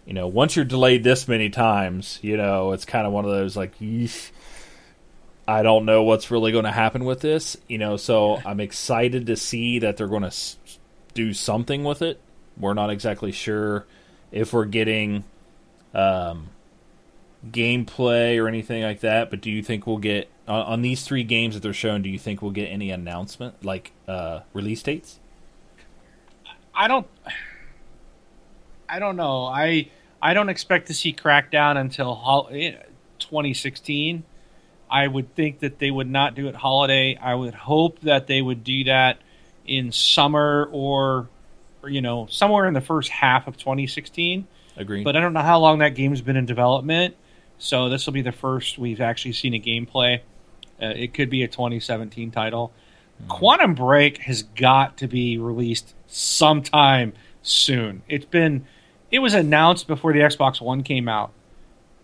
you 0.07 0.13
know, 0.15 0.27
once 0.27 0.55
you're 0.57 0.65
delayed 0.65 1.05
this 1.05 1.27
many 1.29 1.51
times, 1.51 2.19
you 2.23 2.37
know, 2.37 2.73
it's 2.73 2.85
kind 2.85 3.07
of 3.07 3.13
one 3.13 3.25
of 3.25 3.31
those 3.31 3.57
like, 3.57 3.79
yeesh, 3.79 4.31
I 5.49 5.63
don't 5.63 5.85
know 5.85 6.03
what's 6.03 6.31
really 6.31 6.53
going 6.53 6.65
to 6.65 6.71
happen 6.71 7.05
with 7.05 7.21
this, 7.21 7.57
you 7.69 7.79
know. 7.79 7.97
So 7.97 8.41
I'm 8.45 8.61
excited 8.61 9.27
to 9.27 9.37
see 9.37 9.79
that 9.81 9.97
they're 9.97 10.07
going 10.07 10.29
to 10.29 10.35
do 11.15 11.33
something 11.33 11.85
with 11.85 12.03
it. 12.03 12.21
We're 12.57 12.75
not 12.75 12.91
exactly 12.91 13.33
sure 13.33 13.87
if 14.31 14.53
we're 14.53 14.67
getting. 14.67 15.25
Um, 15.95 16.51
gameplay 17.47 18.43
or 18.43 18.49
anything 18.49 18.83
like 18.83 19.01
that, 19.01 19.31
but 19.31 19.41
do 19.41 19.51
you 19.51 19.63
think 19.63 19.87
we'll 19.87 19.99
get 19.99 20.29
on, 20.47 20.63
on 20.63 20.83
these 20.83 21.05
three 21.05 21.23
games 21.23 21.55
that 21.55 21.63
they're 21.63 21.73
showing? 21.73 22.03
Do 22.03 22.09
you 22.09 22.19
think 22.19 22.43
we'll 22.43 22.51
get 22.51 22.67
any 22.67 22.91
announcement 22.91 23.65
like 23.65 23.93
uh, 24.07 24.41
release 24.53 24.83
dates? 24.83 25.21
I 26.75 26.89
don't. 26.89 27.07
I 28.89 28.99
don't 28.99 29.17
know. 29.17 29.45
I 29.45 29.91
I 30.23 30.35
don't 30.35 30.49
expect 30.49 30.89
to 30.89 30.95
see 30.95 31.13
Crackdown 31.13 31.77
until 31.77 32.49
eh, 32.51 32.73
2016. 33.19 34.25
I 34.91 35.07
would 35.07 35.35
think 35.35 35.61
that 35.61 35.79
they 35.79 35.91
would 35.91 36.09
not 36.09 36.35
do 36.35 36.49
it 36.49 36.55
holiday. 36.55 37.19
I 37.21 37.35
would 37.35 37.55
hope 37.55 38.01
that 38.01 38.27
they 38.27 38.41
would 38.41 38.65
do 38.65 38.85
that 38.85 39.19
in 39.67 39.93
summer 39.93 40.69
or, 40.73 41.29
or 41.83 41.89
you 41.89 42.01
know 42.01 42.27
somewhere 42.31 42.67
in 42.67 42.75
the 42.75 42.81
first 42.81 43.11
half 43.11 43.47
of 43.47 43.57
2016. 43.57 44.47
Agreed. 44.77 45.05
But 45.05 45.17
I 45.17 45.21
don't 45.21 45.33
know 45.33 45.43
how 45.43 45.59
long 45.59 45.81
that 45.81 45.95
game's 45.95 46.21
been 46.21 46.37
in 46.37 46.47
development. 46.47 47.17
So 47.59 47.89
this 47.89 48.07
will 48.07 48.13
be 48.13 48.23
the 48.23 48.33
first 48.33 48.79
we've 48.79 49.01
actually 49.01 49.33
seen 49.33 49.55
a 49.55 49.61
gameplay. 49.61 50.21
Uh, 50.81 50.87
it 50.95 51.13
could 51.13 51.29
be 51.29 51.43
a 51.43 51.49
2017 51.49 52.31
title. 52.31 52.73
Quantum 53.27 53.75
Break 53.75 54.19
has 54.19 54.45
got 54.45 54.97
to 54.99 55.09
be 55.09 55.39
released 55.39 55.95
sometime 56.07 57.15
soon. 57.43 58.03
It's 58.09 58.25
been 58.25 58.67
it 59.11 59.19
was 59.19 59.35
announced 59.35 59.87
before 59.87 60.13
the 60.13 60.21
Xbox 60.21 60.61
One 60.61 60.83
came 60.83 61.09
out. 61.09 61.33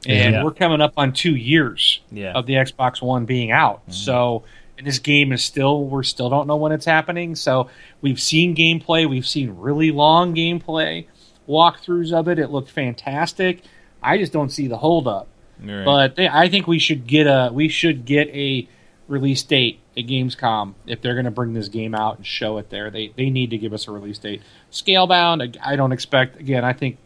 And 0.07 0.34
Yeah. 0.34 0.44
we're 0.44 0.52
coming 0.52 0.80
up 0.80 0.94
on 0.96 1.12
2 1.12 1.34
years 1.36 2.00
yeah, 2.11 2.32
of 2.32 2.46
the 2.46 2.55
Xbox 2.55 3.00
One 3.02 3.24
being 3.24 3.50
out. 3.50 3.82
Mm-hmm. 3.82 3.92
So, 3.92 4.44
and 4.76 4.86
this 4.86 4.98
game 4.98 5.32
is 5.32 5.42
still 5.44 5.84
we 5.84 6.05
still 6.05 6.28
don't 6.28 6.46
know 6.46 6.57
when 6.57 6.72
it's 6.72 6.86
happening. 6.86 7.34
So 7.36 7.68
we've 8.00 8.20
seen 8.20 8.55
gameplay, 8.55 9.09
we've 9.09 9.26
seen 9.26 9.57
really 9.57 9.90
long 9.90 10.34
gameplay 10.34 11.07
walkthroughs 11.48 12.12
of 12.12 12.28
it. 12.28 12.38
It 12.38 12.50
looked 12.50 12.70
fantastic. 12.70 13.62
I 14.02 14.18
just 14.18 14.32
don't 14.32 14.50
see 14.50 14.66
the 14.66 14.78
holdup. 14.78 15.28
Right. 15.62 15.84
But 15.84 16.16
they, 16.16 16.28
I 16.28 16.48
think 16.48 16.66
we 16.66 16.78
should 16.78 17.07
get 17.07 17.26
a 17.26 17.50
we 17.52 17.68
should 17.68 18.05
get 18.05 18.28
a 18.28 18.68
release 19.07 19.42
date 19.42 19.80
at 19.96 20.07
Gamescom 20.07 20.74
if 20.86 21.00
they're 21.02 21.14
going 21.14 21.26
to 21.26 21.30
bring 21.30 21.52
this 21.52 21.68
game 21.68 21.94
out 21.94 22.16
and 22.16 22.26
show 22.26 22.59
it 22.59 22.70
there. 22.70 22.90
They 22.90 23.12
they 23.16 23.30
need 23.30 23.50
to 23.50 23.59
give 23.59 23.72
us 23.72 23.86
a 23.86 23.92
release 23.92 24.18
date. 24.18 24.42
Scalebound, 24.72 25.57
I 25.62 25.76
don't 25.76 25.92
expect. 25.92 26.40
Again, 26.40 26.64
I 26.64 26.72
think 26.72 26.98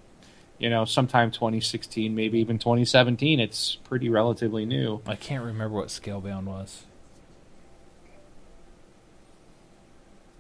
you 0.58 0.68
know 0.70 0.84
sometime 0.84 1.30
2016, 1.30 2.14
maybe 2.14 2.38
even 2.40 2.58
2017. 2.58 3.40
It's 3.40 3.76
pretty 3.84 4.08
relatively 4.08 4.64
new. 4.64 5.00
I 5.06 5.14
can't 5.16 5.44
remember 5.44 5.76
what 5.76 5.88
Scalebound 5.88 6.44
was. 6.44 6.84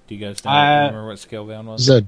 Do 0.06 0.14
you 0.14 0.26
guys 0.26 0.44
know, 0.44 0.50
Uh, 0.50 0.86
remember 0.86 1.06
what 1.08 1.16
Scalebound 1.18 1.64
was? 1.64 1.82
Is 1.82 1.86
that 1.88 2.04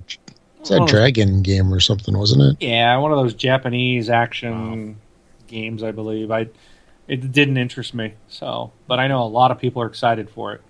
is 0.62 0.68
that 0.70 0.86
dragon 0.88 1.42
game 1.42 1.72
or 1.72 1.80
something, 1.80 2.16
wasn't 2.16 2.42
it? 2.60 2.66
Yeah, 2.66 2.96
one 2.98 3.12
of 3.12 3.18
those 3.18 3.34
Japanese 3.34 4.08
action 4.10 4.96
games, 5.46 5.82
I 5.82 5.90
believe. 5.90 6.30
I 6.30 6.48
it 7.08 7.32
didn't 7.32 7.56
interest 7.56 7.92
me, 7.94 8.14
so 8.28 8.72
but 8.86 8.98
I 8.98 9.08
know 9.08 9.22
a 9.22 9.28
lot 9.28 9.50
of 9.50 9.58
people 9.58 9.82
are 9.82 9.86
excited 9.86 10.30
for 10.30 10.54
it. 10.54 10.62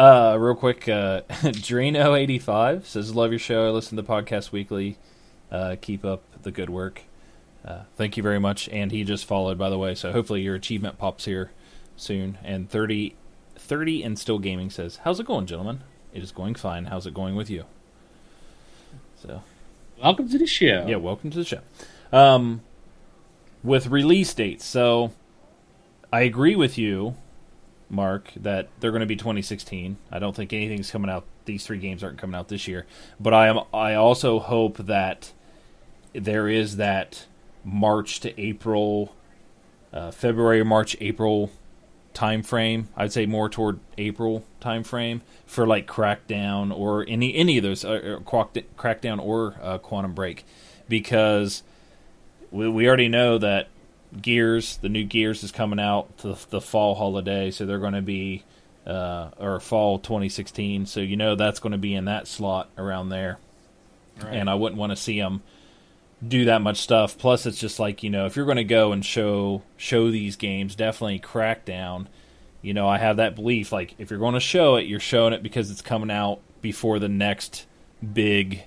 Uh, 0.00 0.34
real 0.40 0.54
quick, 0.54 0.88
uh, 0.88 1.20
Drano85 1.28 2.86
says, 2.86 3.14
Love 3.14 3.32
your 3.32 3.38
show. 3.38 3.66
I 3.66 3.70
listen 3.70 3.96
to 3.98 4.02
the 4.02 4.08
podcast 4.08 4.50
weekly. 4.50 4.96
Uh, 5.52 5.76
keep 5.78 6.06
up 6.06 6.22
the 6.42 6.50
good 6.50 6.70
work. 6.70 7.02
Uh, 7.62 7.80
thank 7.96 8.16
you 8.16 8.22
very 8.22 8.40
much. 8.40 8.66
And 8.70 8.90
he 8.92 9.04
just 9.04 9.26
followed, 9.26 9.58
by 9.58 9.68
the 9.68 9.76
way, 9.76 9.94
so 9.94 10.10
hopefully 10.10 10.40
your 10.40 10.54
achievement 10.54 10.96
pops 10.96 11.26
here 11.26 11.50
soon. 11.98 12.38
And 12.42 12.70
30, 12.70 13.14
30 13.56 14.02
and 14.02 14.18
Still 14.18 14.38
Gaming 14.38 14.70
says, 14.70 15.00
How's 15.04 15.20
it 15.20 15.26
going, 15.26 15.44
gentlemen? 15.44 15.80
It 16.14 16.22
is 16.22 16.32
going 16.32 16.54
fine. 16.54 16.86
How's 16.86 17.06
it 17.06 17.12
going 17.12 17.36
with 17.36 17.50
you? 17.50 17.64
So, 19.22 19.42
Welcome 20.02 20.30
to 20.30 20.38
the 20.38 20.46
show. 20.46 20.86
yeah, 20.88 20.96
welcome 20.96 21.28
to 21.28 21.36
the 21.36 21.44
show. 21.44 21.60
Um, 22.10 22.62
with 23.62 23.88
release 23.88 24.32
dates, 24.32 24.64
so 24.64 25.12
I 26.10 26.22
agree 26.22 26.56
with 26.56 26.78
you, 26.78 27.16
Mark, 27.90 28.30
that 28.36 28.68
they're 28.80 28.90
going 28.90 29.00
to 29.00 29.06
be 29.06 29.16
2016. 29.16 29.96
I 30.10 30.18
don't 30.18 30.34
think 30.34 30.52
anything's 30.52 30.90
coming 30.90 31.10
out. 31.10 31.24
These 31.44 31.66
three 31.66 31.78
games 31.78 32.04
aren't 32.04 32.18
coming 32.18 32.36
out 32.36 32.48
this 32.48 32.68
year, 32.68 32.86
but 33.18 33.34
I 33.34 33.48
am. 33.48 33.60
I 33.74 33.94
also 33.94 34.38
hope 34.38 34.76
that 34.78 35.32
there 36.12 36.48
is 36.48 36.76
that 36.76 37.26
March 37.64 38.20
to 38.20 38.40
April, 38.40 39.14
uh, 39.92 40.10
February, 40.10 40.64
March, 40.64 40.96
April 41.00 41.50
time 42.14 42.42
frame. 42.42 42.88
I'd 42.96 43.12
say 43.12 43.26
more 43.26 43.48
toward 43.48 43.80
April 43.98 44.44
time 44.60 44.84
frame 44.84 45.22
for 45.46 45.66
like 45.66 45.86
Crackdown 45.86 46.76
or 46.76 47.04
any 47.08 47.34
any 47.34 47.58
of 47.58 47.64
those 47.64 47.84
uh, 47.84 48.18
uh, 48.22 48.44
Crackdown 48.76 49.20
or 49.20 49.56
uh, 49.62 49.78
Quantum 49.78 50.14
Break, 50.14 50.44
because 50.88 51.62
we 52.50 52.68
we 52.68 52.86
already 52.86 53.08
know 53.08 53.38
that 53.38 53.68
Gears, 54.20 54.76
the 54.78 54.88
new 54.88 55.04
Gears, 55.04 55.42
is 55.44 55.52
coming 55.52 55.80
out 55.80 56.16
to 56.18 56.28
the, 56.28 56.46
the 56.50 56.60
fall 56.60 56.94
holiday, 56.94 57.50
so 57.50 57.66
they're 57.66 57.78
going 57.78 57.92
to 57.94 58.02
be 58.02 58.44
uh, 58.86 59.30
or 59.38 59.60
fall 59.60 59.98
2016. 59.98 60.86
So 60.86 61.00
you 61.00 61.16
know 61.16 61.34
that's 61.36 61.60
going 61.60 61.72
to 61.72 61.78
be 61.78 61.94
in 61.94 62.06
that 62.06 62.26
slot 62.26 62.70
around 62.78 63.08
there, 63.10 63.38
Right. 64.22 64.34
and 64.34 64.50
I 64.50 64.54
wouldn't 64.54 64.78
want 64.78 64.90
to 64.90 64.96
see 64.96 65.18
them 65.18 65.42
do 66.26 66.44
that 66.46 66.60
much 66.60 66.78
stuff. 66.78 67.16
Plus, 67.16 67.46
it's 67.46 67.58
just 67.58 67.78
like 67.78 68.02
you 68.02 68.10
know, 68.10 68.26
if 68.26 68.36
you're 68.36 68.44
going 68.46 68.56
to 68.56 68.64
go 68.64 68.92
and 68.92 69.04
show 69.04 69.62
show 69.76 70.10
these 70.10 70.36
games, 70.36 70.74
definitely 70.74 71.20
Crackdown. 71.20 72.06
You 72.62 72.74
know, 72.74 72.86
I 72.88 72.98
have 72.98 73.16
that 73.16 73.34
belief. 73.36 73.72
Like, 73.72 73.94
if 73.98 74.10
you're 74.10 74.18
going 74.18 74.34
to 74.34 74.40
show 74.40 74.76
it, 74.76 74.86
you're 74.86 75.00
showing 75.00 75.32
it 75.32 75.42
because 75.42 75.70
it's 75.70 75.80
coming 75.80 76.10
out 76.10 76.40
before 76.60 76.98
the 76.98 77.08
next 77.08 77.66
big 78.12 78.64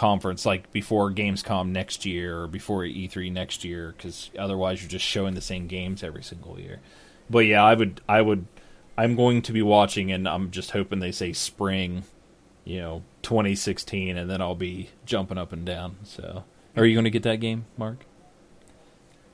conference, 0.00 0.46
like 0.46 0.72
before 0.72 1.12
Gamescom 1.12 1.68
next 1.68 2.06
year 2.06 2.40
or 2.40 2.46
before 2.46 2.84
E3 2.84 3.30
next 3.30 3.64
year. 3.64 3.92
Because 3.94 4.30
otherwise, 4.38 4.80
you're 4.80 4.88
just 4.88 5.04
showing 5.04 5.34
the 5.34 5.42
same 5.42 5.66
games 5.66 6.02
every 6.02 6.22
single 6.22 6.58
year. 6.58 6.80
But 7.28 7.40
yeah, 7.40 7.62
I 7.62 7.74
would, 7.74 8.00
I 8.08 8.22
would, 8.22 8.46
I'm 8.96 9.14
going 9.14 9.42
to 9.42 9.52
be 9.52 9.60
watching, 9.60 10.10
and 10.10 10.26
I'm 10.26 10.50
just 10.50 10.70
hoping 10.70 11.00
they 11.00 11.12
say 11.12 11.34
spring, 11.34 12.04
you 12.64 12.80
know, 12.80 13.02
2016, 13.22 14.16
and 14.16 14.30
then 14.30 14.40
I'll 14.40 14.54
be 14.54 14.88
jumping 15.04 15.36
up 15.36 15.52
and 15.52 15.66
down. 15.66 15.96
So, 16.02 16.44
are 16.76 16.86
you 16.86 16.94
going 16.94 17.04
to 17.04 17.10
get 17.10 17.22
that 17.24 17.36
game, 17.36 17.66
Mark? 17.76 18.06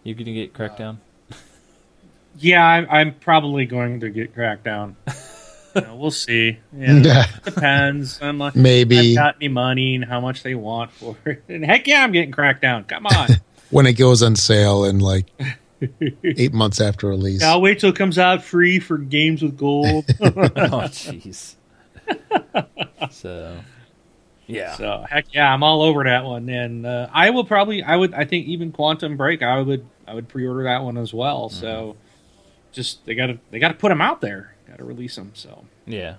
You 0.03 0.15
going 0.15 0.27
to 0.27 0.33
get 0.33 0.53
Crackdown? 0.53 0.99
Uh, 1.31 1.37
yeah, 2.39 2.67
I'm, 2.67 2.89
I'm 2.91 3.15
probably 3.15 3.67
going 3.67 4.01
to 4.01 4.11
get 4.11 4.35
Crackdown. 4.35 4.97
you 5.77 5.81
know, 5.83 5.97
we'll 5.97 6.11
see. 6.11 6.59
Yeah, 6.77 7.27
depends. 7.45 8.21
I'm 8.21 8.39
like, 8.39 8.57
Maybe 8.57 9.11
I've 9.11 9.17
got 9.17 9.37
any 9.37 9.49
money 9.49 9.95
and 9.95 10.05
how 10.05 10.21
much 10.21 10.43
they 10.43 10.55
want 10.55 10.91
for 10.93 11.17
it. 11.27 11.45
And 11.49 11.65
heck 11.65 11.87
yeah, 11.87 12.03
I'm 12.03 12.13
getting 12.13 12.33
Crackdown. 12.33 12.89
Come 12.89 13.07
on. 13.07 13.29
when 13.71 13.87
it 13.87 13.95
goes 13.95 14.23
on 14.23 14.37
sale 14.37 14.85
in 14.85 14.99
like 14.99 15.27
eight 16.25 16.53
months 16.53 16.81
after 16.81 17.09
release. 17.09 17.43
I'll 17.43 17.61
wait 17.61 17.81
till 17.81 17.91
it 17.91 17.97
comes 17.97 18.19
out 18.19 18.43
free 18.43 18.79
for 18.79 18.99
games 18.99 19.43
with 19.43 19.57
gold. 19.57 20.07
oh, 20.21 20.25
jeez. 20.89 21.55
so, 23.11 23.59
yeah. 24.47 24.75
So 24.77 25.05
heck 25.09 25.35
yeah, 25.35 25.53
I'm 25.53 25.63
all 25.63 25.83
over 25.83 26.05
that 26.05 26.25
one, 26.25 26.49
and 26.49 26.87
uh, 26.87 27.09
I 27.13 27.31
will 27.31 27.45
probably, 27.45 27.83
I 27.83 27.97
would, 27.97 28.15
I 28.15 28.25
think 28.25 28.47
even 28.47 28.73
Quantum 28.73 29.17
Break, 29.17 29.43
I 29.43 29.61
would, 29.61 29.87
I 30.07 30.15
would 30.15 30.29
pre-order 30.29 30.65
that 30.65 30.83
one 30.83 30.97
as 30.97 31.13
well. 31.13 31.49
So 31.49 31.97
just 32.73 33.05
they 33.07 33.15
got 33.15 33.27
to, 33.27 33.39
they 33.51 33.59
got 33.59 33.69
to 33.69 33.75
put 33.75 33.89
them 33.89 34.01
out 34.01 34.21
there, 34.21 34.55
got 34.55 34.56
to 34.77 34.85
release 34.85 35.17
them. 35.17 35.33
So 35.35 35.65
Yeah. 35.87 36.17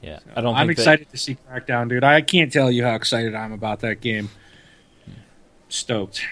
Yeah. 0.00 0.18
I 0.34 0.40
don't 0.40 0.56
I'm 0.56 0.68
excited 0.70 1.10
to 1.10 1.16
see 1.16 1.36
Crackdown, 1.48 1.88
dude. 1.88 2.02
I 2.04 2.20
can't 2.22 2.52
tell 2.52 2.70
you 2.70 2.84
how 2.84 2.94
excited 2.94 3.34
I'm 3.34 3.52
about 3.52 3.80
that 3.80 4.00
game. 4.00 4.30
Stoked. 5.68 6.22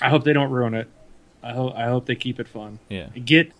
I 0.00 0.08
hope 0.08 0.24
they 0.24 0.32
don't 0.32 0.50
ruin 0.50 0.74
it. 0.74 0.88
I 1.42 1.52
hope, 1.52 1.74
I 1.74 1.84
hope 1.86 2.06
they 2.06 2.14
keep 2.14 2.40
it 2.40 2.48
fun. 2.48 2.78
yeah. 2.88 3.08
Get. 3.08 3.52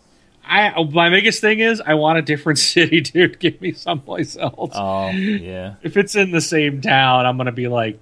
I 0.51 0.83
my 0.85 1.11
biggest 1.11 1.43
thing 1.43 1.61
is 1.61 1.81
I 1.81 1.95
want 1.95 2.19
a 2.19 2.23
different 2.23 2.59
city, 2.75 3.01
dude. 3.03 3.39
Give 3.39 3.61
me 3.61 3.73
someplace 3.73 4.37
else. 4.37 4.73
Oh, 4.75 5.11
yeah. 5.11 5.75
if 5.83 5.97
it's 5.99 6.15
in 6.17 6.31
the 6.31 6.41
same 6.41 6.81
town, 6.81 7.27
I'm 7.27 7.37
gonna 7.37 7.53
be 7.53 7.69
like, 7.69 7.99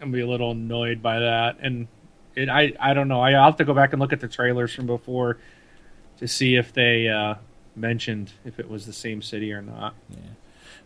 I'm 0.00 0.08
gonna 0.08 0.12
be 0.16 0.20
a 0.22 0.26
little 0.26 0.52
annoyed 0.52 1.02
by 1.02 1.18
that. 1.18 1.58
And 1.60 1.88
it, 2.34 2.48
I, 2.48 2.72
I 2.80 2.94
don't 2.94 3.08
know. 3.08 3.20
I, 3.20 3.32
I'll 3.32 3.44
have 3.46 3.56
to 3.56 3.64
go 3.64 3.74
back 3.74 3.92
and 3.92 4.00
look 4.00 4.12
at 4.14 4.20
the 4.20 4.28
trailers 4.28 4.74
from 4.74 4.86
before 4.86 5.38
to 6.18 6.28
see 6.28 6.56
if 6.56 6.72
they 6.72 7.08
uh, 7.08 7.34
mentioned 7.74 8.32
if 8.44 8.58
it 8.58 8.68
was 8.70 8.86
the 8.86 8.92
same 8.92 9.22
city 9.22 9.52
or 9.52 9.62
not. 9.62 9.94
Yeah. 10.10 10.16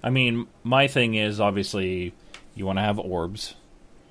I 0.03 0.11
mean, 0.11 0.47
my 0.65 0.87
thing 0.87 1.15
is 1.15 1.41
obviously 1.41 2.15
you 2.55 2.67
want 2.67 2.79
to 2.79 2.83
have 2.83 2.99
orbs. 2.99 3.55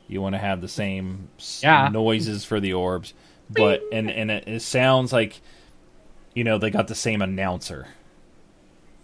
You 0.08 0.22
want 0.22 0.34
to 0.34 0.40
have 0.40 0.62
the 0.62 0.68
same 0.68 1.30
s- 1.38 1.62
Yeah. 1.64 1.90
noises 1.90 2.46
for 2.46 2.60
the 2.60 2.74
orbs, 2.74 3.14
but 3.50 3.82
and 3.92 4.10
and 4.10 4.32
it, 4.32 4.48
it 4.48 4.62
sounds 4.62 5.12
like 5.14 5.40
you 6.34 6.44
know 6.44 6.58
they 6.58 6.70
got 6.72 6.88
the 6.88 6.96
same 6.96 7.22
announcer. 7.22 7.88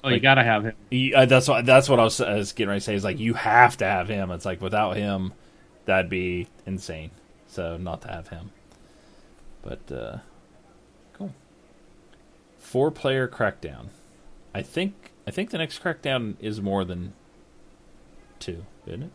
Oh, 0.03 0.09
you 0.09 0.20
gotta 0.20 0.43
have 0.43 0.63
him. 0.66 0.74
He- 0.91 1.13
uh, 1.13 1.26
that's 1.26 1.47
what 1.47 1.66
that's 1.66 1.89
what 1.89 1.99
I 1.99 2.03
was, 2.03 2.22
I 2.22 2.36
was 2.36 2.53
getting 2.53 2.70
ready 2.70 2.80
to 2.80 2.84
say. 2.86 2.95
Is 2.95 3.03
like 3.03 3.20
you 3.20 3.34
have 3.34 3.78
to 3.78 3.86
have 3.86 4.07
him. 4.07 4.30
It's 4.32 4.45
like 4.45 4.61
without 4.61 4.95
him, 4.97 5.34
that'd 5.86 6.09
be 6.09 6.47
insane. 6.68 7.11
So 7.47 7.78
not 7.78 8.01
to 8.03 8.07
have 8.09 8.28
him. 8.28 8.51
But 9.63 9.91
uh, 9.91 10.18
cool. 10.18 10.22
Four 12.66 12.89
player 12.89 13.28
crackdown. 13.28 13.89
I 14.53 14.63
think 14.63 15.11
I 15.28 15.32
think 15.32 15.51
the 15.51 15.59
next 15.59 15.84
crackdown 15.84 16.34
is 16.39 16.59
more 16.59 16.84
than 16.84 17.13
two, 18.39 18.66
isn't 18.88 19.03
it? 19.03 19.11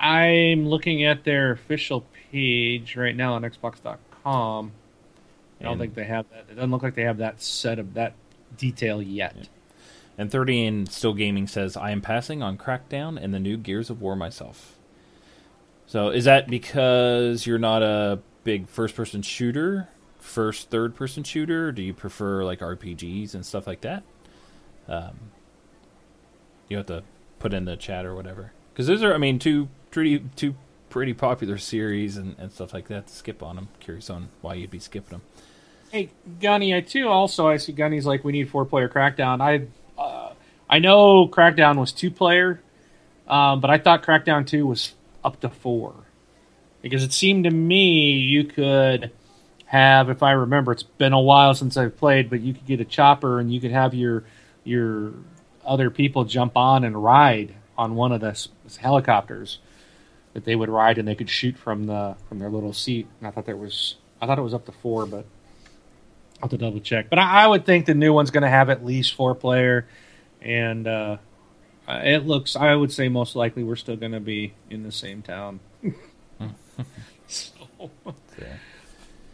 I'm 0.00 0.66
looking 0.68 1.04
at 1.04 1.22
their 1.22 1.52
official 1.52 2.04
page 2.32 2.96
right 2.96 3.14
now 3.14 3.34
on 3.34 3.42
Xbox.com. 3.42 4.72
I 5.60 5.62
don't 5.64 5.72
And- 5.72 5.80
think 5.80 5.94
they 5.94 6.04
have 6.04 6.26
that. 6.30 6.46
It 6.50 6.54
doesn't 6.56 6.70
look 6.72 6.82
like 6.82 6.94
they 6.96 7.04
have 7.04 7.18
that 7.18 7.40
set 7.40 7.78
of 7.78 7.94
that 7.94 8.14
detail 8.56 9.00
yet. 9.00 9.48
And 10.18 10.32
30 10.32 10.66
and 10.66 10.88
Still 10.90 11.14
Gaming 11.14 11.46
says, 11.46 11.76
I 11.76 11.92
am 11.92 12.00
passing 12.00 12.42
on 12.42 12.58
Crackdown 12.58 13.22
and 13.22 13.32
the 13.32 13.38
new 13.38 13.56
Gears 13.56 13.88
of 13.88 14.00
War 14.02 14.16
myself. 14.16 14.76
So 15.86 16.08
is 16.10 16.24
that 16.24 16.48
because 16.48 17.46
you're 17.46 17.58
not 17.58 17.82
a 17.84 18.18
big 18.42 18.66
first 18.68 18.96
person 18.96 19.22
shooter, 19.22 19.88
first 20.20 20.70
third 20.70 20.94
person 20.94 21.24
shooter? 21.24 21.72
Do 21.72 21.82
you 21.82 21.94
prefer 21.94 22.44
like 22.44 22.60
RPGs 22.60 23.34
and 23.34 23.44
stuff 23.44 23.66
like 23.66 23.80
that? 23.82 24.02
Um, 24.88 25.18
you 26.68 26.76
have 26.76 26.86
to 26.86 27.02
put 27.38 27.52
in 27.52 27.64
the 27.64 27.76
chat 27.76 28.04
or 28.04 28.14
whatever. 28.14 28.52
Because 28.72 28.86
those 28.86 29.02
are, 29.02 29.14
I 29.14 29.18
mean, 29.18 29.38
two 29.38 29.68
pretty, 29.90 30.24
two 30.36 30.54
pretty 30.90 31.14
popular 31.14 31.58
series 31.58 32.16
and, 32.16 32.36
and 32.38 32.52
stuff 32.52 32.74
like 32.74 32.88
that 32.88 33.06
to 33.06 33.14
skip 33.14 33.42
on 33.42 33.56
them. 33.56 33.68
Curious 33.80 34.10
on 34.10 34.28
why 34.42 34.54
you'd 34.54 34.70
be 34.70 34.78
skipping 34.78 35.10
them. 35.10 35.22
Hey, 35.90 36.10
Gunny, 36.40 36.74
I 36.74 36.82
too 36.82 37.08
also 37.08 37.48
I 37.48 37.56
see 37.56 37.72
Gunny's 37.72 38.06
like 38.06 38.22
we 38.22 38.32
need 38.32 38.48
four 38.48 38.64
player 38.64 38.88
Crackdown. 38.88 39.40
I 39.40 39.66
uh, 40.00 40.34
I 40.68 40.78
know 40.78 41.26
Crackdown 41.26 41.78
was 41.78 41.90
two 41.90 42.12
player, 42.12 42.60
um, 43.26 43.60
but 43.60 43.70
I 43.70 43.78
thought 43.78 44.04
Crackdown 44.04 44.46
two 44.46 44.66
was 44.66 44.94
up 45.24 45.40
to 45.40 45.48
four 45.48 45.94
because 46.80 47.02
it 47.02 47.12
seemed 47.12 47.44
to 47.44 47.50
me 47.50 48.12
you 48.12 48.44
could 48.44 49.10
have, 49.70 50.10
if 50.10 50.22
I 50.22 50.32
remember, 50.32 50.72
it's 50.72 50.82
been 50.82 51.12
a 51.12 51.20
while 51.20 51.54
since 51.54 51.76
I've 51.76 51.96
played, 51.96 52.30
but 52.30 52.40
you 52.40 52.54
could 52.54 52.66
get 52.66 52.80
a 52.80 52.84
chopper 52.84 53.40
and 53.40 53.52
you 53.54 53.60
could 53.60 53.72
have 53.72 53.94
your 53.94 54.24
your 54.64 55.14
other 55.64 55.90
people 55.90 56.24
jump 56.24 56.56
on 56.56 56.84
and 56.84 57.02
ride 57.02 57.54
on 57.78 57.94
one 57.94 58.12
of 58.12 58.20
the 58.20 58.30
s- 58.30 58.48
helicopters. 58.80 59.58
that 60.34 60.44
they 60.44 60.56
would 60.56 60.68
ride 60.68 60.98
and 60.98 61.08
they 61.08 61.14
could 61.14 61.30
shoot 61.30 61.56
from 61.58 61.86
the 61.86 62.16
from 62.28 62.38
their 62.40 62.50
little 62.50 62.72
seat. 62.72 63.08
And 63.20 63.28
I 63.28 63.30
thought 63.32 63.46
there 63.46 63.56
was 63.56 63.96
I 64.20 64.26
thought 64.26 64.38
it 64.38 64.42
was 64.42 64.54
up 64.54 64.66
to 64.66 64.72
four, 64.72 65.06
but 65.06 65.26
I'll 66.38 66.42
have 66.48 66.50
to 66.50 66.58
double 66.58 66.80
check. 66.80 67.10
But 67.10 67.18
I, 67.18 67.44
I 67.44 67.46
would 67.48 67.66
think 67.66 67.86
the 67.86 67.94
new 67.94 68.12
one's 68.12 68.30
going 68.30 68.42
to 68.44 68.50
have 68.50 68.70
at 68.70 68.84
least 68.84 69.14
four 69.14 69.34
player, 69.34 69.86
and 70.40 70.86
uh, 70.88 71.18
it 71.88 72.26
looks. 72.26 72.56
I 72.56 72.74
would 72.74 72.92
say 72.92 73.08
most 73.08 73.36
likely 73.36 73.62
we're 73.64 73.76
still 73.76 73.96
going 73.96 74.12
to 74.12 74.20
be 74.20 74.54
in 74.70 74.82
the 74.84 74.92
same 74.92 75.22
town. 75.22 75.60
so, 77.26 77.50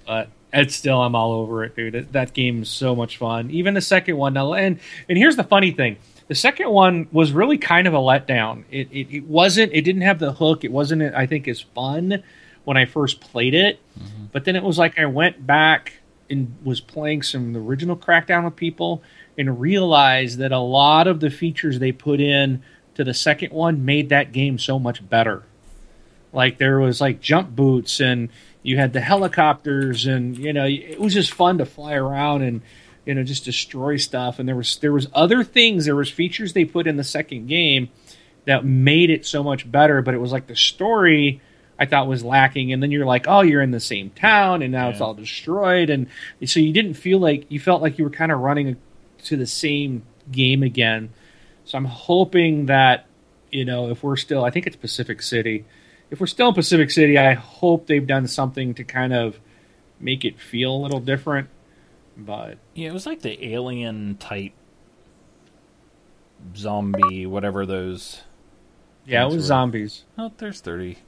but 0.07 0.31
it's 0.53 0.75
still 0.75 1.01
I'm 1.03 1.15
all 1.15 1.33
over 1.33 1.65
it, 1.65 1.77
dude. 1.77 2.13
That, 2.13 2.33
game's 2.33 2.69
so 2.69 2.95
much 2.95 3.19
fun. 3.19 3.51
Even 3.51 3.75
the 3.75 3.81
second 3.81 4.17
one 4.17 4.35
now, 4.35 4.55
and 4.55 4.79
and 5.09 5.19
here's 5.19 5.37
the 5.37 5.45
funny 5.45 5.73
thing: 5.73 5.97
the 6.29 6.35
second 6.35 6.71
one 6.71 7.09
was 7.13 7.33
really 7.33 7.59
kind 7.59 7.87
of 7.87 7.95
a 7.95 7.99
letdown. 7.99 8.65
It 8.71 8.89
it, 8.91 9.15
it 9.15 9.25
wasn't. 9.25 9.73
It 9.73 9.83
didn't 9.83 10.03
have 10.03 10.19
the 10.19 10.33
hook. 10.33 10.65
It 10.65 10.73
wasn't. 10.73 11.03
I 11.15 11.27
think 11.27 11.49
as 11.49 11.61
fun 11.61 12.23
when 12.65 12.77
I 12.77 12.85
first 12.85 13.21
played 13.21 13.55
it, 13.55 13.81
mm-hmm. 13.99 14.27
but 14.33 14.45
then 14.45 14.57
it 14.57 14.63
was 14.63 14.79
like 14.79 14.99
I 14.99 15.07
went 15.07 15.47
back 15.47 15.95
and 16.29 16.57
was 16.65 16.81
playing 16.81 17.23
some 17.23 17.53
the 17.53 17.61
original 17.61 17.97
Crackdown 17.97 18.45
with 18.45 18.57
people 18.57 19.03
and 19.39 19.61
realized 19.61 20.39
that 20.39 20.53
a 20.53 20.59
lot 20.59 21.07
of 21.07 21.21
the 21.21 21.31
features 21.31 21.79
they 21.79 21.93
put 21.93 22.21
in 22.21 22.63
to 22.95 23.05
the 23.05 23.15
second 23.15 23.53
one 23.53 23.85
made 23.85 24.09
that 24.09 24.33
game 24.33 24.59
so 24.59 24.79
much 24.79 25.07
better. 25.09 25.45
Like 26.33 26.59
there 26.59 26.81
was 26.81 27.01
like 27.01 27.21
jump 27.21 27.55
boots 27.55 28.01
and 28.01 28.31
you 28.67 28.77
had 28.77 28.93
the 28.93 29.01
helicopters 29.01 30.07
and 30.07 30.37
you 30.37 30.53
know 30.53 30.67
it 30.67 31.01
was 31.01 31.15
just 31.15 31.33
fun 31.33 31.59
to 31.59 31.65
fly 31.65 31.95
around 31.95 32.43
and 32.43 32.63
you 33.05 33.15
know 33.15 33.23
just 33.23 33.45
destroy 33.45 33.97
stuff 33.97 34.39
and 34.39 34.49
there 34.49 34.57
was 34.57 34.77
there 34.79 34.93
was 34.93 35.07
other 35.15 35.45
things 35.45 35.85
there 35.85 35.95
was 35.95 36.11
features 36.11 36.53
they 36.53 36.65
put 36.65 36.87
in 36.87 36.97
the 36.97 37.05
second 37.05 37.47
game 37.47 37.89
that 38.45 38.65
made 38.65 39.11
it 39.11 39.25
so 39.25 39.43
much 39.43 39.71
better 39.71 40.03
but 40.03 40.15
it 40.15 40.19
was 40.19 40.33
like 40.33 40.47
the 40.47 40.57
story 40.57 41.41
I 41.79 41.87
thought 41.87 42.07
was 42.07 42.25
lacking. 42.25 42.73
And 42.73 42.83
then 42.83 42.91
you're 42.91 43.07
like, 43.07 43.27
oh, 43.29 43.43
you're 43.43 43.63
in 43.63 43.71
the 43.71 43.81
same 43.81 44.11
town, 44.11 44.63
and 44.63 44.73
now 44.73 44.87
yeah. 44.87 44.93
it's 44.93 45.01
all 45.01 45.15
destroyed, 45.15 45.91
and 45.91 46.07
so 46.45 46.61
you 46.61 46.73
didn't 46.73 46.95
feel 46.95 47.19
like 47.19 47.47
you 47.51 47.61
felt 47.61 47.83
like 47.83 47.99
you 47.99 48.05
were 48.05 48.11
kind 48.11 48.33
of 48.33 48.41
running 48.41 48.77
to 49.25 49.37
the 49.37 49.47
same 49.47 50.03
game 50.31 50.63
again. 50.63 51.11
So 51.65 51.77
I'm 51.77 51.85
hoping 51.85 52.67
that 52.67 53.07
you 53.51 53.65
know 53.65 53.91
if 53.91 54.03
we're 54.03 54.17
still, 54.17 54.45
I 54.45 54.51
think 54.51 54.67
it's 54.67 54.77
Pacific 54.77 55.23
City. 55.23 55.65
If 56.11 56.21
we're 56.21 56.27
still 56.27 56.49
in 56.49 56.55
Pacific 56.55 56.91
City, 56.91 57.19
I 57.19 57.35
hope 57.35 57.87
they've 57.87 58.07
done 58.07 58.27
something 58.29 58.75
to 58.75 58.85
kind 58.85 59.13
of 59.13 59.39
make 59.99 60.25
it 60.25 60.41
feel 60.41 60.75
a 60.75 60.79
little 60.79 61.01
different. 61.01 61.49
But 62.17 62.59
yeah, 62.75 62.89
it 62.89 62.93
was 62.93 63.07
like 63.07 63.23
the 63.23 63.45
alien 63.53 64.17
type 64.17 64.53
zombie, 66.57 67.27
whatever 67.27 67.67
those. 67.67 68.23
Yeah, 69.05 69.23
it 69.23 69.27
was 69.27 69.37
were. 69.37 69.43
zombies. 69.43 70.05
Oh, 70.17 70.33
there's 70.39 70.61
thirty. 70.61 70.99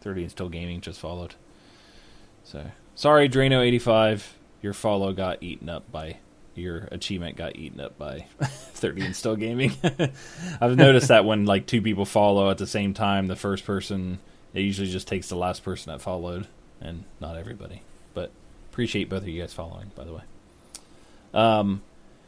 30 0.00 0.22
and 0.22 0.30
still 0.30 0.48
gaming 0.50 0.82
just 0.82 1.00
followed. 1.00 1.34
So 2.44 2.70
sorry, 2.94 3.26
Drano85, 3.26 4.22
your 4.60 4.74
follow 4.74 5.14
got 5.14 5.42
eaten 5.42 5.70
up 5.70 5.90
by 5.90 6.18
your 6.56 6.88
achievement 6.90 7.36
got 7.36 7.56
eaten 7.56 7.80
up 7.80 7.98
by 7.98 8.26
30 8.42 9.06
and 9.06 9.16
still 9.16 9.36
gaming. 9.36 9.72
I've 10.60 10.76
noticed 10.76 11.08
that 11.08 11.24
when 11.24 11.46
like 11.46 11.66
two 11.66 11.82
people 11.82 12.04
follow 12.04 12.50
at 12.50 12.58
the 12.58 12.66
same 12.66 12.94
time, 12.94 13.26
the 13.26 13.36
first 13.36 13.64
person 13.64 14.18
it 14.52 14.60
usually 14.60 14.88
just 14.88 15.08
takes 15.08 15.28
the 15.28 15.36
last 15.36 15.64
person 15.64 15.92
that 15.92 16.00
followed, 16.00 16.46
and 16.80 17.04
not 17.20 17.36
everybody. 17.36 17.82
But 18.14 18.30
appreciate 18.70 19.08
both 19.08 19.22
of 19.22 19.28
you 19.28 19.40
guys 19.40 19.52
following, 19.52 19.90
by 19.94 20.04
the 20.04 20.12
way. 20.12 20.22
Um, 21.34 21.82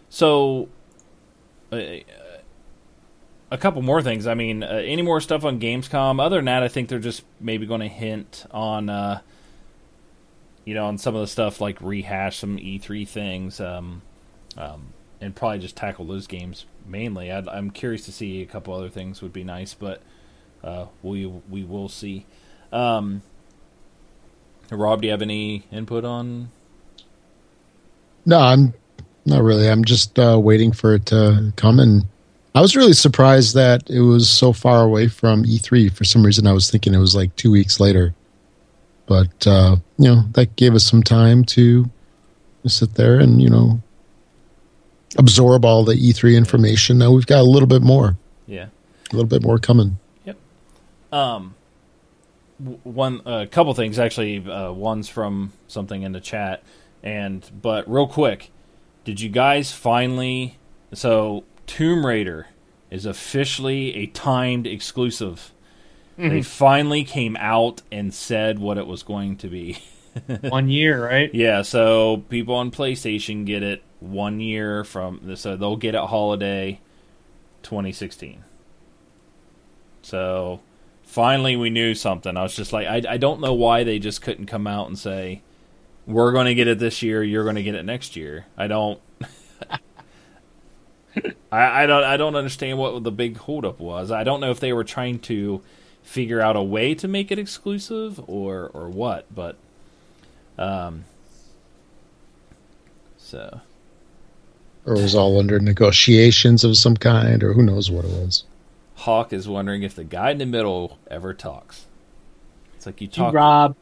so. 0.09 0.69
Uh, 1.71 1.99
a 3.51 3.59
couple 3.59 3.83
more 3.83 4.03
things. 4.03 4.27
I 4.27 4.35
mean, 4.35 4.63
uh, 4.63 4.67
any 4.67 5.03
more 5.03 5.21
stuff 5.21 5.45
on 5.45 5.61
Gamescom? 5.61 6.21
Other 6.21 6.37
than 6.37 6.47
that, 6.47 6.63
I 6.63 6.69
think 6.69 6.89
they're 6.89 6.99
just 6.99 7.23
maybe 7.41 7.67
going 7.67 7.81
to 7.81 7.89
hint 7.89 8.45
on, 8.51 8.89
uh, 8.89 9.21
you 10.65 10.75
know, 10.75 10.87
on 10.87 10.99
some 10.99 11.15
of 11.15 11.21
the 11.21 11.27
stuff 11.27 11.61
like 11.61 11.81
rehash 11.81 12.39
some 12.39 12.57
E3 12.57 13.07
things, 13.07 13.61
um, 13.61 14.03
um, 14.57 14.93
and 15.21 15.35
probably 15.35 15.59
just 15.59 15.77
tackle 15.77 16.05
those 16.05 16.27
games 16.27 16.67
mainly. 16.87 17.33
i 17.33 17.39
am 17.57 17.71
curious 17.71 18.05
to 18.05 18.13
see 18.13 18.43
a 18.43 18.47
couple 18.47 18.75
other 18.75 18.89
things 18.89 19.23
would 19.23 19.33
be 19.33 19.45
nice, 19.45 19.75
but 19.75 20.03
uh, 20.63 20.87
we 21.03 21.27
we 21.27 21.65
will 21.65 21.89
see. 21.89 22.27
Um, 22.73 23.23
Rob, 24.71 25.03
do 25.03 25.07
you 25.07 25.13
have 25.13 25.23
any 25.23 25.65
input 25.71 26.05
on? 26.05 26.51
No, 28.25 28.41
I'm 28.41 28.75
not 29.25 29.43
really. 29.43 29.69
I'm 29.69 29.85
just 29.85 30.19
uh, 30.19 30.39
waiting 30.41 30.73
for 30.73 30.95
it 30.95 31.07
to 31.07 31.53
come 31.57 31.79
and 31.79 32.07
I 32.57 32.63
was 32.63 32.75
really 32.75 32.95
surprised 32.95 33.55
that 33.55 33.83
it 33.91 34.01
was 34.01 34.31
so 34.31 34.51
far 34.51 34.83
away 34.83 35.09
from 35.09 35.45
E3. 35.45 35.93
For 35.93 36.05
some 36.05 36.25
reason, 36.25 36.47
I 36.47 36.55
was 36.55 36.71
thinking 36.71 36.95
it 36.95 36.99
was 36.99 37.15
like 37.15 37.37
two 37.37 37.51
weeks 37.51 37.79
later. 37.79 38.15
But, 39.05 39.47
uh, 39.47 39.77
you 39.99 40.09
know, 40.09 40.23
that 40.33 40.57
gave 40.57 40.75
us 40.75 40.83
some 40.83 41.03
time 41.03 41.45
to 41.45 41.91
sit 42.67 42.95
there 42.95 43.21
and, 43.21 43.43
you 43.43 43.51
know, 43.51 43.83
absorb 45.19 45.65
all 45.65 45.85
the 45.85 45.95
E3 45.95 46.37
information. 46.37 46.99
Now 46.99 47.13
we've 47.13 47.27
got 47.27 47.41
a 47.41 47.49
little 47.49 47.69
bit 47.69 47.83
more. 47.83 48.17
Yeah. 48.47 48.67
A 49.11 49.15
little 49.15 49.29
bit 49.29 49.43
more 49.43 49.59
coming. 49.59 49.99
Yep. 50.25 50.37
Um, 51.13 51.55
one, 52.59 53.21
a 53.27 53.31
uh, 53.31 53.47
couple 53.47 53.75
things 53.75 53.99
actually. 53.99 54.39
Uh, 54.49 54.73
one's 54.73 55.09
from 55.09 55.53
something 55.69 56.03
in 56.03 56.13
the 56.13 56.21
chat, 56.21 56.63
and 57.03 57.49
but 57.61 57.89
real 57.91 58.09
quick, 58.09 58.51
did 59.05 59.21
you 59.21 59.29
guys 59.29 59.73
finally? 59.73 60.59
So 60.95 61.45
Tomb 61.67 62.07
Raider 62.07 62.49
is 62.91 63.07
officially 63.07 63.95
a 63.97 64.07
timed 64.07 64.67
exclusive. 64.67 65.53
Mm-hmm. 66.19 66.31
They 66.31 66.43
finally 66.43 67.05
came 67.05 67.37
out 67.37 67.83
and 67.93 68.15
said 68.15 68.59
what 68.59 68.79
it 68.79 68.87
was 68.87 69.03
going 69.03 69.37
to 69.39 69.49
be. 69.49 69.79
one 70.49 70.71
year, 70.71 71.05
right? 71.05 71.33
Yeah, 71.35 71.61
so 71.63 72.25
people 72.31 72.55
on 72.55 72.71
PlayStation 72.71 73.45
get 73.45 73.63
it 73.63 73.83
one 74.01 74.41
year 74.41 74.85
from 74.85 75.37
so 75.37 75.57
they'll 75.57 75.77
get 75.77 75.95
it 75.95 76.01
holiday 76.03 76.81
2016. 77.63 78.45
So 80.03 80.61
finally 81.03 81.57
we 81.57 81.71
knew 81.71 81.95
something. 81.95 82.37
I 82.37 82.43
was 82.43 82.55
just 82.55 82.73
like 82.73 82.87
I 82.87 83.03
I 83.15 83.17
don't 83.17 83.41
know 83.41 83.55
why 83.55 83.85
they 83.85 83.99
just 83.99 84.23
couldn't 84.23 84.47
come 84.47 84.67
out 84.67 84.89
and 84.89 84.99
say 84.99 85.43
we're 86.07 86.33
going 86.33 86.47
to 86.47 86.55
get 86.55 86.69
it 86.69 86.79
this 86.79 87.03
year, 87.03 87.23
you're 87.23 87.43
going 87.43 87.57
to 87.57 87.63
get 87.63 87.75
it 87.75 87.85
next 87.85 88.15
year. 88.15 88.47
I 88.57 88.69
don't 88.69 89.01
I, 91.51 91.83
I 91.83 91.87
don't 91.87 92.05
I 92.05 92.17
don't 92.17 92.37
understand 92.37 92.79
what 92.79 93.03
the 93.03 93.13
big 93.13 93.39
holdup 93.39 93.81
was. 93.81 94.11
I 94.11 94.25
don't 94.25 94.41
know 94.41 94.51
if 94.51 94.61
they 94.61 94.73
were 94.73 94.85
trying 94.85 95.19
to 95.21 95.63
figure 96.03 96.41
out 96.41 96.55
a 96.55 96.63
way 96.63 96.95
to 96.95 97.09
make 97.09 97.33
it 97.33 97.39
exclusive 97.39 98.21
or 98.29 98.71
or 98.75 98.89
what, 98.89 99.27
but 99.35 99.57
um 100.59 101.05
so 103.17 103.61
or 104.87 104.95
it 104.95 105.03
was 105.03 105.15
all 105.15 105.39
under 105.39 105.59
negotiations 105.59 106.65
of 106.65 106.77
some 106.77 106.97
kind 106.97 107.43
or 107.43 107.53
who 107.53 107.63
knows 107.63 107.91
what 107.91 108.05
it 108.05 108.11
was. 108.11 108.45
Hawk 108.95 109.33
is 109.33 109.49
wondering 109.49 109.83
if 109.83 109.95
the 109.95 110.05
guy 110.05 110.31
in 110.31 110.39
the 110.39 110.47
middle 110.47 110.99
ever 111.11 111.35
talks. 111.35 111.87
It's 112.77 112.87
like 112.87 113.01
you 113.01 113.09
talk 113.09 113.35
Rob 113.35 113.77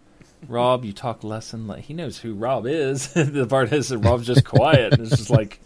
Rob, 0.49 0.85
you 0.85 0.93
talk 0.93 1.25
less 1.25 1.53
and 1.53 1.69
less. 1.69 1.85
He 1.85 1.95
knows 1.95 2.19
who 2.19 2.35
Rob 2.35 2.67
is. 2.67 3.09
the 3.13 3.47
part 3.47 3.73
is 3.73 3.89
that 3.89 3.99
Rob's 3.99 4.27
just 4.27 4.45
quiet. 4.45 4.95
and 4.95 5.03
it's 5.03 5.17
just 5.17 5.31
like 5.31 5.61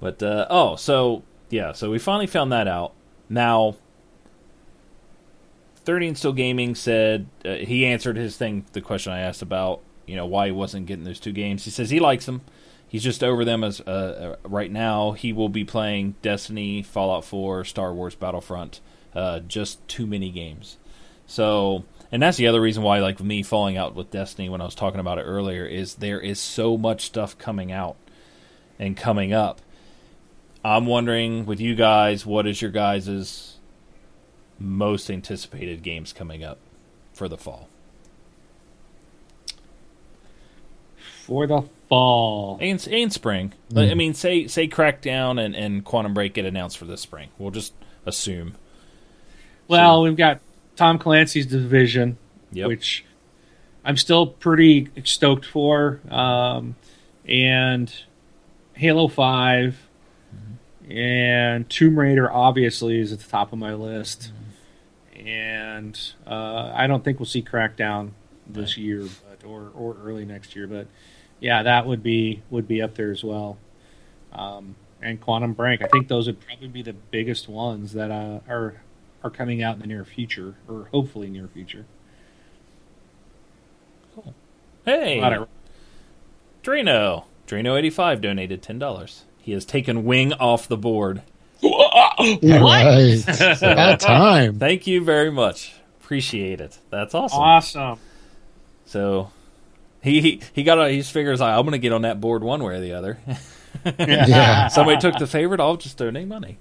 but 0.00 0.22
uh, 0.22 0.46
oh, 0.48 0.76
so 0.76 1.22
yeah, 1.50 1.72
so 1.72 1.90
we 1.90 1.98
finally 1.98 2.26
found 2.26 2.52
that 2.52 2.68
out. 2.68 2.92
Now, 3.28 3.76
Thirty 5.84 6.06
and 6.06 6.16
Still 6.16 6.32
Gaming 6.32 6.74
said 6.74 7.26
uh, 7.44 7.54
he 7.54 7.84
answered 7.84 8.16
his 8.16 8.36
thing, 8.36 8.64
the 8.72 8.80
question 8.80 9.12
I 9.12 9.20
asked 9.20 9.42
about 9.42 9.80
you 10.06 10.16
know 10.16 10.26
why 10.26 10.46
he 10.46 10.52
wasn't 10.52 10.86
getting 10.86 11.04
those 11.04 11.20
two 11.20 11.32
games. 11.32 11.64
He 11.64 11.70
says 11.70 11.90
he 11.90 12.00
likes 12.00 12.26
them. 12.26 12.42
He's 12.88 13.02
just 13.02 13.22
over 13.22 13.44
them 13.44 13.62
as 13.62 13.80
uh, 13.80 14.36
uh 14.42 14.48
right 14.48 14.70
now. 14.70 15.12
He 15.12 15.32
will 15.32 15.48
be 15.48 15.64
playing 15.64 16.14
Destiny, 16.22 16.82
Fallout 16.82 17.24
4, 17.24 17.64
Star 17.64 17.92
Wars 17.92 18.14
Battlefront. 18.14 18.80
Uh, 19.14 19.40
just 19.40 19.86
too 19.88 20.06
many 20.06 20.30
games. 20.30 20.76
So, 21.26 21.84
and 22.12 22.22
that's 22.22 22.36
the 22.36 22.46
other 22.46 22.60
reason 22.60 22.82
why, 22.82 23.00
like 23.00 23.20
me 23.20 23.42
falling 23.42 23.76
out 23.76 23.94
with 23.94 24.10
Destiny 24.10 24.48
when 24.48 24.60
I 24.60 24.64
was 24.64 24.74
talking 24.74 25.00
about 25.00 25.18
it 25.18 25.22
earlier, 25.22 25.66
is 25.66 25.96
there 25.96 26.20
is 26.20 26.38
so 26.38 26.76
much 26.76 27.06
stuff 27.06 27.36
coming 27.36 27.72
out 27.72 27.96
and 28.78 28.96
coming 28.96 29.32
up 29.32 29.60
I'm 30.64 30.86
wondering 30.86 31.46
with 31.46 31.60
you 31.60 31.74
guys, 31.74 32.26
what 32.26 32.46
is 32.46 32.60
your 32.60 32.70
guys' 32.70 33.56
most 34.58 35.08
anticipated 35.08 35.82
games 35.82 36.12
coming 36.12 36.42
up 36.42 36.58
for 37.12 37.28
the 37.28 37.38
fall? 37.38 37.68
For 41.28 41.46
the 41.46 41.62
fall 41.90 42.58
and, 42.60 42.88
and 42.90 43.12
spring. 43.12 43.52
Mm. 43.70 43.90
I 43.90 43.94
mean, 43.94 44.14
say 44.14 44.46
say 44.46 44.66
Crackdown 44.66 45.38
and, 45.38 45.54
and 45.54 45.84
Quantum 45.84 46.14
Break 46.14 46.32
get 46.32 46.46
announced 46.46 46.78
for 46.78 46.86
this 46.86 47.02
spring. 47.02 47.28
We'll 47.36 47.50
just 47.50 47.74
assume. 48.06 48.54
Well, 49.68 49.98
so, 49.98 50.02
we've 50.04 50.16
got 50.16 50.40
Tom 50.76 50.98
Clancy's 50.98 51.44
Division, 51.44 52.16
yep. 52.50 52.68
which 52.68 53.04
I'm 53.84 53.98
still 53.98 54.26
pretty 54.26 54.88
stoked 55.04 55.44
for, 55.44 56.00
um, 56.10 56.76
and 57.26 57.92
Halo 58.72 59.06
Five 59.08 59.76
and 60.88 61.68
Tomb 61.68 61.98
Raider 61.98 62.32
obviously 62.32 62.98
is 62.98 63.12
at 63.12 63.20
the 63.20 63.28
top 63.28 63.52
of 63.52 63.58
my 63.58 63.74
list. 63.74 64.32
and 65.14 65.98
uh, 66.26 66.72
I 66.74 66.86
don't 66.86 67.04
think 67.04 67.18
we'll 67.18 67.26
see 67.26 67.42
Crackdown 67.42 68.12
this 68.46 68.78
year, 68.78 69.06
but 69.28 69.46
or 69.46 69.70
or 69.74 69.96
early 70.02 70.24
next 70.24 70.56
year. 70.56 70.66
But 70.66 70.86
yeah, 71.40 71.62
that 71.62 71.86
would 71.86 72.02
be 72.02 72.42
would 72.50 72.66
be 72.66 72.82
up 72.82 72.94
there 72.94 73.10
as 73.10 73.22
well. 73.22 73.58
Um, 74.32 74.76
and 75.00 75.20
Quantum 75.20 75.52
Break, 75.52 75.82
I 75.82 75.86
think 75.86 76.08
those 76.08 76.26
would 76.26 76.40
probably 76.40 76.68
be 76.68 76.82
the 76.82 76.92
biggest 76.92 77.48
ones 77.48 77.92
that 77.92 78.10
uh, 78.10 78.40
are 78.48 78.82
are 79.22 79.30
coming 79.30 79.62
out 79.62 79.74
in 79.74 79.80
the 79.80 79.86
near 79.86 80.04
future, 80.04 80.54
or 80.68 80.88
hopefully 80.90 81.28
near 81.28 81.48
future. 81.48 81.84
Cool. 84.14 84.34
Hey, 84.84 85.20
Drano, 86.62 87.24
Drano 87.46 87.78
eighty 87.78 87.90
five 87.90 88.20
donated 88.20 88.62
ten 88.62 88.78
dollars. 88.78 89.24
He 89.38 89.52
has 89.52 89.64
taken 89.64 90.04
Wing 90.04 90.32
off 90.34 90.68
the 90.68 90.76
board. 90.76 91.22
Right. 91.62 93.22
About 93.62 94.00
time. 94.00 94.58
Thank 94.58 94.86
you 94.86 95.02
very 95.04 95.30
much. 95.30 95.74
Appreciate 96.00 96.60
it. 96.60 96.78
That's 96.90 97.14
awesome. 97.14 97.38
Awesome. 97.38 97.98
So 98.86 99.30
he 100.02 100.20
he, 100.20 100.40
he 100.52 100.62
got 100.62 100.78
a, 100.78 100.90
he 100.90 101.02
figures 101.02 101.40
I'm 101.40 101.62
going 101.62 101.72
to 101.72 101.78
get 101.78 101.92
on 101.92 102.02
that 102.02 102.20
board 102.20 102.42
one 102.42 102.62
way 102.62 102.74
or 102.74 102.80
the 102.80 102.92
other. 102.92 103.18
Yeah. 103.98 104.68
Somebody 104.68 104.98
took 104.98 105.18
the 105.18 105.26
favorite. 105.26 105.60
I'll 105.60 105.76
just 105.76 105.96
donate 105.98 106.26
money. 106.26 106.58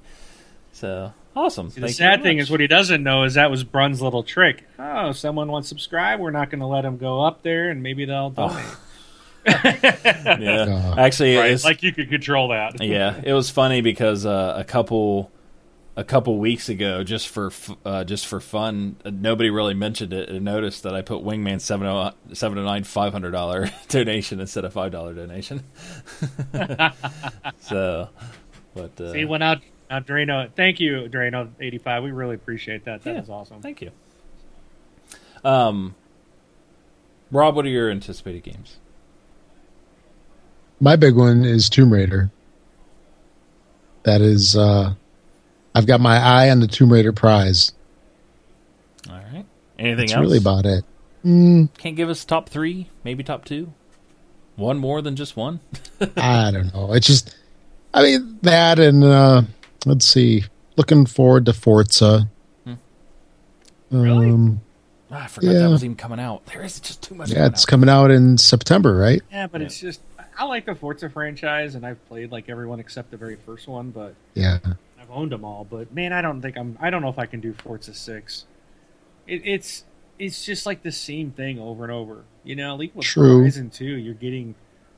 So 0.73 1.13
awesome. 1.35 1.69
See, 1.71 1.81
the 1.81 1.87
Thank 1.87 1.97
sad 1.97 2.21
thing 2.21 2.37
much. 2.37 2.43
is 2.43 2.51
what 2.51 2.59
he 2.59 2.67
doesn't 2.67 3.01
know 3.01 3.23
is 3.23 3.33
that 3.35 3.49
was 3.49 3.63
Brun's 3.63 4.01
little 4.01 4.23
trick. 4.23 4.65
Oh, 4.77 5.13
someone 5.13 5.49
wants 5.49 5.67
to 5.67 5.69
subscribe. 5.69 6.19
We're 6.19 6.31
not 6.31 6.49
going 6.51 6.59
to 6.59 6.67
let 6.67 6.81
them 6.81 6.97
go 6.97 7.23
up 7.23 7.41
there, 7.41 7.69
and 7.69 7.81
maybe 7.81 8.05
they'll 8.05 8.29
donate. 8.29 8.65
yeah. 9.47 10.91
Uh, 10.95 10.95
Actually, 10.97 11.37
right? 11.37 11.51
it's, 11.51 11.63
Like 11.63 11.81
you 11.81 11.93
could 11.93 12.09
control 12.09 12.49
that. 12.49 12.81
yeah, 12.83 13.19
it 13.23 13.33
was 13.33 13.49
funny 13.49 13.81
because 13.81 14.25
uh, 14.25 14.53
a 14.57 14.63
couple 14.65 15.31
a 15.97 16.03
couple 16.03 16.37
weeks 16.37 16.69
ago, 16.69 17.03
just 17.03 17.27
for 17.27 17.51
uh, 17.83 18.03
just 18.05 18.27
for 18.27 18.39
fun, 18.39 18.95
uh, 19.03 19.09
nobody 19.11 19.49
really 19.49 19.73
mentioned 19.73 20.13
it 20.13 20.29
and 20.29 20.45
noticed 20.45 20.83
that 20.83 20.93
I 20.95 21.01
put 21.01 21.23
Wingman 21.23 21.59
709 21.59 22.83
500 22.85 23.31
dollar 23.31 23.69
donation 23.89 24.39
instead 24.39 24.63
of 24.63 24.71
five 24.73 24.91
dollar 24.93 25.13
donation. 25.15 25.63
so, 27.61 28.09
but 28.75 29.01
uh, 29.01 29.11
See, 29.11 29.25
went 29.25 29.43
out. 29.43 29.59
Now, 29.89 29.99
Drano, 30.01 30.49
thank 30.55 30.79
you, 30.79 31.09
Drano 31.11 31.49
eighty 31.59 31.77
five. 31.79 32.03
We 32.03 32.11
really 32.11 32.35
appreciate 32.35 32.85
that. 32.85 33.03
That 33.03 33.15
Yeah. 33.15 33.21
is 33.21 33.29
awesome. 33.29 33.61
thank 33.61 33.81
you. 33.81 33.91
Um, 35.43 35.95
Rob, 37.31 37.55
what 37.55 37.65
are 37.65 37.69
your 37.69 37.89
anticipated 37.89 38.43
games? 38.43 38.77
My 40.79 40.95
big 40.95 41.15
one 41.15 41.43
is 41.43 41.69
Tomb 41.69 41.91
Raider. 41.91 42.29
That 44.03 44.21
is, 44.21 44.55
uh, 44.55 44.93
I've 45.77 45.85
got 45.85 46.01
my 46.01 46.17
eye 46.17 46.49
on 46.49 46.59
the 46.59 46.67
Tomb 46.67 46.91
Raider 46.91 47.13
prize. 47.13 47.71
All 49.09 49.15
right. 49.15 49.45
Anything 49.77 49.97
That's 50.07 50.13
else? 50.13 50.21
really 50.21 50.37
about 50.39 50.65
it. 50.65 50.83
Mm, 51.23 51.69
Can't 51.77 51.95
give 51.95 52.09
us 52.09 52.25
top 52.25 52.49
three, 52.49 52.89
maybe 53.03 53.23
top 53.23 53.45
two. 53.45 53.73
One 54.55 54.77
more 54.79 55.01
than 55.03 55.15
just 55.15 55.37
one. 55.37 55.59
I 56.17 56.49
don't 56.51 56.73
know. 56.73 56.93
It's 56.93 57.05
just, 57.05 57.35
I 57.93 58.01
mean, 58.01 58.39
that 58.41 58.79
and 58.79 59.03
uh, 59.03 59.43
let's 59.85 60.07
see. 60.07 60.45
Looking 60.77 61.05
forward 61.05 61.45
to 61.45 61.53
Forza. 61.53 62.27
Hmm. 62.63 62.73
Really? 63.91 64.29
Um, 64.31 64.61
Ah, 65.09 65.23
I 65.23 65.27
forgot 65.27 65.51
Yeah. 65.51 65.59
that 65.59 65.69
was 65.69 65.83
even 65.85 65.95
coming 65.95 66.19
out. 66.19 66.45
There 66.47 66.61
is 66.63 66.79
just 66.81 67.01
too 67.03 67.15
much. 67.15 67.29
yeah, 67.29 67.35
coming 67.35 67.51
it's 67.53 67.63
out. 67.63 67.67
coming 67.67 67.89
out 67.89 68.11
in 68.11 68.37
September, 68.37 68.93
right? 68.97 69.21
Yeah, 69.31 69.47
but 69.47 69.61
Yeah. 69.61 69.67
it's 69.67 69.79
just 69.79 70.01
I 70.37 70.43
like 70.45 70.65
the 70.65 70.75
Forza 70.75 71.09
franchise, 71.09 71.75
and 71.75 71.85
I've 71.85 72.05
played 72.09 72.29
like 72.31 72.49
everyone 72.49 72.79
except 72.81 73.11
the 73.11 73.17
very 73.17 73.37
first 73.37 73.67
one, 73.69 73.91
but 73.91 74.15
Yeah. 74.33 74.59
I've 75.07 75.15
owned 75.15 75.31
them 75.31 75.45
all. 75.45 75.65
But 75.69 75.93
man, 75.93 76.13
I 76.13 76.21
don't 76.21 76.41
think 76.41 76.57
I'm. 76.57 76.77
I 76.81 76.89
don't 76.89 77.01
know 77.01 77.09
if 77.09 77.19
I 77.19 77.25
can 77.25 77.39
do 77.39 77.53
Forza 77.53 77.93
Six. 77.93 78.45
It, 79.25 79.41
it's 79.45 79.83
it's 80.19 80.45
just 80.45 80.65
like 80.65 80.83
the 80.83 80.91
same 80.91 81.31
thing 81.31 81.59
over 81.59 81.83
and 81.83 81.91
over. 81.91 82.23
You 82.43 82.55
know, 82.55 82.75
like 82.75 82.95
with 82.95 83.05
True. 83.05 83.39
Horizon 83.39 83.69
Two, 83.69 83.85
you're 83.85 84.13
getting 84.13 84.55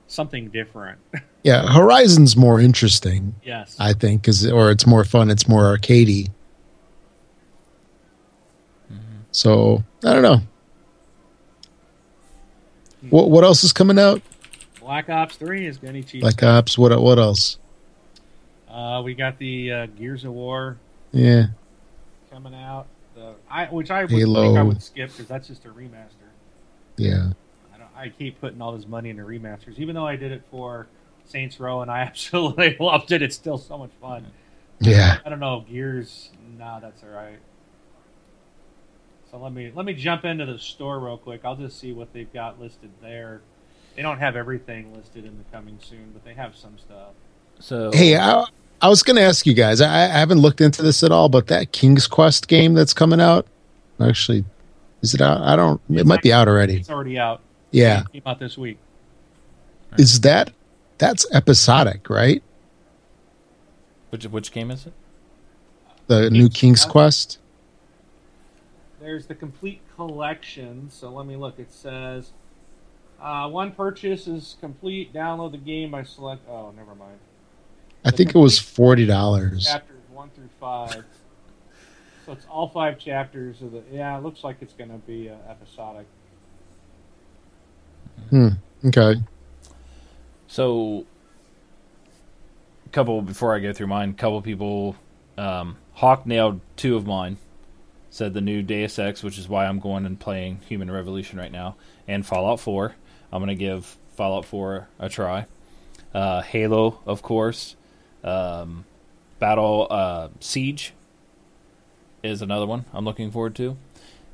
something 0.07 0.49
different. 0.49 0.99
Yeah, 1.41 1.65
Horizon's 1.71 2.35
more 2.35 2.59
interesting, 2.59 3.33
yes. 3.45 3.77
I 3.79 3.93
think, 3.93 4.23
cause, 4.23 4.45
or 4.45 4.71
it's 4.71 4.85
more 4.85 5.05
fun. 5.05 5.29
It's 5.29 5.47
more 5.47 5.77
arcadey. 5.77 6.27
Mm-hmm. 8.91 9.19
So 9.31 9.85
I 10.03 10.11
don't 10.11 10.21
know. 10.21 10.41
Hmm. 12.99 13.09
What 13.09 13.31
what 13.31 13.45
else 13.45 13.63
is 13.63 13.71
coming 13.71 13.97
out? 13.97 14.21
Black 14.81 15.09
Ops 15.09 15.37
Three 15.37 15.65
is 15.65 15.77
going 15.77 15.93
to 15.93 16.03
cheap. 16.03 16.19
Black 16.19 16.43
Ops. 16.43 16.77
What 16.77 17.01
what 17.01 17.17
else? 17.17 17.57
Uh, 18.69 19.01
we 19.03 19.15
got 19.15 19.39
the 19.39 19.71
uh, 19.71 19.85
Gears 19.87 20.23
of 20.25 20.33
War 20.33 20.77
Yeah, 21.11 21.47
coming 22.31 22.53
out, 22.53 22.87
the, 23.15 23.33
I, 23.49 23.65
which 23.65 23.89
I 23.91 24.05
would 24.05 24.11
Halo. 24.11 24.41
think 24.41 24.57
I 24.57 24.63
would 24.63 24.81
skip 24.81 25.11
because 25.11 25.27
that's 25.27 25.47
just 25.47 25.65
a 25.65 25.69
remaster. 25.69 26.29
yeah. 26.97 27.31
I, 27.73 27.77
don't, 27.77 27.89
I 27.95 28.09
keep 28.09 28.39
putting 28.39 28.61
all 28.61 28.75
this 28.75 28.87
money 28.87 29.09
into 29.09 29.23
remasters, 29.23 29.79
even 29.79 29.95
though 29.95 30.05
I 30.07 30.15
did 30.15 30.31
it 30.31 30.43
for 30.51 30.87
Saints 31.25 31.59
Row 31.59 31.81
and 31.81 31.89
I 31.89 31.99
absolutely 32.01 32.77
loved 32.79 33.11
it. 33.11 33.21
It's 33.21 33.35
still 33.35 33.57
so 33.57 33.77
much 33.77 33.91
fun. 34.01 34.27
Yeah. 34.79 35.17
I 35.25 35.29
don't 35.29 35.39
know 35.39 35.65
Gears. 35.67 36.29
Nah, 36.57 36.79
that's 36.79 37.03
all 37.03 37.09
right. 37.09 37.39
So 39.31 39.37
let 39.37 39.53
me 39.53 39.71
let 39.75 39.85
me 39.85 39.93
jump 39.93 40.25
into 40.25 40.45
the 40.45 40.57
store 40.57 40.99
real 40.99 41.17
quick. 41.17 41.41
I'll 41.43 41.55
just 41.55 41.79
see 41.79 41.91
what 41.93 42.13
they've 42.13 42.31
got 42.33 42.59
listed 42.59 42.89
there. 43.01 43.41
They 43.95 44.01
don't 44.01 44.19
have 44.19 44.35
everything 44.35 44.95
listed 44.95 45.25
in 45.25 45.37
the 45.37 45.43
coming 45.51 45.77
soon, 45.81 46.11
but 46.13 46.23
they 46.23 46.33
have 46.33 46.55
some 46.55 46.77
stuff. 46.79 47.13
So 47.59 47.91
Hey, 47.93 48.17
I, 48.17 48.45
I 48.81 48.87
was 48.87 49.03
going 49.03 49.17
to 49.17 49.21
ask 49.21 49.45
you 49.45 49.53
guys. 49.53 49.81
I, 49.81 50.05
I 50.05 50.07
haven't 50.07 50.39
looked 50.39 50.61
into 50.61 50.81
this 50.81 51.03
at 51.03 51.11
all, 51.11 51.29
but 51.29 51.47
that 51.47 51.71
King's 51.71 52.07
Quest 52.07 52.47
game 52.47 52.73
that's 52.73 52.93
coming 52.93 53.19
out, 53.19 53.45
actually, 53.99 54.45
is 55.01 55.13
it 55.13 55.21
out? 55.21 55.41
I 55.41 55.55
don't. 55.55 55.81
It 55.89 56.05
might 56.05 56.21
be 56.21 56.31
out 56.33 56.47
already. 56.47 56.77
It's 56.77 56.89
already 56.89 57.17
out. 57.17 57.41
Yeah. 57.71 58.01
It 58.01 58.11
came 58.13 58.21
out 58.25 58.39
this 58.39 58.57
week. 58.57 58.77
Is 59.97 60.21
that 60.21 60.51
that's 60.97 61.25
episodic, 61.33 62.09
right? 62.09 62.43
which 64.09 64.25
which 64.25 64.51
game 64.51 64.71
is 64.71 64.87
it? 64.87 64.93
The 66.07 66.29
new 66.29 66.49
King's 66.49 66.85
Quest. 66.85 67.37
There's 68.99 69.27
the 69.27 69.35
complete 69.35 69.81
collection. 69.95 70.89
So 70.91 71.09
let 71.09 71.25
me 71.25 71.35
look. 71.35 71.59
It 71.59 71.71
says 71.71 72.31
uh, 73.21 73.47
one 73.49 73.71
purchase 73.71 74.27
is 74.27 74.57
complete. 74.59 75.13
Download 75.13 75.51
the 75.51 75.57
game 75.57 75.91
by 75.91 76.03
select. 76.03 76.47
Oh, 76.49 76.71
never 76.75 76.95
mind. 76.95 77.19
I 78.05 78.11
think 78.11 78.35
it 78.35 78.37
was 78.37 78.59
forty 78.59 79.05
dollars. 79.05 79.65
Chapters 79.65 80.01
one 80.11 80.29
through 80.31 80.49
five. 80.59 81.03
So 82.25 82.33
it's 82.33 82.45
all 82.45 82.69
five 82.69 82.99
chapters 82.99 83.61
of 83.61 83.71
the. 83.71 83.83
Yeah, 83.91 84.17
it 84.17 84.23
looks 84.23 84.43
like 84.43 84.57
it's 84.61 84.73
going 84.73 84.91
to 84.91 84.97
be 84.97 85.29
uh, 85.29 85.35
episodic. 85.49 86.05
Hmm. 88.29 88.49
Okay. 88.85 89.15
So, 90.47 91.05
a 92.85 92.89
couple 92.89 93.21
before 93.21 93.55
I 93.55 93.59
go 93.59 93.73
through 93.73 93.87
mine, 93.87 94.11
a 94.11 94.13
couple 94.13 94.41
people, 94.41 94.95
um, 95.37 95.77
Hawk 95.93 96.25
nailed 96.25 96.61
two 96.75 96.95
of 96.95 97.05
mine. 97.05 97.37
Said 98.11 98.33
the 98.33 98.41
new 98.41 98.63
Deus 98.63 98.97
Ex, 98.97 99.21
which 99.21 99.37
is 99.37 99.47
why 99.47 99.65
I'm 99.65 99.79
going 99.79 100.05
and 100.05 100.19
playing 100.19 100.61
Human 100.67 100.89
Revolution 100.89 101.37
right 101.37 101.51
now, 101.51 101.75
and 102.07 102.25
Fallout 102.25 102.59
4. 102.59 102.95
I'm 103.31 103.41
gonna 103.41 103.53
give 103.53 103.97
Fallout 104.15 104.45
4 104.45 104.87
a 104.97 105.09
try. 105.09 105.45
Uh, 106.13 106.41
Halo, 106.41 106.99
of 107.05 107.21
course. 107.21 107.75
Um, 108.23 108.85
Battle 109.39 109.87
uh, 109.89 110.29
Siege 110.39 110.93
is 112.23 112.41
another 112.41 112.65
one 112.65 112.85
I'm 112.93 113.05
looking 113.05 113.31
forward 113.31 113.55
to, 113.55 113.77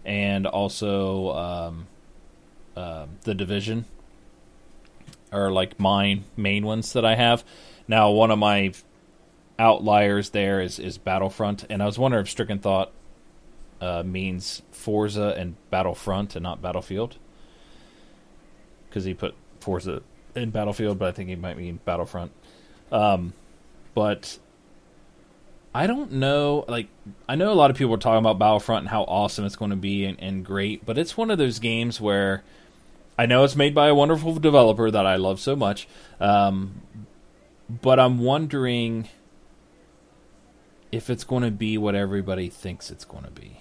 and 0.03 0.47
also 0.47 1.31
um, 1.31 1.87
uh, 2.75 3.05
the 3.21 3.35
Division 3.35 3.85
are 5.31 5.51
like 5.51 5.79
my 5.79 6.21
main 6.35 6.65
ones 6.65 6.93
that 6.93 7.05
I 7.05 7.15
have. 7.15 7.43
Now, 7.87 8.09
one 8.11 8.31
of 8.31 8.39
my 8.39 8.73
outliers 9.59 10.31
there 10.31 10.61
is, 10.61 10.79
is 10.79 10.97
Battlefront, 10.97 11.65
and 11.69 11.83
I 11.83 11.85
was 11.85 11.99
wondering 11.99 12.23
if 12.23 12.29
Stricken 12.29 12.59
Thought 12.59 12.91
uh, 13.81 14.03
means 14.03 14.61
Forza 14.71 15.35
and 15.37 15.55
Battlefront 15.69 16.35
and 16.35 16.43
not 16.43 16.61
Battlefield. 16.61 17.17
Because 18.89 19.03
he 19.03 19.13
put 19.13 19.35
Forza 19.59 20.01
in 20.35 20.51
Battlefield, 20.51 20.97
but 20.97 21.09
I 21.09 21.11
think 21.11 21.29
he 21.29 21.35
might 21.35 21.57
mean 21.57 21.79
Battlefront. 21.85 22.31
Um, 22.91 23.33
but 23.95 24.37
I 25.73 25.87
don't 25.87 26.13
know. 26.13 26.63
Like, 26.67 26.87
I 27.27 27.35
know 27.35 27.51
a 27.51 27.55
lot 27.55 27.71
of 27.71 27.77
people 27.77 27.95
are 27.95 27.97
talking 27.97 28.19
about 28.19 28.37
Battlefront 28.37 28.83
and 28.83 28.89
how 28.89 29.03
awesome 29.03 29.45
it's 29.45 29.55
going 29.55 29.71
to 29.71 29.77
be 29.77 30.05
and, 30.05 30.19
and 30.21 30.45
great, 30.45 30.85
but 30.85 30.99
it's 30.99 31.17
one 31.17 31.31
of 31.31 31.39
those 31.39 31.57
games 31.57 31.99
where 31.99 32.43
I 33.17 33.25
know 33.25 33.43
it's 33.43 33.55
made 33.55 33.73
by 33.73 33.87
a 33.87 33.95
wonderful 33.95 34.35
developer 34.35 34.91
that 34.91 35.05
I 35.05 35.15
love 35.15 35.39
so 35.39 35.55
much, 35.55 35.87
um, 36.19 36.81
but 37.69 37.99
I'm 37.99 38.19
wondering 38.19 39.09
if 40.91 41.09
it's 41.09 41.23
going 41.23 41.43
to 41.43 41.51
be 41.51 41.77
what 41.77 41.95
everybody 41.95 42.49
thinks 42.49 42.91
it's 42.91 43.05
going 43.05 43.23
to 43.23 43.31
be. 43.31 43.59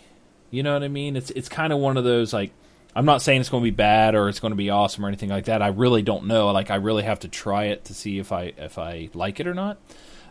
You 0.51 0.62
know 0.62 0.74
what 0.74 0.82
I 0.82 0.89
mean? 0.89 1.16
It's 1.16 1.30
it's 1.30 1.49
kind 1.49 1.72
of 1.72 1.80
one 1.80 1.97
of 1.97 2.05
those 2.05 2.32
like 2.32 2.53
I'm 2.95 3.05
not 3.05 3.22
saying 3.22 3.41
it's 3.41 3.51
going 3.51 3.62
to 3.62 3.66
be 3.66 3.74
bad 3.74 4.14
or 4.14 4.28
it's 4.28 4.39
going 4.39 4.53
to 4.53 4.57
be 4.57 4.70
awesome 4.70 5.05
or 5.05 5.09
anything 5.09 5.30
like 5.30 5.47
that. 5.47 5.62
I 5.62 5.68
really 5.68 6.03
don't 6.03 6.26
know. 6.26 6.53
Like 6.53 6.70
I 6.70 6.76
really 6.76 7.03
have 7.03 7.20
to 7.20 7.28
try 7.28 7.64
it 7.64 7.87
to 7.87 7.95
see 7.95 8.18
if 8.18 8.30
I 8.30 8.53
if 8.57 8.78
I 8.78 9.09
like 9.14 9.41
it 9.41 9.49
or 9.49 9.55
not. 9.55 9.78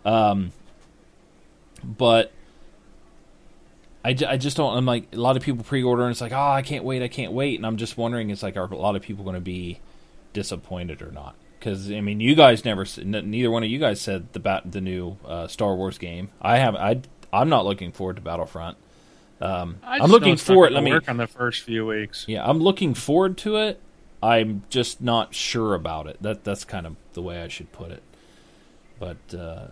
Um, 0.05 0.51
but 1.83 2.31
I, 4.05 4.15
I 4.27 4.37
just 4.37 4.57
don't. 4.57 4.75
I'm 4.75 4.85
like 4.85 5.07
a 5.13 5.17
lot 5.17 5.37
of 5.37 5.43
people 5.43 5.63
pre-order 5.63 6.03
and 6.03 6.11
it's 6.11 6.21
like, 6.21 6.31
oh, 6.31 6.51
I 6.51 6.61
can't 6.61 6.83
wait, 6.83 7.01
I 7.01 7.07
can't 7.07 7.31
wait, 7.31 7.57
and 7.57 7.65
I'm 7.65 7.77
just 7.77 7.97
wondering, 7.97 8.29
it's 8.29 8.43
like, 8.43 8.57
are 8.57 8.65
a 8.65 8.75
lot 8.75 8.95
of 8.95 9.01
people 9.01 9.23
going 9.23 9.35
to 9.35 9.41
be 9.41 9.79
disappointed 10.33 11.01
or 11.01 11.11
not? 11.11 11.35
Because 11.59 11.89
I 11.89 12.01
mean, 12.01 12.19
you 12.19 12.35
guys 12.35 12.65
never, 12.65 12.85
neither 13.03 13.49
one 13.49 13.63
of 13.63 13.69
you 13.69 13.79
guys 13.79 14.01
said 14.01 14.33
the 14.33 14.39
bat, 14.39 14.69
the 14.69 14.81
new 14.81 15.17
uh, 15.25 15.47
Star 15.47 15.75
Wars 15.75 15.97
game. 15.97 16.29
I 16.41 16.57
have, 16.57 16.75
I, 16.75 17.01
I'm 17.31 17.47
not 17.47 17.65
looking 17.65 17.93
forward 17.93 18.17
to 18.17 18.21
Battlefront. 18.21 18.77
Um, 19.39 19.77
I'm 19.83 20.09
looking 20.09 20.37
forward. 20.37 20.71
Let 20.71 20.83
me 20.83 20.91
work 20.91 21.09
on 21.09 21.17
the 21.17 21.27
first 21.27 21.63
few 21.63 21.85
weeks. 21.85 22.25
Yeah, 22.27 22.47
I'm 22.47 22.59
looking 22.59 22.93
forward 22.93 23.37
to 23.39 23.57
it. 23.57 23.81
I'm 24.21 24.63
just 24.69 25.01
not 25.01 25.35
sure 25.35 25.73
about 25.73 26.07
it. 26.07 26.17
That 26.21 26.45
that's 26.45 26.63
kind 26.63 26.87
of 26.87 26.95
the 27.11 27.21
way 27.21 27.41
I 27.41 27.49
should 27.49 27.71
put 27.73 27.91
it. 27.91 28.03
But 28.99 29.37
uh, 29.37 29.67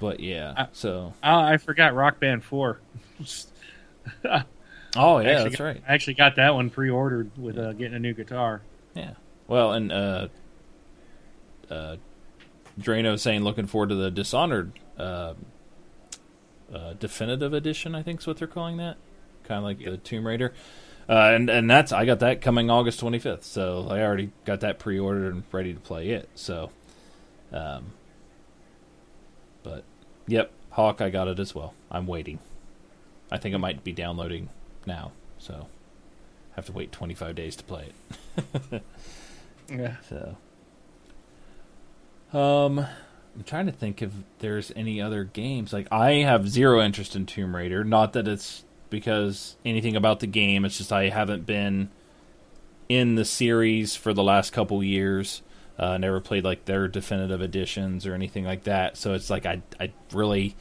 but 0.00 0.18
yeah, 0.18 0.54
I, 0.56 0.66
so 0.72 1.12
I 1.22 1.58
forgot 1.58 1.94
Rock 1.94 2.18
Band 2.18 2.42
Four. 2.42 2.80
oh 4.24 5.18
yeah, 5.18 5.44
that's 5.44 5.56
got, 5.56 5.64
right. 5.64 5.82
I 5.86 5.94
actually 5.94 6.14
got 6.14 6.36
that 6.36 6.54
one 6.54 6.70
pre-ordered 6.70 7.30
with 7.38 7.58
uh, 7.58 7.74
getting 7.74 7.94
a 7.94 8.00
new 8.00 8.14
guitar. 8.14 8.62
Yeah. 8.94 9.12
Well, 9.46 9.72
and 9.72 9.92
uh, 9.92 10.28
uh, 11.70 11.96
Drano 12.80 13.18
saying 13.18 13.44
looking 13.44 13.66
forward 13.66 13.90
to 13.90 13.94
the 13.94 14.10
Dishonored 14.10 14.72
uh, 14.98 15.34
uh, 16.74 16.94
definitive 16.94 17.52
edition. 17.52 17.94
I 17.94 18.02
think 18.02 18.20
is 18.20 18.26
what 18.26 18.38
they're 18.38 18.48
calling 18.48 18.78
that. 18.78 18.96
Kind 19.44 19.58
of 19.58 19.64
like 19.64 19.80
yep. 19.80 19.90
the 19.90 19.96
Tomb 19.98 20.26
Raider. 20.26 20.54
Uh, 21.08 21.32
and 21.34 21.50
and 21.50 21.68
that's 21.68 21.92
I 21.92 22.06
got 22.06 22.20
that 22.20 22.40
coming 22.40 22.70
August 22.70 23.00
25th, 23.00 23.42
so 23.42 23.88
I 23.90 24.00
already 24.00 24.30
got 24.44 24.60
that 24.60 24.78
pre-ordered 24.78 25.34
and 25.34 25.42
ready 25.50 25.74
to 25.74 25.80
play 25.80 26.10
it. 26.10 26.28
So, 26.36 26.70
um, 27.52 27.92
but 29.62 29.84
Yep, 30.26 30.52
Hawk, 30.70 31.00
I 31.00 31.10
got 31.10 31.26
it 31.26 31.40
as 31.40 31.54
well. 31.54 31.74
I'm 31.90 32.06
waiting. 32.06 32.38
I 33.32 33.38
think 33.38 33.54
I 33.54 33.58
might 33.58 33.82
be 33.82 33.92
downloading 33.92 34.48
now, 34.86 35.12
so 35.38 35.66
have 36.54 36.66
to 36.66 36.72
wait 36.72 36.92
25 36.92 37.34
days 37.34 37.56
to 37.56 37.64
play 37.64 37.88
it. 38.36 38.82
yeah. 39.68 39.96
So, 40.08 40.36
um, 42.38 42.78
I'm 42.78 43.44
trying 43.44 43.66
to 43.66 43.72
think 43.72 44.02
if 44.02 44.12
there's 44.38 44.72
any 44.76 45.00
other 45.00 45.24
games. 45.24 45.72
Like 45.72 45.88
I 45.90 46.12
have 46.12 46.48
zero 46.48 46.80
interest 46.80 47.16
in 47.16 47.26
Tomb 47.26 47.56
Raider. 47.56 47.82
Not 47.82 48.12
that 48.12 48.28
it's 48.28 48.64
because 48.88 49.56
anything 49.64 49.96
about 49.96 50.20
the 50.20 50.26
game. 50.26 50.64
It's 50.64 50.78
just 50.78 50.92
I 50.92 51.08
haven't 51.08 51.46
been 51.46 51.90
in 52.88 53.14
the 53.14 53.24
series 53.24 53.96
for 53.96 54.12
the 54.12 54.22
last 54.22 54.52
couple 54.52 54.82
years. 54.82 55.42
Uh, 55.80 55.96
never 55.96 56.20
played 56.20 56.44
like 56.44 56.66
their 56.66 56.88
definitive 56.88 57.40
editions 57.40 58.06
or 58.06 58.12
anything 58.12 58.44
like 58.44 58.64
that. 58.64 58.98
So 58.98 59.14
it's 59.14 59.30
like 59.30 59.46
I 59.46 59.62
I 59.80 59.92
really 60.12 60.54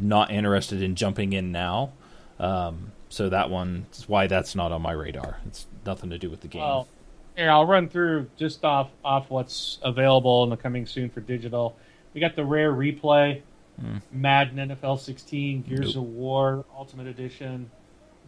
not 0.00 0.30
interested 0.30 0.80
in 0.80 0.94
jumping 0.94 1.34
in 1.34 1.52
now. 1.52 1.92
Um, 2.38 2.92
so 3.10 3.28
that 3.28 3.50
one 3.50 3.84
is 3.92 4.08
why 4.08 4.28
that's 4.28 4.54
not 4.54 4.72
on 4.72 4.80
my 4.80 4.92
radar. 4.92 5.36
It's 5.46 5.66
nothing 5.84 6.08
to 6.08 6.18
do 6.18 6.30
with 6.30 6.40
the 6.40 6.48
game. 6.48 6.62
Well, 6.62 6.88
here 7.36 7.50
I'll 7.50 7.66
run 7.66 7.90
through 7.90 8.30
just 8.38 8.64
off 8.64 8.90
off 9.04 9.28
what's 9.28 9.78
available 9.82 10.42
in 10.44 10.48
the 10.48 10.56
coming 10.56 10.86
soon 10.86 11.10
for 11.10 11.20
digital. 11.20 11.76
We 12.14 12.20
got 12.22 12.34
the 12.34 12.44
rare 12.44 12.72
replay, 12.72 13.42
mm. 13.78 14.00
Madden 14.10 14.56
NFL 14.70 15.00
16, 15.00 15.62
Gears 15.62 15.96
nope. 15.96 16.04
of 16.04 16.10
War 16.10 16.64
Ultimate 16.74 17.08
Edition, 17.08 17.70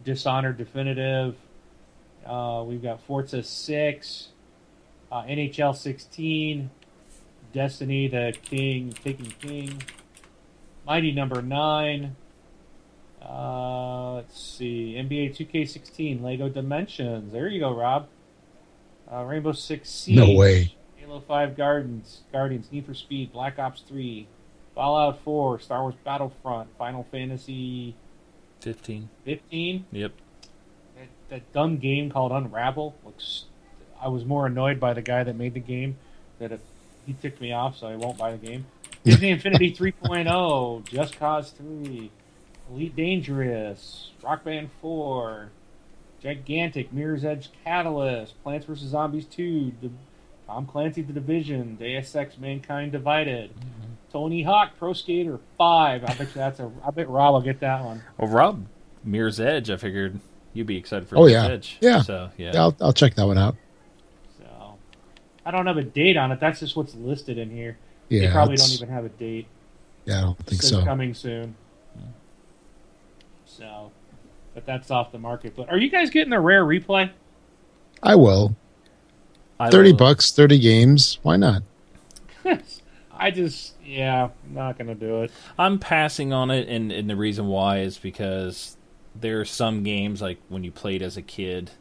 Dishonored 0.05 0.57
Definitive. 0.57 1.35
Uh, 2.23 2.63
we've 2.67 2.83
got 2.83 3.01
Forza 3.01 3.41
6, 3.41 4.27
uh, 5.13 5.23
NHL 5.25 5.75
16, 5.75 6.71
Destiny, 7.53 8.07
the 8.07 8.33
King, 8.41 8.91
Taking 9.03 9.31
King, 9.39 9.83
Mighty 10.87 11.11
Number 11.11 11.43
Nine. 11.43 12.15
Uh, 13.21 14.15
let's 14.15 14.41
see, 14.41 14.95
NBA 14.97 15.37
2K16, 15.37 16.23
Lego 16.23 16.49
Dimensions. 16.49 17.31
There 17.31 17.47
you 17.47 17.59
go, 17.59 17.75
Rob. 17.75 18.07
Uh, 19.11 19.23
Rainbow 19.23 19.51
Six 19.51 19.87
Siege. 19.89 20.17
No 20.17 20.31
way. 20.31 20.75
Halo 20.95 21.19
5 21.19 21.55
Gardens, 21.55 22.21
Guardians, 22.31 22.71
Need 22.71 22.87
for 22.87 22.95
Speed, 22.95 23.31
Black 23.31 23.59
Ops 23.59 23.83
3, 23.87 24.27
Fallout 24.73 25.21
4, 25.21 25.59
Star 25.59 25.83
Wars 25.83 25.95
Battlefront, 26.03 26.69
Final 26.79 27.05
Fantasy 27.11 27.95
15. 28.61 29.09
15? 29.25 29.85
Yep. 29.91 30.11
That, 30.95 31.07
that 31.29 31.53
dumb 31.53 31.77
game 31.77 32.09
called 32.09 32.31
Unravel 32.31 32.95
looks 33.05 33.45
I 34.03 34.09
was 34.09 34.25
more 34.25 34.47
annoyed 34.47 34.79
by 34.79 34.93
the 34.93 35.01
guy 35.01 35.23
that 35.23 35.35
made 35.35 35.53
the 35.53 35.59
game 35.59 35.97
that 36.39 36.51
it, 36.51 36.59
he 37.05 37.13
ticked 37.13 37.39
me 37.39 37.53
off, 37.53 37.77
so 37.77 37.87
I 37.87 37.95
won't 37.95 38.17
buy 38.17 38.31
the 38.31 38.45
game. 38.45 38.65
Disney 39.03 39.31
Infinity 39.31 39.73
3.0, 39.73 40.85
Just 40.85 41.19
Cause 41.19 41.51
3, 41.51 42.11
Elite 42.71 42.95
Dangerous, 42.95 44.11
Rock 44.21 44.43
Band 44.43 44.69
4, 44.81 45.49
Gigantic, 46.21 46.93
Mirror's 46.93 47.25
Edge 47.25 47.49
Catalyst, 47.63 48.41
Plants 48.43 48.65
vs. 48.65 48.89
Zombies 48.89 49.25
2, 49.25 49.73
the, 49.81 49.89
Tom 50.47 50.65
Clancy 50.65 51.01
The 51.01 51.13
Division, 51.13 51.75
Deus 51.75 52.15
Ex 52.15 52.37
Mankind 52.37 52.91
Divided, 52.91 53.51
mm-hmm. 53.51 53.93
Tony 54.11 54.43
Hawk 54.43 54.71
Pro 54.77 54.93
Skater 54.93 55.39
5. 55.57 56.03
I 56.03 56.07
bet 56.07 56.19
you 56.19 56.25
that's 56.33 56.59
a. 56.59 56.71
I 56.85 56.91
bet 56.91 57.09
Rob 57.09 57.33
will 57.33 57.41
get 57.41 57.59
that 57.61 57.83
one. 57.83 58.03
Well, 58.17 58.29
Rob, 58.29 58.65
Mirror's 59.03 59.39
Edge, 59.39 59.69
I 59.69 59.77
figured 59.77 60.19
you'd 60.53 60.67
be 60.67 60.77
excited 60.77 61.07
for 61.07 61.17
oh, 61.17 61.25
Mirror's 61.25 61.33
yeah. 61.33 61.51
Edge. 61.51 61.77
Yeah. 61.81 62.01
So, 62.01 62.29
yeah. 62.37 62.51
yeah 62.53 62.61
I'll, 62.61 62.75
I'll 62.79 62.93
check 62.93 63.15
that 63.15 63.25
one 63.25 63.37
out. 63.37 63.55
I 65.45 65.51
don't 65.51 65.65
have 65.67 65.77
a 65.77 65.83
date 65.83 66.17
on 66.17 66.31
it. 66.31 66.39
That's 66.39 66.59
just 66.59 66.75
what's 66.75 66.95
listed 66.95 67.37
in 67.37 67.49
here. 67.49 67.77
Yeah, 68.09 68.27
they 68.27 68.31
probably 68.31 68.55
don't 68.55 68.71
even 68.71 68.89
have 68.89 69.05
a 69.05 69.09
date. 69.09 69.47
Yeah, 70.05 70.19
I 70.19 70.21
don't 70.21 70.37
think 70.45 70.61
so. 70.61 70.83
Coming 70.83 71.13
soon. 71.13 71.55
So, 73.45 73.91
but 74.53 74.65
that's 74.65 74.89
off 74.89 75.11
the 75.11 75.19
market. 75.19 75.55
But 75.55 75.69
are 75.69 75.77
you 75.77 75.89
guys 75.89 76.09
getting 76.09 76.33
a 76.33 76.41
rare 76.41 76.65
replay? 76.65 77.11
I 78.01 78.15
will. 78.15 78.55
I 79.59 79.69
thirty 79.69 79.91
will. 79.91 79.99
bucks, 79.99 80.31
thirty 80.31 80.59
games. 80.59 81.19
Why 81.21 81.37
not? 81.37 81.63
I 83.15 83.31
just, 83.31 83.75
yeah, 83.85 84.29
I'm 84.45 84.53
not 84.53 84.77
gonna 84.77 84.95
do 84.95 85.23
it. 85.23 85.31
I'm 85.57 85.79
passing 85.79 86.33
on 86.33 86.51
it, 86.51 86.67
and, 86.67 86.91
and 86.91 87.09
the 87.09 87.15
reason 87.15 87.47
why 87.47 87.79
is 87.79 87.97
because 87.97 88.75
there 89.15 89.39
are 89.39 89.45
some 89.45 89.83
games 89.83 90.21
like 90.21 90.39
when 90.49 90.63
you 90.63 90.71
played 90.71 91.01
as 91.01 91.15
a 91.15 91.21
kid 91.21 91.71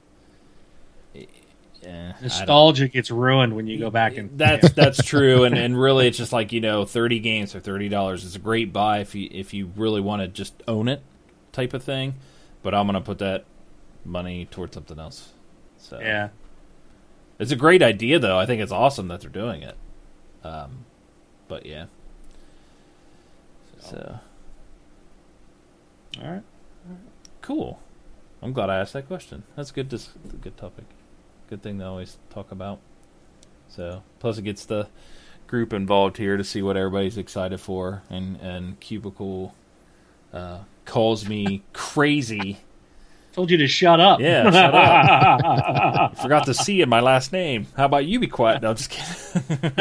eh, 1.84 2.12
nostalgia 2.22 2.88
gets 2.88 3.10
ruined 3.10 3.54
when 3.54 3.66
you 3.66 3.78
go 3.78 3.90
back 3.90 4.16
and 4.16 4.38
that's 4.38 4.72
that's 4.74 5.02
true 5.02 5.44
and, 5.44 5.56
and 5.56 5.80
really 5.80 6.06
it's 6.06 6.18
just 6.18 6.32
like 6.32 6.52
you 6.52 6.60
know 6.60 6.84
30 6.84 7.18
games 7.20 7.52
for 7.52 7.60
$30 7.60 8.12
is 8.14 8.36
a 8.36 8.38
great 8.38 8.72
buy 8.72 8.98
if 8.98 9.14
you 9.14 9.28
if 9.32 9.52
you 9.52 9.70
really 9.76 10.00
want 10.00 10.22
to 10.22 10.28
just 10.28 10.54
own 10.68 10.88
it 10.88 11.02
type 11.52 11.74
of 11.74 11.82
thing 11.82 12.14
but 12.62 12.74
i'm 12.74 12.86
going 12.86 12.94
to 12.94 13.00
put 13.00 13.18
that 13.18 13.44
money 14.04 14.46
towards 14.46 14.74
something 14.74 14.98
else 14.98 15.32
so. 15.82 15.98
Yeah. 16.00 16.28
It's 17.38 17.50
a 17.50 17.56
great 17.56 17.82
idea 17.82 18.18
though. 18.18 18.38
I 18.38 18.46
think 18.46 18.62
it's 18.62 18.72
awesome 18.72 19.08
that 19.08 19.20
they're 19.20 19.30
doing 19.30 19.62
it. 19.62 19.76
Um, 20.44 20.84
but 21.48 21.66
yeah. 21.66 21.86
So. 23.80 24.20
All 26.22 26.30
right. 26.30 26.42
Cool. 27.40 27.80
I'm 28.40 28.52
glad 28.52 28.70
i 28.70 28.78
asked 28.78 28.92
that 28.92 29.08
question. 29.08 29.42
That's 29.56 29.72
good 29.72 29.88
dis- 29.88 30.10
good 30.40 30.56
topic 30.56 30.84
good 31.52 31.62
thing 31.62 31.78
to 31.80 31.84
always 31.86 32.16
talk 32.30 32.50
about. 32.50 32.78
So 33.68 34.02
plus 34.20 34.38
it 34.38 34.42
gets 34.42 34.64
the 34.64 34.88
group 35.46 35.74
involved 35.74 36.16
here 36.16 36.38
to 36.38 36.44
see 36.44 36.62
what 36.62 36.78
everybody's 36.78 37.18
excited 37.18 37.60
for, 37.60 38.02
and 38.08 38.40
and 38.40 38.80
Cubicle 38.80 39.54
uh, 40.32 40.60
calls 40.86 41.28
me 41.28 41.62
crazy. 41.74 42.60
Told 43.34 43.50
you 43.50 43.58
to 43.58 43.68
shut 43.68 44.00
up. 44.00 44.20
Yeah, 44.20 44.50
shut 44.50 44.74
up. 44.74 46.16
Forgot 46.22 46.46
to 46.46 46.54
see 46.54 46.80
in 46.80 46.88
my 46.88 47.00
last 47.00 47.32
name. 47.32 47.66
How 47.76 47.84
about 47.84 48.06
you 48.06 48.18
be 48.18 48.28
quiet? 48.28 48.62
No, 48.62 48.72
just 48.72 48.88
kidding. 48.88 49.76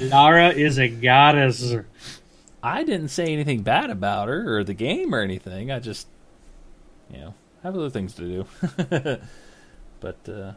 Lara 0.10 0.48
is 0.48 0.78
a 0.78 0.88
goddess. 0.88 1.72
I 2.64 2.82
didn't 2.82 3.08
say 3.08 3.32
anything 3.32 3.62
bad 3.62 3.90
about 3.90 4.26
her 4.26 4.58
or 4.58 4.64
the 4.64 4.74
game 4.74 5.14
or 5.14 5.20
anything. 5.20 5.70
I 5.70 5.78
just, 5.78 6.08
you 7.12 7.18
know, 7.18 7.34
have 7.62 7.76
other 7.76 7.90
things 7.90 8.14
to 8.14 8.44
do. 8.88 9.18
But 10.00 10.28
uh, 10.28 10.52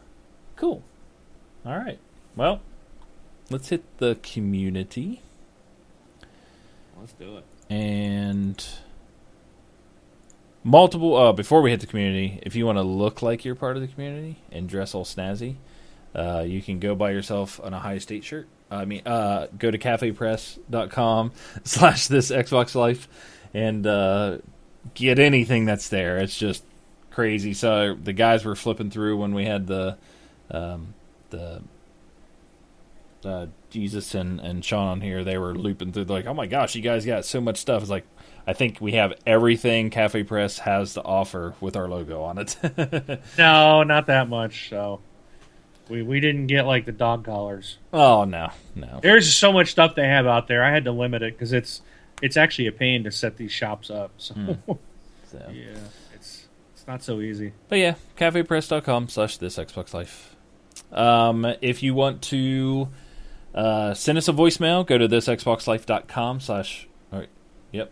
cool. 0.55 0.83
All 1.65 1.77
right. 1.77 1.99
Well, 2.35 2.61
let's 3.49 3.69
hit 3.69 3.83
the 3.97 4.17
community. 4.21 5.21
Let's 6.99 7.13
do 7.13 7.37
it. 7.37 7.45
And 7.69 8.65
multiple. 10.63 11.15
Uh, 11.15 11.33
before 11.33 11.61
we 11.61 11.71
hit 11.71 11.79
the 11.79 11.87
community, 11.87 12.39
if 12.43 12.55
you 12.55 12.65
want 12.65 12.77
to 12.77 12.83
look 12.83 13.21
like 13.21 13.45
you're 13.45 13.55
part 13.55 13.75
of 13.75 13.81
the 13.81 13.87
community 13.87 14.37
and 14.51 14.67
dress 14.67 14.93
all 14.93 15.05
snazzy, 15.05 15.55
uh, 16.15 16.43
you 16.45 16.61
can 16.61 16.79
go 16.79 16.95
buy 16.95 17.11
yourself 17.11 17.59
an 17.63 17.73
Ohio 17.73 17.99
State 17.99 18.23
shirt. 18.23 18.47
I 18.71 18.85
mean, 18.85 19.01
uh, 19.05 19.47
go 19.57 19.71
to 19.71 19.77
cafepress.com 19.77 21.31
slash 21.63 22.07
this 22.07 22.31
Xbox 22.31 22.75
Life 22.75 23.07
and 23.53 23.85
uh, 23.85 24.37
get 24.93 25.19
anything 25.19 25.65
that's 25.65 25.89
there. 25.89 26.17
It's 26.17 26.37
just 26.37 26.63
crazy. 27.19 27.53
So 27.53 27.95
the 28.01 28.13
guys 28.13 28.45
were 28.45 28.55
flipping 28.55 28.89
through 28.89 29.17
when 29.17 29.33
we 29.33 29.43
had 29.43 29.67
the 29.67 29.97
um, 30.49 30.93
the 31.31 31.61
uh, 33.25 33.47
Jesus 33.69 34.15
and 34.15 34.39
and 34.39 34.63
Sean 34.63 34.87
on 34.87 35.01
here, 35.01 35.25
they 35.25 35.37
were 35.37 35.53
looping 35.53 35.91
through 35.91 36.05
like, 36.05 36.27
oh 36.27 36.33
my 36.33 36.47
gosh, 36.47 36.75
you 36.75 36.81
guys 36.81 37.05
got 37.05 37.25
so 37.25 37.41
much 37.41 37.57
stuff. 37.57 37.81
It's 37.81 37.91
like 37.91 38.05
I 38.47 38.53
think 38.53 38.79
we 38.79 38.93
have 38.93 39.15
everything 39.25 39.89
CafePress 39.89 40.59
has 40.59 40.93
to 40.93 41.03
offer 41.03 41.55
with 41.59 41.75
our 41.75 41.89
logo 41.89 42.21
on 42.21 42.37
it. 42.37 42.55
no, 43.37 43.83
not 43.83 44.07
that 44.07 44.29
much. 44.29 44.69
So 44.69 45.01
we 45.89 46.01
we 46.01 46.21
didn't 46.21 46.47
get 46.47 46.65
like 46.65 46.85
the 46.85 46.93
dog 46.93 47.25
collars. 47.25 47.79
Oh 47.91 48.23
no, 48.23 48.51
no. 48.75 49.01
There's 49.03 49.35
so 49.35 49.51
much 49.51 49.71
stuff 49.71 49.93
they 49.93 50.07
have 50.07 50.25
out 50.25 50.47
there. 50.47 50.63
I 50.63 50.71
had 50.71 50.85
to 50.85 50.93
limit 50.93 51.21
it 51.21 51.33
because 51.33 51.51
it's 51.51 51.81
it's 52.21 52.37
actually 52.37 52.67
a 52.67 52.71
pain 52.71 53.03
to 53.03 53.11
set 53.11 53.35
these 53.35 53.51
shops 53.51 53.89
up. 53.89 54.11
So, 54.17 54.35
mm. 54.35 54.57
so. 55.29 55.51
yeah, 55.51 55.75
not 56.89 57.03
so 57.03 57.21
easy. 57.21 57.53
But 57.67 57.77
yeah, 57.77 57.95
cafepress.com 58.17 59.09
slash 59.09 59.37
this 59.37 59.57
Xbox 59.57 59.93
Life. 59.93 60.35
Um, 60.91 61.45
if 61.61 61.83
you 61.83 61.93
want 61.93 62.23
to 62.23 62.89
uh, 63.53 63.93
send 63.93 64.17
us 64.17 64.27
a 64.27 64.33
voicemail, 64.33 64.85
go 64.85 64.97
to 64.97 65.07
this 65.07 65.27
Xbox 65.27 65.63
thisxboxlife.com 65.63 66.39
slash, 66.39 66.87
yep, 67.71 67.91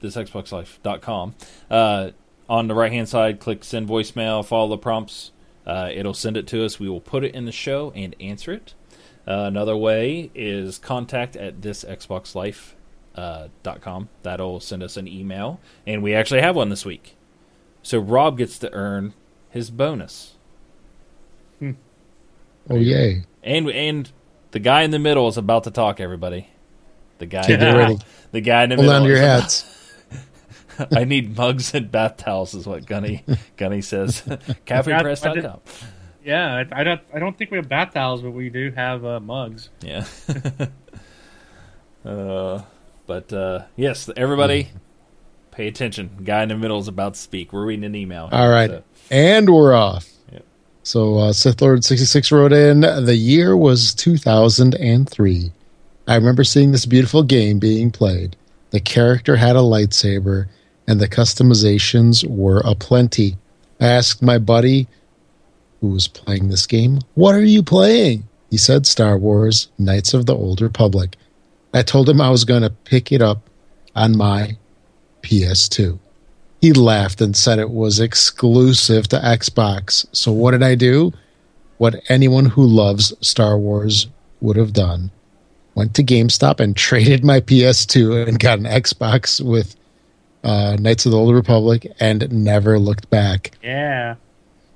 this 0.00 0.16
thisxboxlife.com. 0.16 1.34
Uh, 1.70 2.10
on 2.48 2.66
the 2.66 2.74
right 2.74 2.90
hand 2.90 3.08
side, 3.08 3.38
click 3.38 3.62
send 3.62 3.88
voicemail, 3.88 4.44
follow 4.44 4.70
the 4.70 4.78
prompts. 4.78 5.30
Uh, 5.64 5.90
it'll 5.92 6.12
send 6.12 6.36
it 6.36 6.48
to 6.48 6.64
us. 6.64 6.80
We 6.80 6.88
will 6.88 7.00
put 7.00 7.22
it 7.22 7.36
in 7.36 7.44
the 7.44 7.52
show 7.52 7.92
and 7.94 8.16
answer 8.20 8.52
it. 8.52 8.74
Uh, 9.24 9.44
another 9.46 9.76
way 9.76 10.32
is 10.34 10.78
contact 10.78 11.36
at 11.36 11.60
thisxboxlife.com. 11.60 12.78
Uh, 13.14 13.48
.com. 13.82 14.08
That'll 14.22 14.58
send 14.58 14.82
us 14.82 14.96
an 14.96 15.06
email. 15.06 15.60
And 15.86 16.02
we 16.02 16.14
actually 16.14 16.40
have 16.40 16.56
one 16.56 16.70
this 16.70 16.86
week. 16.86 17.14
So 17.82 17.98
Rob 17.98 18.38
gets 18.38 18.58
to 18.60 18.72
earn 18.72 19.14
his 19.50 19.70
bonus. 19.70 20.34
Hmm. 21.58 21.72
Oh, 22.70 22.76
yay. 22.76 23.24
And, 23.42 23.68
and 23.70 24.10
the 24.52 24.60
guy 24.60 24.82
in 24.82 24.90
the 24.90 24.98
middle 24.98 25.28
is 25.28 25.36
about 25.36 25.64
to 25.64 25.70
talk, 25.70 26.00
everybody. 26.00 26.48
The 27.18 27.26
guy, 27.26 27.44
yeah. 27.48 27.94
the 28.32 28.40
guy 28.40 28.64
in 28.64 28.70
the 28.70 28.76
Hold 28.76 28.86
middle. 28.86 28.92
Hold 28.92 29.02
on 29.02 29.08
your 29.08 29.18
hats. 29.18 29.64
I 30.96 31.04
need 31.04 31.36
mugs 31.36 31.74
and 31.74 31.90
bath 31.90 32.16
towels, 32.16 32.54
is 32.54 32.66
what 32.66 32.86
Gunny 32.86 33.24
Gunny 33.56 33.82
says. 33.82 34.22
CafePress.com. 34.66 35.60
Yeah, 36.24 36.64
I, 36.72 36.80
I, 36.80 36.84
don't. 36.84 37.00
I 37.14 37.18
don't 37.18 37.36
think 37.36 37.50
we 37.50 37.58
have 37.58 37.68
bath 37.68 37.94
towels, 37.94 38.22
but 38.22 38.30
we 38.30 38.48
do 38.48 38.70
have 38.72 39.04
uh, 39.04 39.20
mugs. 39.20 39.70
Yeah. 39.80 40.04
uh, 42.04 42.62
but 43.06 43.32
uh, 43.32 43.64
yes, 43.76 44.08
everybody, 44.16 44.70
pay 45.52 45.68
attention. 45.68 46.10
Guy 46.24 46.42
in 46.42 46.48
the 46.48 46.56
middle 46.56 46.80
is 46.80 46.88
about 46.88 47.14
to 47.14 47.20
speak. 47.20 47.52
We're 47.52 47.64
reading 47.64 47.84
an 47.84 47.94
email. 47.94 48.28
All 48.32 48.48
right, 48.48 48.70
so. 48.70 48.82
and 49.10 49.48
we're 49.48 49.74
off. 49.74 50.08
So 50.82 51.18
uh, 51.18 51.32
Sith 51.32 51.62
Lord 51.62 51.84
sixty 51.84 52.06
six 52.06 52.32
wrote 52.32 52.52
in. 52.52 52.80
The 52.80 53.14
year 53.14 53.56
was 53.56 53.94
two 53.94 54.16
thousand 54.16 54.74
and 54.74 55.08
three. 55.08 55.52
I 56.08 56.16
remember 56.16 56.42
seeing 56.42 56.72
this 56.72 56.86
beautiful 56.86 57.22
game 57.22 57.60
being 57.60 57.92
played. 57.92 58.36
The 58.70 58.80
character 58.80 59.36
had 59.36 59.54
a 59.54 59.60
lightsaber, 59.60 60.48
and 60.88 61.00
the 61.00 61.08
customizations 61.08 62.28
were 62.28 62.60
aplenty. 62.64 63.36
I 63.80 63.86
asked 63.86 64.22
my 64.22 64.38
buddy, 64.38 64.88
who 65.80 65.90
was 65.90 66.08
playing 66.08 66.48
this 66.48 66.66
game, 66.66 66.98
"What 67.14 67.36
are 67.36 67.44
you 67.44 67.62
playing?" 67.62 68.24
He 68.50 68.56
said, 68.56 68.86
"Star 68.86 69.16
Wars: 69.16 69.68
Knights 69.78 70.14
of 70.14 70.26
the 70.26 70.34
Old 70.34 70.60
Republic." 70.60 71.16
I 71.72 71.82
told 71.82 72.08
him 72.08 72.20
I 72.20 72.30
was 72.30 72.44
going 72.44 72.62
to 72.62 72.70
pick 72.70 73.12
it 73.12 73.22
up 73.22 73.48
on 73.94 74.16
my 74.16 74.56
PS2. 75.22 75.98
He 76.60 76.72
laughed 76.72 77.20
and 77.20 77.36
said 77.36 77.58
it 77.58 77.70
was 77.70 77.98
exclusive 77.98 79.08
to 79.08 79.16
Xbox. 79.16 80.06
So 80.12 80.30
what 80.30 80.52
did 80.52 80.62
I 80.62 80.74
do? 80.74 81.12
What 81.78 82.00
anyone 82.08 82.46
who 82.46 82.64
loves 82.64 83.12
Star 83.20 83.58
Wars 83.58 84.06
would 84.42 84.56
have 84.56 84.72
done. 84.72 85.10
Went 85.74 85.94
to 85.94 86.04
GameStop 86.04 86.60
and 86.60 86.76
traded 86.88 87.24
my 87.24 87.40
PS2 87.40 88.28
and 88.28 88.38
got 88.38 88.58
an 88.58 88.66
Xbox 88.66 89.44
with 89.44 89.76
uh, 90.44 90.76
Knights 90.78 91.06
of 91.06 91.12
the 91.12 91.18
Old 91.18 91.34
Republic 91.34 91.86
and 91.98 92.30
never 92.30 92.78
looked 92.78 93.08
back. 93.08 93.52
Yeah. 93.62 94.16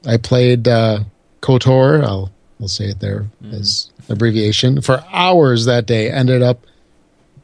I 0.06 0.16
played 0.16 0.68
uh, 0.68 1.00
KOTOR, 1.42 2.04
I'll, 2.04 2.30
I'll 2.60 2.68
say 2.68 2.86
it 2.86 3.00
there 3.00 3.26
mm. 3.42 3.52
as 3.52 3.90
abbreviation, 4.08 4.80
for 4.80 5.04
hours 5.12 5.64
that 5.64 5.86
day. 5.86 6.10
Ended 6.10 6.42
up 6.42 6.64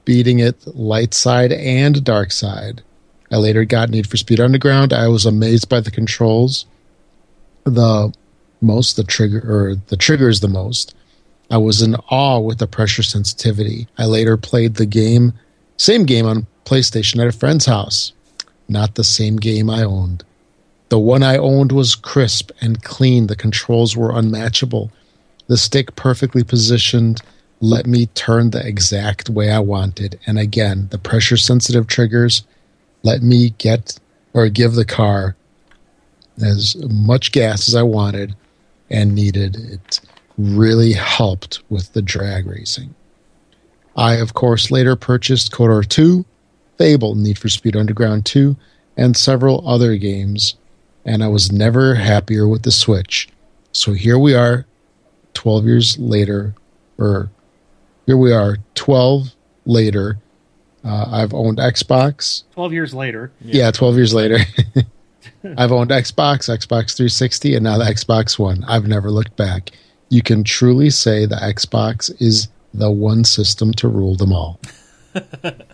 beating 0.04 0.38
it 0.38 0.64
light 0.66 1.14
side 1.14 1.52
and 1.52 2.02
dark 2.04 2.30
side. 2.32 2.82
I 3.32 3.36
later 3.36 3.64
got 3.64 3.88
Need 3.88 4.06
for 4.06 4.18
Speed 4.18 4.40
Underground. 4.40 4.92
I 4.92 5.08
was 5.08 5.24
amazed 5.24 5.68
by 5.68 5.80
the 5.80 5.90
controls, 5.90 6.66
the 7.64 8.12
most, 8.60 8.96
the 8.96 9.04
trigger, 9.04 9.38
or 9.38 9.76
the 9.88 9.96
triggers 9.96 10.40
the 10.40 10.48
most. 10.48 10.94
I 11.50 11.56
was 11.56 11.80
in 11.80 11.96
awe 12.10 12.38
with 12.38 12.58
the 12.58 12.66
pressure 12.66 13.02
sensitivity. 13.02 13.88
I 13.98 14.04
later 14.04 14.36
played 14.36 14.74
the 14.74 14.86
game, 14.86 15.32
same 15.78 16.04
game 16.04 16.26
on 16.26 16.46
PlayStation 16.64 17.20
at 17.20 17.26
a 17.26 17.32
friend's 17.32 17.66
house. 17.66 18.12
Not 18.68 18.94
the 18.94 19.04
same 19.04 19.36
game 19.36 19.68
I 19.68 19.82
owned. 19.82 20.24
The 20.90 20.98
one 20.98 21.22
I 21.22 21.38
owned 21.38 21.72
was 21.72 21.94
crisp 21.94 22.50
and 22.60 22.82
clean. 22.82 23.26
The 23.26 23.36
controls 23.36 23.96
were 23.96 24.16
unmatchable. 24.16 24.92
The 25.46 25.56
stick 25.56 25.96
perfectly 25.96 26.44
positioned 26.44 27.22
let 27.62 27.86
me 27.86 28.06
turn 28.06 28.50
the 28.50 28.66
exact 28.66 29.30
way 29.30 29.50
I 29.50 29.60
wanted. 29.60 30.18
And 30.26 30.38
again, 30.38 30.88
the 30.90 30.98
pressure 30.98 31.36
sensitive 31.36 31.86
triggers 31.86 32.42
let 33.02 33.22
me 33.22 33.50
get 33.58 33.98
or 34.34 34.48
give 34.48 34.74
the 34.74 34.84
car 34.84 35.36
as 36.42 36.76
much 36.88 37.32
gas 37.32 37.68
as 37.68 37.74
I 37.74 37.82
wanted 37.82 38.34
and 38.90 39.14
needed. 39.14 39.56
It 39.56 40.00
really 40.38 40.92
helped 40.92 41.62
with 41.68 41.92
the 41.92 42.02
drag 42.02 42.46
racing. 42.46 42.94
I, 43.96 44.14
of 44.14 44.34
course, 44.34 44.70
later 44.70 44.96
purchased 44.96 45.52
KOTOR 45.52 45.86
2, 45.86 46.24
Fable, 46.78 47.14
Need 47.14 47.38
for 47.38 47.48
Speed 47.48 47.76
Underground 47.76 48.24
2, 48.24 48.56
and 48.96 49.16
several 49.16 49.66
other 49.68 49.96
games, 49.96 50.54
and 51.04 51.22
I 51.22 51.28
was 51.28 51.52
never 51.52 51.94
happier 51.94 52.48
with 52.48 52.62
the 52.62 52.72
Switch. 52.72 53.28
So 53.72 53.92
here 53.92 54.18
we 54.18 54.34
are, 54.34 54.66
12 55.34 55.64
years 55.66 55.98
later, 55.98 56.54
or 56.98 57.30
here 58.06 58.16
we 58.16 58.32
are, 58.32 58.58
12 58.74 59.34
later, 59.66 60.18
uh, 60.84 61.08
I've 61.10 61.32
owned 61.32 61.58
Xbox. 61.58 62.44
12 62.52 62.72
years 62.72 62.94
later. 62.94 63.32
Yeah, 63.40 63.64
yeah 63.64 63.70
12 63.70 63.96
years 63.96 64.14
later. 64.14 64.38
I've 65.56 65.72
owned 65.72 65.90
Xbox, 65.90 66.48
Xbox 66.48 66.96
360, 66.96 67.54
and 67.54 67.64
now 67.64 67.78
the 67.78 67.84
Xbox 67.84 68.38
One. 68.38 68.64
I've 68.64 68.86
never 68.86 69.10
looked 69.10 69.36
back. 69.36 69.70
You 70.08 70.22
can 70.22 70.44
truly 70.44 70.90
say 70.90 71.26
the 71.26 71.36
Xbox 71.36 72.12
is 72.20 72.48
the 72.74 72.90
one 72.90 73.24
system 73.24 73.72
to 73.74 73.88
rule 73.88 74.14
them 74.14 74.32
all. 74.32 74.60
the 75.12 75.64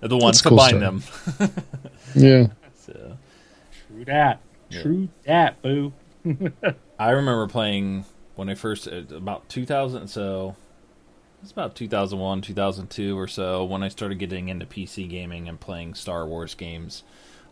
one 0.00 0.32
to 0.32 0.48
cool 0.48 0.58
them. 0.58 1.02
yeah. 2.14 2.46
So. 2.74 3.16
True 3.88 4.04
that. 4.06 4.40
True 4.70 5.08
that, 5.26 5.62
boo. 5.62 5.92
I 6.98 7.10
remember 7.10 7.46
playing 7.46 8.04
when 8.34 8.48
I 8.48 8.54
first, 8.54 8.88
uh, 8.88 9.02
about 9.14 9.48
2000, 9.48 10.08
so 10.08 10.56
it's 11.44 11.52
about 11.52 11.74
2001, 11.74 12.40
2002 12.40 13.18
or 13.18 13.28
so 13.28 13.64
when 13.64 13.82
I 13.82 13.88
started 13.88 14.18
getting 14.18 14.48
into 14.48 14.64
PC 14.64 15.06
gaming 15.10 15.46
and 15.46 15.60
playing 15.60 15.92
Star 15.92 16.26
Wars 16.26 16.54
games 16.54 17.02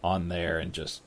on 0.02 0.30
there 0.30 0.58
and 0.58 0.72
just 0.72 1.02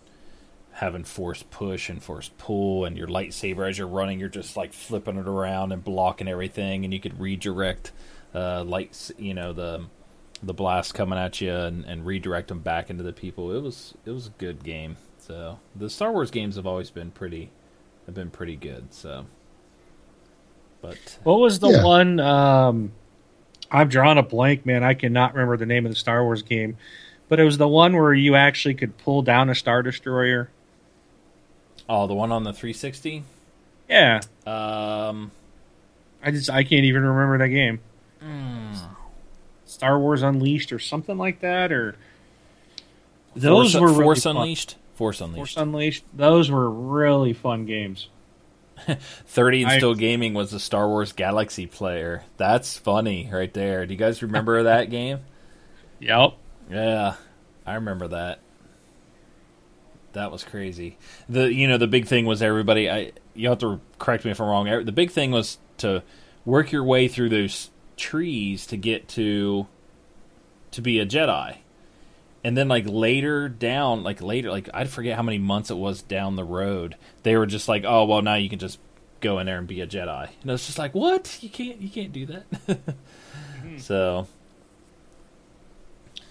having 0.74 1.04
force 1.04 1.44
push 1.50 1.90
and 1.90 2.04
force 2.04 2.30
pull 2.38 2.86
and 2.86 2.96
your 2.96 3.08
lightsaber 3.08 3.68
as 3.68 3.80
you're 3.80 3.88
running 3.88 4.20
you're 4.20 4.30
just 4.30 4.56
like 4.56 4.72
flipping 4.72 5.18
it 5.18 5.28
around 5.28 5.72
and 5.72 5.84
blocking 5.84 6.28
everything 6.28 6.84
and 6.84 6.94
you 6.94 7.00
could 7.00 7.20
redirect 7.20 7.92
uh 8.36 8.62
lights 8.64 9.12
you 9.18 9.34
know 9.34 9.52
the 9.52 9.86
the 10.44 10.54
blast 10.54 10.94
coming 10.94 11.18
at 11.18 11.42
you 11.42 11.52
and, 11.52 11.86
and 11.86 12.06
redirect 12.06 12.50
them 12.50 12.60
back 12.60 12.92
into 12.92 13.04
the 13.04 13.14
people. 13.14 13.52
It 13.52 13.64
was 13.64 13.96
it 14.06 14.12
was 14.12 14.28
a 14.28 14.32
good 14.38 14.64
game. 14.64 14.98
So 15.18 15.60
the 15.76 15.90
Star 15.90 16.12
Wars 16.12 16.30
games 16.30 16.56
have 16.56 16.68
always 16.68 16.92
been 16.92 17.10
pretty 17.10 17.50
have 18.06 18.14
been 18.14 18.30
pretty 18.30 18.56
good 18.56 18.94
so 18.94 19.26
but 20.88 21.20
what 21.24 21.40
was 21.40 21.60
the 21.60 21.70
yeah. 21.70 21.84
one? 21.84 22.20
Um, 22.20 22.92
I've 23.72 23.90
drawn 23.90 24.18
a 24.18 24.24
blank, 24.24 24.66
man. 24.66 24.84
I 24.84 24.94
cannot 24.94 25.34
remember 25.34 25.58
the 25.58 25.66
name 25.66 25.86
of 25.86 25.92
the 25.92 25.98
Star 25.98 26.24
Wars 26.24 26.42
game, 26.42 26.78
but 27.28 27.40
it 27.40 27.44
was 27.44 27.58
the 27.58 27.68
one 27.68 27.96
where 27.96 28.14
you 28.14 28.36
actually 28.36 28.76
could 28.76 28.98
pull 28.98 29.22
down 29.22 29.50
a 29.50 29.56
star 29.56 29.82
destroyer. 29.82 30.50
Oh, 31.88 32.08
the 32.08 32.14
one 32.14 32.32
on 32.32 32.44
the 32.44 32.54
360. 32.54 33.24
Yeah. 33.90 34.22
Um, 34.46 35.32
I 36.24 36.32
just 36.32 36.50
I 36.50 36.64
can't 36.64 36.86
even 36.86 37.04
remember 37.04 37.38
that 37.40 37.50
game. 37.50 37.80
Mm. 38.24 38.78
Star 39.66 40.00
Wars 40.00 40.24
Unleashed 40.24 40.72
or 40.72 40.80
something 40.80 41.18
like 41.18 41.42
that, 41.42 41.72
or 41.72 41.96
those 43.36 43.74
Force, 43.74 43.82
were 43.82 43.88
really 43.90 44.04
Force 44.04 44.26
Unleashed. 44.26 44.76
Force 44.96 45.22
Unleashed. 45.22 45.38
Force 45.38 45.58
Unleashed. 45.58 46.04
Those 46.14 46.50
were 46.50 46.70
really 46.70 47.34
fun 47.34 47.66
games. 47.66 48.08
30 49.28 49.64
and 49.64 49.72
I, 49.72 49.78
Still 49.78 49.96
Gaming 49.96 50.34
was 50.34 50.54
a 50.54 50.60
Star 50.60 50.88
Wars 50.88 51.12
Galaxy 51.12 51.66
player. 51.68 52.24
That's 52.38 52.78
funny 52.78 53.30
right 53.32 53.54
there. 53.54 53.86
Do 53.86 53.94
you 53.94 53.98
guys 53.98 54.22
remember 54.22 54.64
that 54.64 54.90
game? 54.90 55.20
Yep. 56.00 56.34
Yeah, 56.70 57.16
I 57.66 57.76
remember 57.76 58.08
that. 58.10 58.40
That 60.14 60.32
was 60.32 60.44
crazy. 60.44 60.98
The 61.28 61.54
you 61.54 61.68
know 61.68 61.78
the 61.78 61.88
big 61.88 62.08
thing 62.08 62.26
was 62.26 62.42
everybody. 62.42 62.90
I 62.90 63.12
you 63.34 63.50
have 63.50 63.60
to 63.60 63.82
correct 64.00 64.24
me 64.24 64.32
if 64.32 64.40
I'm 64.40 64.48
wrong. 64.48 64.86
The 64.86 64.92
big 64.92 65.12
thing 65.12 65.32
was 65.32 65.58
to 65.80 66.04
work 66.46 66.72
your 66.72 66.84
way 66.84 67.08
through 67.08 67.30
those 67.30 67.70
trees 67.98 68.66
to 68.68 68.78
get 68.78 69.08
to 69.10 69.68
to 70.72 70.82
be 70.82 71.00
a 71.00 71.06
Jedi. 71.06 71.58
And 72.46 72.56
then 72.56 72.68
like 72.68 72.86
later 72.88 73.50
down, 73.50 74.04
like 74.04 74.22
later, 74.22 74.52
like 74.52 74.70
I 74.72 74.84
forget 74.84 75.16
how 75.16 75.24
many 75.24 75.40
months 75.40 75.72
it 75.72 75.78
was 75.78 76.04
down 76.04 76.36
the 76.36 76.44
road, 76.44 76.96
they 77.24 77.36
were 77.36 77.48
just 77.48 77.68
like, 77.68 77.86
"Oh, 77.88 78.06
well, 78.06 78.22
now 78.22 78.36
you 78.36 78.50
can 78.50 78.60
just 78.60 78.78
go 79.20 79.40
in 79.40 79.48
there 79.48 79.58
and 79.58 79.66
be 79.66 79.82
a 79.82 79.88
Jedi." 79.88 80.30
And 80.44 80.52
it's 80.52 80.68
just 80.68 80.78
like, 80.78 80.94
"What? 80.94 81.40
You 81.42 81.50
can't, 81.50 81.82
you 81.82 81.90
can't 81.90 82.14
do 82.14 82.28
that." 82.28 82.52
mm-hmm. 82.68 83.80
So, 83.80 84.28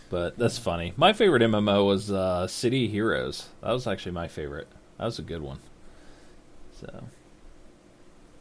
but 0.09 0.39
that's 0.39 0.57
funny. 0.57 0.93
My 0.97 1.13
favorite 1.13 1.43
MMO 1.43 1.85
was 1.85 2.13
uh, 2.13 2.47
City 2.47 2.87
Heroes. 2.87 3.49
That 3.61 3.73
was 3.73 3.89
actually 3.89 4.13
my 4.13 4.29
favorite. 4.29 4.69
That 4.99 5.07
was 5.07 5.19
a 5.19 5.23
good 5.23 5.43
one. 5.43 5.59
So, 6.79 7.07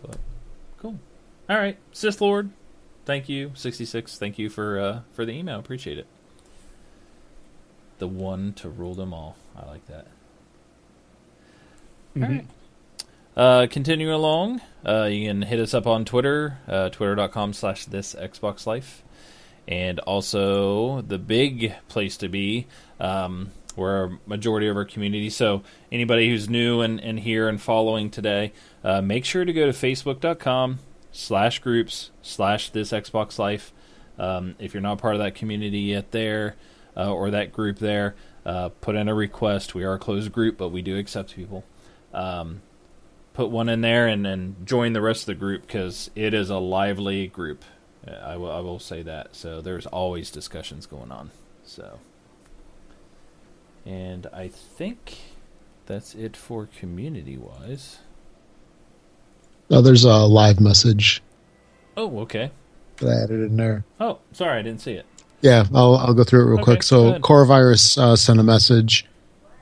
but 0.03 0.17
cool. 0.77 0.99
All 1.49 1.57
right, 1.57 1.79
Sith 1.91 2.21
Lord. 2.21 2.51
Thank 3.05 3.29
you, 3.29 3.51
sixty 3.55 3.85
six. 3.85 4.19
Thank 4.19 4.37
you 4.37 4.51
for 4.51 4.79
uh, 4.79 4.99
for 5.13 5.25
the 5.25 5.31
email. 5.31 5.57
Appreciate 5.57 5.97
it. 5.97 6.05
The 7.99 8.07
one 8.07 8.53
to 8.53 8.69
rule 8.69 8.95
them 8.95 9.13
all. 9.13 9.37
I 9.55 9.65
like 9.67 9.85
that. 9.87 10.07
Mm-hmm. 12.15 12.23
All 12.23 12.29
right. 12.29 12.45
Uh, 13.35 13.67
continuing 13.67 14.13
along, 14.13 14.61
uh, 14.85 15.05
you 15.05 15.27
can 15.27 15.41
hit 15.41 15.59
us 15.59 15.73
up 15.73 15.87
on 15.87 16.05
Twitter, 16.05 16.59
uh, 16.67 16.89
twitter.com 16.89 17.53
slash 17.53 17.85
this 17.85 18.13
Xbox 18.13 18.67
Life. 18.67 19.03
And 19.67 19.99
also 19.99 21.01
the 21.01 21.17
big 21.17 21.73
place 21.87 22.17
to 22.17 22.27
be, 22.27 22.67
um, 22.99 23.51
we're 23.75 24.05
a 24.05 24.19
majority 24.27 24.67
of 24.67 24.77
our 24.77 24.85
community. 24.85 25.29
So 25.29 25.63
anybody 25.91 26.29
who's 26.29 26.47
new 26.49 26.81
and, 26.81 26.99
and 26.99 27.19
here 27.19 27.47
and 27.47 27.59
following 27.59 28.11
today, 28.11 28.53
uh, 28.83 29.01
make 29.01 29.25
sure 29.25 29.45
to 29.45 29.53
go 29.53 29.65
to 29.65 29.71
facebook.com 29.71 30.79
slash 31.11 31.59
groups 31.59 32.11
slash 32.21 32.69
this 32.69 32.91
Xbox 32.91 33.39
Life. 33.39 33.73
Um, 34.19 34.55
if 34.59 34.73
you're 34.73 34.81
not 34.81 34.99
part 34.99 35.15
of 35.15 35.21
that 35.21 35.33
community 35.33 35.79
yet 35.79 36.11
there, 36.11 36.55
uh, 36.95 37.13
or 37.13 37.31
that 37.31 37.51
group 37.51 37.79
there, 37.79 38.15
uh, 38.45 38.69
put 38.69 38.95
in 38.95 39.07
a 39.07 39.13
request. 39.13 39.75
We 39.75 39.83
are 39.83 39.93
a 39.93 39.99
closed 39.99 40.31
group, 40.31 40.57
but 40.57 40.69
we 40.69 40.81
do 40.81 40.97
accept 40.97 41.35
people. 41.35 41.63
Um, 42.13 42.61
put 43.33 43.49
one 43.49 43.69
in 43.69 43.81
there 43.81 44.07
and 44.07 44.25
then 44.25 44.55
join 44.63 44.93
the 44.93 45.01
rest 45.01 45.23
of 45.23 45.25
the 45.27 45.35
group 45.35 45.63
because 45.63 46.11
it 46.15 46.33
is 46.33 46.49
a 46.49 46.57
lively 46.57 47.27
group. 47.27 47.63
I 48.07 48.37
will, 48.37 48.51
I 48.51 48.59
will 48.59 48.79
say 48.79 49.01
that. 49.03 49.35
So 49.35 49.61
there's 49.61 49.85
always 49.85 50.29
discussions 50.29 50.85
going 50.85 51.11
on. 51.11 51.31
So, 51.63 51.99
and 53.85 54.27
I 54.33 54.49
think 54.49 55.17
that's 55.85 56.13
it 56.13 56.35
for 56.35 56.67
community 56.67 57.37
wise. 57.37 57.99
Oh, 59.69 59.81
there's 59.81 60.03
a 60.03 60.25
live 60.25 60.59
message. 60.59 61.23
Oh, 61.95 62.19
okay. 62.19 62.51
That 62.97 63.07
I 63.07 63.23
added 63.23 63.41
in 63.41 63.57
there. 63.57 63.85
Oh, 63.99 64.19
sorry, 64.33 64.59
I 64.59 64.61
didn't 64.61 64.81
see 64.81 64.93
it. 64.93 65.05
Yeah, 65.43 65.65
I'll 65.73 65.95
I'll 65.97 66.13
go 66.13 66.23
through 66.23 66.43
it 66.43 66.45
real 66.45 66.53
okay, 66.55 66.63
quick. 66.63 66.83
So, 66.83 67.19
Corovirus 67.19 67.97
uh, 67.97 68.15
sent 68.15 68.39
a 68.39 68.43
message 68.43 69.05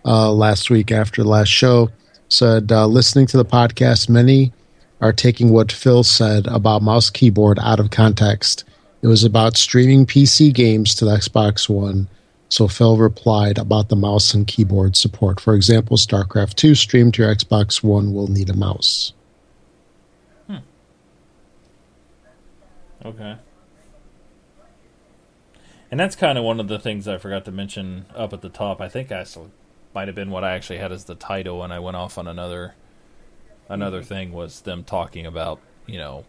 uh, 0.06 0.32
last 0.32 0.70
week 0.70 0.92
after 0.92 1.24
the 1.24 1.28
last 1.28 1.50
show. 1.50 1.90
Said 2.30 2.72
uh, 2.72 2.86
listening 2.86 3.26
to 3.28 3.38
the 3.38 3.44
podcast, 3.44 4.08
many 4.08 4.54
are 5.02 5.12
taking 5.12 5.50
what 5.50 5.72
Phil 5.72 6.04
said 6.04 6.46
about 6.46 6.84
mouse 6.84 7.10
keyboard 7.10 7.58
out 7.60 7.80
of 7.80 7.90
context. 7.90 8.64
It 9.02 9.08
was 9.08 9.24
about 9.24 9.58
streaming 9.58 10.06
PC 10.06 10.54
games 10.54 10.94
to 10.96 11.06
the 11.06 11.12
Xbox 11.12 11.68
One. 11.68 12.08
So 12.50 12.68
Phil 12.68 12.98
replied 12.98 13.58
about 13.58 13.90
the 13.90 13.96
mouse 13.96 14.36
and 14.36 14.46
keyboard 14.46 14.96
support. 14.96 15.40
For 15.40 15.56
example, 15.56 15.98
StarCraft 15.98 16.54
2 16.56 16.76
streamed 16.76 17.16
to 17.16 17.24
your 17.24 17.36
Xbox 17.36 17.82
One 17.82 18.14
will 18.14 18.28
need 18.28 18.52
a 18.52 18.56
mouse. 18.56 19.14
Hmm. 20.46 20.58
Okay. 23.04 23.36
And 25.92 26.00
that's 26.00 26.16
kind 26.16 26.38
of 26.38 26.46
one 26.46 26.62
of 26.62 26.70
the 26.70 26.80
things 26.80 27.08
I 27.08 27.18
forgot 27.18 27.46
to 27.46 27.52
mention 27.52 28.06
up 28.16 28.32
at 28.32 28.42
the 28.42 28.50
top. 28.50 28.80
I 28.80 28.88
think 28.88 29.12
I 29.12 29.26
might 29.94 30.08
have 30.08 30.16
been 30.16 30.32
what 30.32 30.44
I 30.44 30.54
actually 30.54 30.80
had 30.80 30.94
as 30.94 31.04
the 31.04 31.16
title 31.16 31.60
when 31.60 31.72
I 31.72 31.80
went 31.80 31.98
off 31.98 32.18
on 32.18 32.28
another 32.28 32.76
another 33.72 34.00
mm-hmm. 34.00 34.08
thing 34.08 34.32
was 34.34 34.62
them 34.62 34.84
talking 34.84 35.26
about 35.26 35.60
you 35.88 35.98
know 35.98 36.26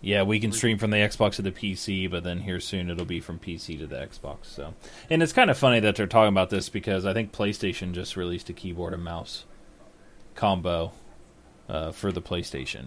yeah 0.00 0.22
we 0.22 0.40
can 0.40 0.52
stream 0.52 0.78
from 0.78 0.90
the 0.90 0.96
xbox 0.96 1.34
to 1.34 1.42
the 1.42 1.52
pc 1.52 2.10
but 2.10 2.24
then 2.24 2.40
here 2.40 2.60
soon 2.60 2.88
it'll 2.88 3.04
be 3.04 3.20
from 3.20 3.38
pc 3.38 3.78
to 3.78 3.86
the 3.86 3.96
xbox 3.96 4.44
so 4.44 4.74
and 5.10 5.22
it's 5.22 5.32
kind 5.32 5.50
of 5.50 5.58
funny 5.58 5.80
that 5.80 5.96
they're 5.96 6.06
talking 6.06 6.32
about 6.32 6.50
this 6.50 6.68
because 6.68 7.04
i 7.04 7.12
think 7.12 7.30
playstation 7.30 7.92
just 7.92 8.16
released 8.16 8.48
a 8.48 8.52
keyboard 8.52 8.94
and 8.94 9.04
mouse 9.04 9.44
combo 10.34 10.92
uh, 11.68 11.92
for 11.92 12.10
the 12.10 12.22
playstation 12.22 12.86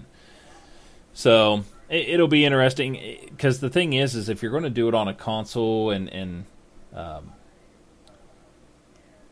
so 1.14 1.64
it, 1.92 2.20
will 2.20 2.28
be 2.28 2.46
interesting 2.46 3.20
because 3.30 3.60
the 3.60 3.70
thing 3.70 3.94
is 3.94 4.16
is 4.16 4.30
if 4.30 4.42
you're 4.42 4.52
going 4.52 4.64
to 4.64 4.70
do 4.70 4.88
it 4.88 4.94
on 4.94 5.08
a 5.08 5.14
console 5.14 5.92
and 5.92 6.10
and 6.10 6.46
um, 6.94 7.34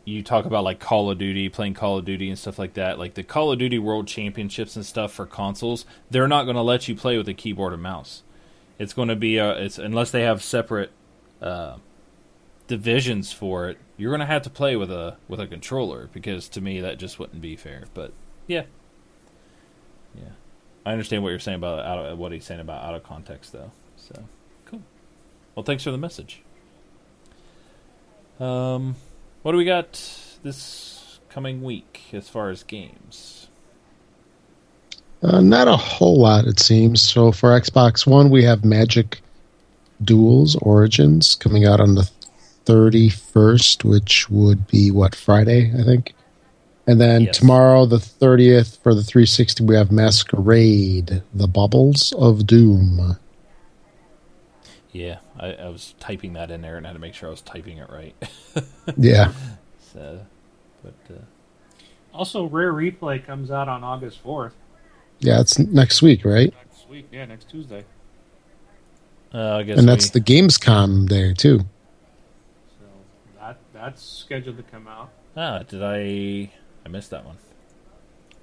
you 0.04 0.22
talk 0.22 0.44
about 0.44 0.64
like 0.64 0.78
Call 0.78 1.10
of 1.10 1.18
Duty, 1.18 1.48
playing 1.48 1.74
Call 1.74 1.98
of 1.98 2.04
Duty 2.04 2.28
and 2.28 2.38
stuff 2.38 2.58
like 2.58 2.74
that, 2.74 2.98
like 2.98 3.14
the 3.14 3.22
Call 3.22 3.52
of 3.52 3.58
Duty 3.58 3.78
World 3.78 4.06
Championships 4.06 4.76
and 4.76 4.84
stuff 4.84 5.12
for 5.12 5.26
consoles, 5.26 5.84
they're 6.10 6.28
not 6.28 6.44
going 6.44 6.56
to 6.56 6.62
let 6.62 6.88
you 6.88 6.94
play 6.94 7.16
with 7.16 7.28
a 7.28 7.34
keyboard 7.34 7.72
and 7.72 7.82
mouse. 7.82 8.22
It's 8.78 8.92
going 8.92 9.08
to 9.08 9.16
be 9.16 9.36
a, 9.36 9.52
it's 9.52 9.78
unless 9.78 10.10
they 10.10 10.22
have 10.22 10.42
separate 10.42 10.90
uh, 11.40 11.76
divisions 12.66 13.32
for 13.32 13.68
it, 13.68 13.78
you're 13.96 14.10
going 14.10 14.20
to 14.20 14.26
have 14.26 14.42
to 14.42 14.50
play 14.50 14.76
with 14.76 14.90
a 14.90 15.16
with 15.28 15.40
a 15.40 15.46
controller 15.46 16.08
because 16.12 16.48
to 16.50 16.60
me 16.60 16.80
that 16.80 16.98
just 16.98 17.18
wouldn't 17.18 17.42
be 17.42 17.56
fair. 17.56 17.84
But 17.94 18.12
yeah, 18.46 18.64
I 20.84 20.92
understand 20.92 21.22
what 21.22 21.30
you're 21.30 21.38
saying 21.38 21.56
about 21.56 21.84
out 21.84 21.98
of, 21.98 22.18
what 22.18 22.32
he's 22.32 22.44
saying 22.44 22.60
about 22.60 22.82
out 22.82 22.94
of 22.94 23.02
context 23.02 23.52
though. 23.52 23.70
So 23.96 24.24
cool. 24.66 24.82
Well, 25.54 25.64
thanks 25.64 25.84
for 25.84 25.90
the 25.90 25.98
message. 25.98 26.42
Um. 28.38 28.96
What 29.42 29.52
do 29.52 29.58
we 29.58 29.64
got 29.64 29.92
this 30.42 31.18
coming 31.30 31.62
week 31.62 32.02
as 32.12 32.28
far 32.28 32.50
as 32.50 32.62
games? 32.62 33.48
Uh, 35.22 35.40
not 35.40 35.66
a 35.66 35.76
whole 35.76 36.20
lot, 36.20 36.46
it 36.46 36.60
seems. 36.60 37.00
So 37.00 37.32
for 37.32 37.58
Xbox 37.58 38.06
One, 38.06 38.28
we 38.28 38.44
have 38.44 38.64
Magic 38.66 39.20
Duels 40.02 40.56
Origins 40.56 41.34
coming 41.34 41.64
out 41.64 41.80
on 41.80 41.94
the 41.94 42.10
31st, 42.66 43.82
which 43.84 44.28
would 44.28 44.66
be, 44.66 44.90
what, 44.90 45.14
Friday, 45.14 45.72
I 45.78 45.84
think? 45.84 46.12
And 46.90 47.00
then 47.00 47.22
yes. 47.22 47.38
tomorrow, 47.38 47.86
the 47.86 47.98
30th, 47.98 48.78
for 48.78 48.96
the 48.96 49.04
360, 49.04 49.62
we 49.62 49.76
have 49.76 49.92
Masquerade, 49.92 51.22
The 51.32 51.46
Baubles 51.46 52.12
of 52.14 52.48
Doom. 52.48 53.16
Yeah, 54.90 55.18
I, 55.38 55.52
I, 55.52 55.68
was 55.68 55.94
typing 56.00 56.32
that 56.32 56.50
in 56.50 56.62
there 56.62 56.76
and 56.76 56.84
I 56.84 56.88
had 56.88 56.94
to 56.94 56.98
make 56.98 57.14
sure 57.14 57.28
I 57.28 57.30
was 57.30 57.42
typing 57.42 57.78
it 57.78 57.88
right. 57.90 58.16
yeah. 58.96 59.32
So, 59.92 60.26
but 60.82 60.94
uh, 61.14 61.20
also, 62.12 62.46
Rare 62.46 62.72
Replay 62.72 63.24
comes 63.24 63.52
out 63.52 63.68
on 63.68 63.84
August 63.84 64.18
fourth. 64.18 64.56
Yeah, 65.20 65.40
it's 65.40 65.60
next 65.60 66.02
week, 66.02 66.24
right? 66.24 66.52
Next 66.52 66.88
week, 66.88 67.06
yeah, 67.12 67.24
next 67.24 67.48
Tuesday. 67.48 67.84
Uh, 69.32 69.58
I 69.58 69.62
guess, 69.62 69.78
and 69.78 69.88
that's 69.88 70.12
we... 70.12 70.18
the 70.18 70.26
Gamescom 70.26 71.08
there 71.08 71.34
too. 71.34 71.60
So 72.80 72.86
that 73.38 73.58
that's 73.72 74.02
scheduled 74.02 74.56
to 74.56 74.64
come 74.64 74.88
out. 74.88 75.10
Ah, 75.36 75.60
did 75.60 75.84
I? 75.84 76.50
I 76.84 76.88
missed 76.88 77.10
that 77.10 77.24
one. 77.24 77.36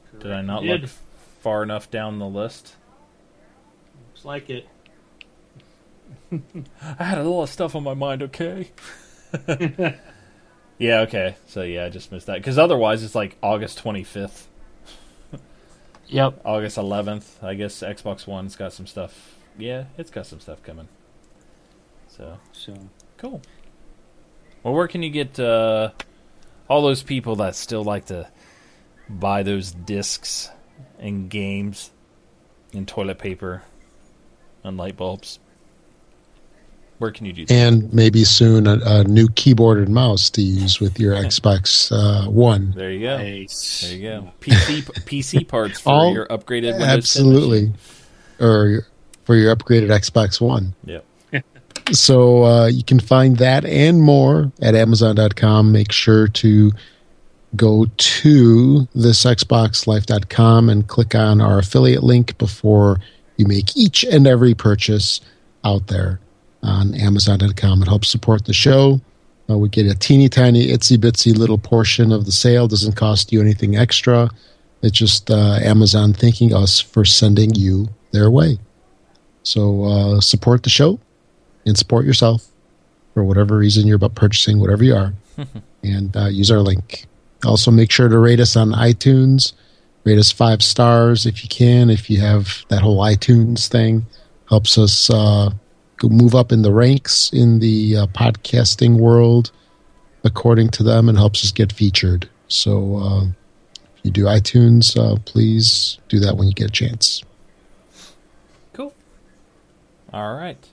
Correct. 0.09 0.23
Did 0.23 0.31
I 0.31 0.41
not 0.41 0.63
did. 0.63 0.81
look 0.81 0.89
far 1.41 1.63
enough 1.63 1.89
down 1.89 2.19
the 2.19 2.27
list? 2.27 2.75
Looks 4.09 4.25
like 4.25 4.49
it. 4.49 4.67
I 6.99 7.03
had 7.03 7.17
a 7.17 7.23
lot 7.23 7.43
of 7.43 7.49
stuff 7.49 7.75
on 7.75 7.83
my 7.83 7.93
mind. 7.93 8.23
Okay. 8.23 8.71
yeah. 10.77 11.01
Okay. 11.01 11.35
So 11.47 11.63
yeah, 11.63 11.85
I 11.85 11.89
just 11.89 12.11
missed 12.11 12.27
that 12.27 12.37
because 12.37 12.57
otherwise 12.57 13.03
it's 13.03 13.15
like 13.15 13.37
August 13.41 13.77
twenty 13.77 14.03
fifth. 14.03 14.47
yep. 16.07 16.41
August 16.45 16.77
eleventh. 16.77 17.43
I 17.43 17.53
guess 17.53 17.81
Xbox 17.81 18.27
One's 18.27 18.55
got 18.55 18.73
some 18.73 18.87
stuff. 18.87 19.35
Yeah, 19.57 19.85
it's 19.97 20.11
got 20.11 20.25
some 20.25 20.39
stuff 20.39 20.61
coming. 20.63 20.87
So. 22.07 22.37
So. 22.51 22.73
Cool. 23.17 23.41
Well, 24.63 24.73
where 24.73 24.87
can 24.87 25.01
you 25.01 25.09
get 25.09 25.39
uh, 25.39 25.91
all 26.67 26.81
those 26.81 27.03
people 27.03 27.37
that 27.37 27.55
still 27.55 27.83
like 27.83 28.05
to 28.05 28.27
buy 29.09 29.43
those 29.43 29.71
discs 29.71 30.49
and 30.99 31.29
games 31.29 31.91
and 32.73 32.87
toilet 32.87 33.19
paper 33.19 33.63
and 34.63 34.77
light 34.77 34.97
bulbs? 34.97 35.39
Where 36.99 37.11
can 37.11 37.27
you 37.27 37.33
do 37.33 37.45
that? 37.45 37.53
And 37.53 37.93
maybe 37.93 38.23
soon 38.23 38.65
a, 38.65 38.79
a 38.83 39.03
new 39.03 39.27
keyboard 39.29 39.77
and 39.77 39.93
mouse 39.93 40.31
to 40.31 40.41
use 40.41 40.79
with 40.79 40.99
your 40.99 41.13
Xbox 41.15 41.91
uh, 41.91 42.29
One. 42.29 42.71
There 42.71 42.91
you 42.91 43.01
go. 43.01 43.17
Nice. 43.17 43.81
There 43.81 43.95
you 43.95 44.01
go. 44.03 44.33
PC 44.41 44.83
PC 45.05 45.47
parts 45.47 45.79
for 45.79 45.89
All, 45.89 46.13
your 46.13 46.25
upgraded 46.27 46.71
Windows 46.71 46.87
Absolutely. 46.87 47.73
Or 48.39 48.87
for 49.25 49.35
your 49.35 49.55
upgraded 49.55 49.89
Xbox 49.89 50.41
One. 50.41 50.73
Yep. 50.85 51.05
So 51.91 52.43
uh, 52.43 52.67
you 52.67 52.83
can 52.83 52.99
find 52.99 53.37
that 53.37 53.65
and 53.65 54.01
more 54.01 54.51
at 54.61 54.75
Amazon.com. 54.75 55.71
Make 55.71 55.91
sure 55.91 56.27
to 56.27 56.71
go 57.55 57.87
to 57.97 58.87
thisxboxlife.com 58.95 60.69
and 60.69 60.87
click 60.87 61.15
on 61.15 61.41
our 61.41 61.59
affiliate 61.59 62.03
link 62.03 62.37
before 62.37 62.99
you 63.37 63.45
make 63.45 63.75
each 63.75 64.03
and 64.03 64.27
every 64.27 64.53
purchase 64.53 65.21
out 65.63 65.87
there 65.87 66.19
on 66.63 66.93
Amazon.com. 66.95 67.81
It 67.81 67.87
helps 67.87 68.09
support 68.09 68.45
the 68.45 68.53
show. 68.53 68.99
Uh, 69.49 69.57
we 69.57 69.69
get 69.69 69.85
a 69.85 69.95
teeny 69.95 70.27
tiny, 70.27 70.67
itsy 70.67 70.97
bitsy 70.97 71.35
little 71.35 71.57
portion 71.57 72.11
of 72.11 72.25
the 72.25 72.31
sale. 72.31 72.67
Doesn't 72.67 72.95
cost 72.95 73.31
you 73.31 73.41
anything 73.41 73.77
extra. 73.77 74.29
It's 74.81 74.97
just 74.97 75.31
uh, 75.31 75.59
Amazon 75.61 76.13
thanking 76.13 76.53
us 76.53 76.79
for 76.79 77.05
sending 77.05 77.55
you 77.55 77.87
their 78.11 78.29
way. 78.29 78.59
So 79.43 79.85
uh, 79.85 80.21
support 80.21 80.63
the 80.63 80.69
show 80.69 80.99
and 81.67 81.77
support 81.77 82.05
yourself 82.05 82.47
for 83.13 83.23
whatever 83.23 83.57
reason 83.57 83.87
you're 83.87 83.95
about 83.95 84.15
purchasing, 84.15 84.59
whatever 84.59 84.83
you 84.83 84.95
are, 84.95 85.13
and 85.83 86.15
uh, 86.15 86.27
use 86.27 86.51
our 86.51 86.59
link. 86.59 87.05
Also, 87.45 87.71
make 87.71 87.91
sure 87.91 88.09
to 88.09 88.17
rate 88.17 88.39
us 88.39 88.55
on 88.55 88.71
iTunes. 88.71 89.53
Rate 90.03 90.17
us 90.17 90.31
five 90.31 90.63
stars 90.63 91.25
if 91.25 91.43
you 91.43 91.49
can. 91.49 91.89
If 91.89 92.09
you 92.09 92.19
have 92.21 92.65
that 92.69 92.81
whole 92.81 92.99
iTunes 92.99 93.67
thing, 93.67 94.05
helps 94.49 94.77
us 94.77 95.09
uh, 95.09 95.51
go 95.97 96.09
move 96.09 96.33
up 96.33 96.51
in 96.51 96.61
the 96.61 96.71
ranks 96.71 97.31
in 97.33 97.59
the 97.59 97.97
uh, 97.97 98.07
podcasting 98.07 98.97
world, 98.97 99.51
according 100.23 100.69
to 100.69 100.83
them, 100.83 101.09
and 101.09 101.17
helps 101.17 101.43
us 101.43 101.51
get 101.51 101.73
featured. 101.73 102.29
So, 102.47 102.97
uh, 102.97 103.23
if 103.97 104.03
you 104.05 104.11
do 104.11 104.25
iTunes, 104.25 104.97
uh, 104.97 105.19
please 105.25 105.97
do 106.07 106.19
that 106.19 106.37
when 106.37 106.47
you 106.47 106.53
get 106.53 106.67
a 106.67 106.71
chance. 106.71 107.23
Cool. 108.73 108.93
All 110.13 110.35
right. 110.35 110.63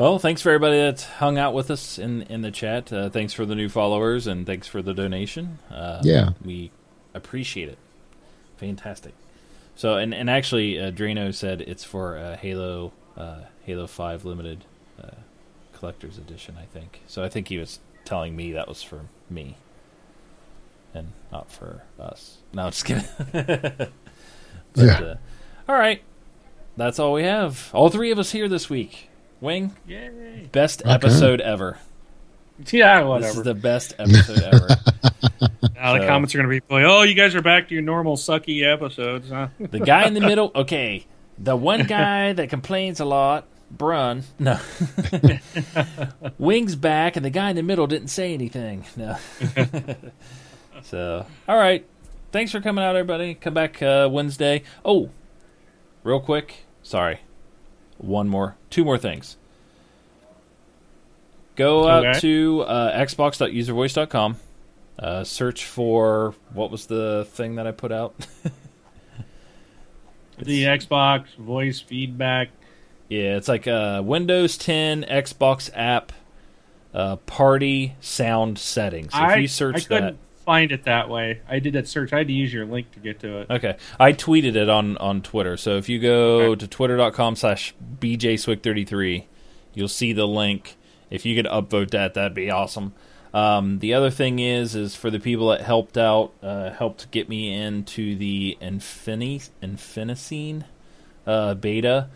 Well, 0.00 0.18
thanks 0.18 0.40
for 0.40 0.48
everybody 0.48 0.78
that 0.78 1.02
hung 1.18 1.36
out 1.36 1.52
with 1.52 1.70
us 1.70 1.98
in 1.98 2.22
in 2.22 2.40
the 2.40 2.50
chat. 2.50 2.90
Uh, 2.90 3.10
thanks 3.10 3.34
for 3.34 3.44
the 3.44 3.54
new 3.54 3.68
followers 3.68 4.26
and 4.26 4.46
thanks 4.46 4.66
for 4.66 4.80
the 4.80 4.94
donation. 4.94 5.58
Uh, 5.70 6.00
Yeah. 6.02 6.30
we 6.42 6.70
appreciate 7.12 7.68
it. 7.68 7.76
Fantastic. 8.56 9.12
So, 9.76 9.96
and 9.96 10.14
and 10.14 10.30
actually, 10.30 10.80
uh, 10.80 10.90
Drano 10.90 11.34
said 11.34 11.60
it's 11.60 11.84
for 11.84 12.16
uh, 12.16 12.38
Halo 12.38 12.92
uh, 13.14 13.40
Halo 13.64 13.86
Five 13.86 14.24
limited 14.24 14.64
uh, 15.02 15.10
collector's 15.74 16.16
edition. 16.16 16.56
I 16.58 16.64
think. 16.64 17.02
So 17.06 17.22
I 17.22 17.28
think 17.28 17.48
he 17.48 17.58
was 17.58 17.78
telling 18.06 18.34
me 18.34 18.52
that 18.52 18.68
was 18.68 18.82
for 18.82 19.02
me, 19.28 19.58
and 20.94 21.08
not 21.30 21.52
for 21.52 21.82
us. 21.98 22.38
No, 22.54 22.70
just 22.70 22.86
kidding. 22.86 23.04
but, 23.32 23.90
Yeah. 24.76 24.98
uh, 24.98 25.16
all 25.68 25.76
right, 25.76 26.02
that's 26.78 26.98
all 26.98 27.12
we 27.12 27.24
have. 27.24 27.68
All 27.74 27.90
three 27.90 28.10
of 28.10 28.18
us 28.18 28.30
here 28.32 28.48
this 28.48 28.70
week. 28.70 29.08
Wing, 29.40 29.74
Yay! 29.86 30.48
best 30.52 30.82
Okay. 30.82 30.90
episode 30.92 31.40
ever. 31.40 31.78
Yeah, 32.70 33.00
This 33.00 33.08
whatever. 33.08 33.38
is 33.38 33.42
the 33.44 33.54
best 33.54 33.94
episode 33.98 34.42
ever. 34.42 34.68
now 35.74 35.94
the 35.94 36.00
so- 36.00 36.06
comments 36.06 36.34
are 36.34 36.38
going 36.42 36.50
to 36.50 36.60
be 36.60 36.74
like, 36.74 36.84
"Oh, 36.84 37.02
you 37.02 37.14
guys 37.14 37.34
are 37.34 37.40
back 37.42 37.68
to 37.68 37.74
your 37.74 37.82
normal 37.82 38.16
sucky 38.16 38.62
episodes, 38.70 39.30
huh?" 39.30 39.48
The 39.58 39.80
guy 39.80 40.06
in 40.06 40.12
the 40.14 40.20
middle, 40.20 40.52
okay. 40.56 41.06
The 41.38 41.56
one 41.56 41.84
guy 41.84 42.34
that 42.34 42.50
complains 42.50 43.00
a 43.00 43.06
lot, 43.06 43.46
Brun. 43.70 44.24
No. 44.38 44.58
Wings 46.38 46.76
back, 46.76 47.16
and 47.16 47.24
the 47.24 47.30
guy 47.30 47.48
in 47.48 47.56
the 47.56 47.62
middle 47.62 47.86
didn't 47.86 48.08
say 48.08 48.34
anything. 48.34 48.84
No. 48.96 49.16
so, 50.82 51.24
all 51.48 51.56
right. 51.56 51.86
Thanks 52.32 52.52
for 52.52 52.60
coming 52.60 52.84
out, 52.84 52.94
everybody. 52.94 53.34
Come 53.34 53.54
back 53.54 53.80
uh, 53.82 54.08
Wednesday. 54.12 54.62
Oh, 54.84 55.08
real 56.04 56.20
quick. 56.20 56.64
Sorry. 56.82 57.20
One 58.00 58.28
more, 58.28 58.56
two 58.70 58.84
more 58.84 58.98
things. 58.98 59.36
Go 61.56 61.86
out 61.88 62.06
Okay. 62.06 62.20
to 62.20 62.62
uh, 62.62 62.98
xbox.uservoice.com. 63.04 64.36
Uh, 64.98 65.24
search 65.24 65.64
for 65.64 66.34
what 66.54 66.70
was 66.70 66.86
the 66.86 67.26
thing 67.32 67.56
that 67.56 67.66
I 67.66 67.72
put 67.72 67.92
out? 67.92 68.14
the 70.38 70.64
Xbox 70.64 71.34
voice 71.36 71.80
feedback. 71.80 72.48
Yeah, 73.08 73.36
it's 73.36 73.48
like 73.48 73.66
a 73.66 74.00
Windows 74.02 74.56
10 74.56 75.04
Xbox 75.04 75.70
app 75.74 76.12
uh, 76.94 77.16
party 77.16 77.96
sound 78.00 78.58
settings. 78.58 79.10
I, 79.12 79.34
if 79.34 79.40
you 79.40 79.48
search 79.48 79.90
I 79.90 80.00
that, 80.00 80.16
find 80.44 80.72
it 80.72 80.84
that 80.84 81.08
way. 81.08 81.40
I 81.48 81.58
did 81.58 81.72
that 81.74 81.86
search. 81.88 82.12
I 82.12 82.18
had 82.18 82.26
to 82.28 82.32
use 82.32 82.52
your 82.52 82.66
link 82.66 82.90
to 82.92 83.00
get 83.00 83.20
to 83.20 83.38
it. 83.40 83.50
okay, 83.50 83.76
I 83.98 84.12
tweeted 84.12 84.56
it 84.56 84.68
on 84.68 84.96
on 84.98 85.22
Twitter. 85.22 85.56
So 85.56 85.76
if 85.76 85.88
you 85.88 85.98
go 85.98 86.52
Okay. 86.52 86.60
to 86.60 86.66
twitter.com/slash 86.68 87.74
bjswick33, 88.00 89.24
you'll 89.74 89.88
see 89.88 90.12
the 90.12 90.26
link. 90.26 90.76
If 91.10 91.24
you 91.26 91.34
could 91.36 91.46
upvote 91.50 91.90
that, 91.90 92.14
that'd 92.14 92.34
be 92.34 92.50
awesome. 92.50 92.92
Um, 93.32 93.78
the 93.78 93.94
other 93.94 94.10
thing 94.10 94.38
is, 94.40 94.74
is 94.74 94.96
for 94.96 95.08
the 95.10 95.20
people 95.20 95.48
that 95.50 95.60
helped 95.60 95.96
out, 95.96 96.32
uh, 96.42 96.70
helped 96.70 97.10
get 97.12 97.28
me 97.28 97.52
into 97.54 98.16
the 98.16 98.58
Infini 98.60 99.48
Infinicine 99.62 100.64
uh, 101.26 101.54
beta. 101.54 102.08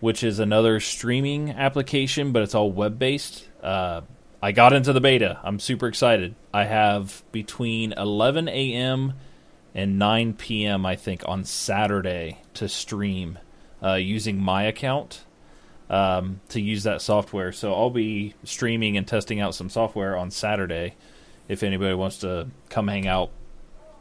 which 0.00 0.22
is 0.22 0.38
another 0.38 0.80
streaming 0.80 1.50
application, 1.50 2.30
but 2.32 2.42
it's 2.42 2.54
all 2.54 2.70
web 2.70 2.98
based. 2.98 3.48
Uh, 3.62 4.02
I 4.44 4.52
got 4.52 4.74
into 4.74 4.92
the 4.92 5.00
beta. 5.00 5.40
I'm 5.42 5.58
super 5.58 5.86
excited. 5.86 6.34
I 6.52 6.64
have 6.64 7.22
between 7.32 7.92
11 7.92 8.46
a.m. 8.46 9.14
and 9.74 9.98
9 9.98 10.34
p.m. 10.34 10.84
I 10.84 10.96
think 10.96 11.22
on 11.26 11.44
Saturday 11.44 12.42
to 12.52 12.68
stream 12.68 13.38
uh, 13.82 13.94
using 13.94 14.38
my 14.38 14.64
account 14.64 15.24
um, 15.88 16.42
to 16.50 16.60
use 16.60 16.82
that 16.82 17.00
software. 17.00 17.52
So 17.52 17.72
I'll 17.72 17.88
be 17.88 18.34
streaming 18.44 18.98
and 18.98 19.08
testing 19.08 19.40
out 19.40 19.54
some 19.54 19.70
software 19.70 20.14
on 20.14 20.30
Saturday. 20.30 20.96
If 21.48 21.62
anybody 21.62 21.94
wants 21.94 22.18
to 22.18 22.48
come 22.68 22.88
hang 22.88 23.06
out, 23.06 23.30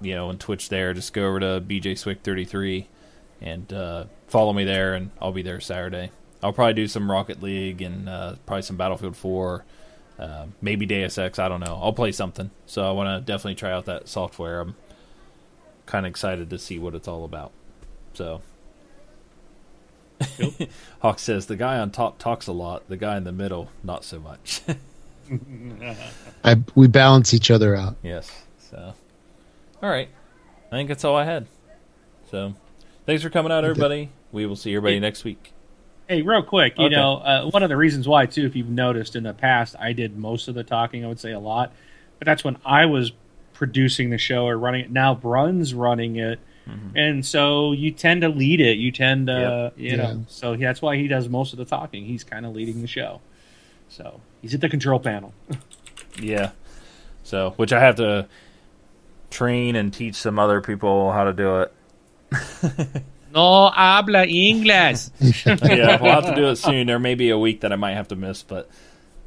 you 0.01 0.13
know, 0.13 0.27
on 0.27 0.39
Twitch 0.39 0.67
there, 0.67 0.93
just 0.93 1.13
go 1.13 1.25
over 1.25 1.39
to 1.39 1.63
BJSwick33 1.65 2.87
and 3.39 3.71
uh, 3.71 4.05
follow 4.27 4.51
me 4.51 4.65
there, 4.65 4.93
and 4.93 5.11
I'll 5.21 5.31
be 5.31 5.41
there 5.41 5.61
Saturday. 5.61 6.11
I'll 6.41 6.51
probably 6.51 6.73
do 6.73 6.89
some 6.89 7.09
Rocket 7.09 7.41
League 7.41 7.81
and 7.81 8.09
uh, 8.09 8.35
probably 8.45 8.63
some 8.63 8.75
Battlefield 8.75 9.15
4, 9.15 9.63
uh, 10.23 10.45
maybe 10.61 10.85
Deus 10.85 11.17
Ex. 11.17 11.37
I 11.37 11.49
don't 11.49 11.59
know. 11.59 11.77
I'll 11.81 11.91
play 11.91 12.13
something. 12.13 12.49
So 12.65 12.87
I 12.87 12.91
want 12.91 13.09
to 13.09 13.31
definitely 13.31 13.55
try 13.55 13.73
out 13.73 13.85
that 13.85 14.07
software. 14.07 14.61
I'm 14.61 14.75
kind 15.85 16.05
of 16.05 16.09
excited 16.09 16.49
to 16.49 16.57
see 16.57 16.79
what 16.79 16.95
it's 16.95 17.09
all 17.09 17.25
about. 17.25 17.51
So. 18.13 18.41
Hawk 21.01 21.19
says 21.19 21.47
the 21.47 21.57
guy 21.57 21.77
on 21.77 21.91
top 21.91 22.19
talks 22.19 22.47
a 22.47 22.53
lot. 22.53 22.87
The 22.87 22.95
guy 22.95 23.17
in 23.17 23.25
the 23.25 23.33
middle, 23.33 23.69
not 23.83 24.05
so 24.05 24.19
much. 24.19 24.61
I 26.43 26.61
we 26.75 26.87
balance 26.87 27.33
each 27.33 27.51
other 27.51 27.75
out. 27.75 27.97
yes. 28.01 28.31
So, 28.69 28.93
all 29.81 29.89
right. 29.89 30.07
I 30.71 30.75
think 30.75 30.87
that's 30.87 31.03
all 31.03 31.15
I 31.17 31.25
had. 31.25 31.47
So, 32.31 32.53
thanks 33.05 33.23
for 33.23 33.29
coming 33.29 33.51
out, 33.51 33.65
everybody. 33.65 34.09
We 34.31 34.45
will 34.45 34.55
see 34.55 34.73
everybody 34.73 34.99
next 34.99 35.23
week. 35.25 35.51
Hey, 36.07 36.21
real 36.21 36.43
quick, 36.43 36.77
you 36.77 36.87
Okay. 36.87 36.95
know, 36.95 37.17
uh, 37.17 37.49
one 37.49 37.63
of 37.63 37.69
the 37.69 37.77
reasons 37.77 38.07
why, 38.07 38.25
too, 38.25 38.45
if 38.45 38.55
you've 38.55 38.69
noticed 38.69 39.15
in 39.15 39.23
the 39.23 39.33
past, 39.33 39.75
I 39.79 39.93
did 39.93 40.17
most 40.17 40.47
of 40.47 40.55
the 40.55 40.63
talking, 40.63 41.03
I 41.05 41.07
would 41.07 41.19
say 41.19 41.31
a 41.31 41.39
lot, 41.39 41.71
but 42.19 42.25
that's 42.25 42.43
when 42.43 42.57
I 42.65 42.85
was 42.85 43.13
producing 43.53 44.09
the 44.09 44.17
show 44.17 44.45
or 44.47 44.57
running 44.57 44.81
it. 44.81 44.91
Now 44.91 45.15
Brun's 45.15 45.73
running 45.73 46.17
it. 46.17 46.39
And 46.95 47.25
so 47.25 47.71
you 47.71 47.89
tend 47.91 48.21
to 48.21 48.29
lead 48.29 48.61
it. 48.61 48.77
You 48.77 48.91
tend 48.91 49.27
to, 49.27 49.71
you 49.75 49.91
Yeah. 49.91 49.95
know, 49.97 50.25
so 50.27 50.55
that's 50.55 50.81
why 50.81 50.95
he 50.97 51.07
does 51.07 51.27
most 51.29 51.51
of 51.53 51.57
the 51.57 51.65
talking. 51.65 52.05
He's 52.05 52.23
kind 52.23 52.45
of 52.45 52.53
leading 52.53 52.81
the 52.81 52.87
show. 52.87 53.19
So 53.89 54.19
he's 54.41 54.53
at 54.53 54.61
the 54.61 54.69
control 54.69 54.99
panel. 54.99 55.33
Yeah. 56.21 56.51
So, 57.23 57.51
which 57.57 57.73
I 57.73 57.79
have 57.79 57.95
to 57.95 58.27
train 59.31 59.75
and 59.75 59.91
teach 59.91 60.13
some 60.15 60.37
other 60.37 60.61
people 60.61 61.11
how 61.11 61.23
to 61.23 61.33
do 61.33 61.61
it. 61.61 61.73
No 63.33 63.69
habla 63.69 64.25
inglés. 64.27 65.11
yeah, 65.67 66.01
we'll 66.01 66.11
have 66.11 66.25
to 66.25 66.35
do 66.35 66.49
it 66.49 66.57
soon. 66.57 66.87
There 66.87 66.99
may 66.99 67.15
be 67.15 67.29
a 67.31 67.37
week 67.37 67.61
that 67.61 67.73
I 67.73 67.75
might 67.75 67.95
have 67.95 68.09
to 68.09 68.15
miss, 68.15 68.43
but 68.43 68.69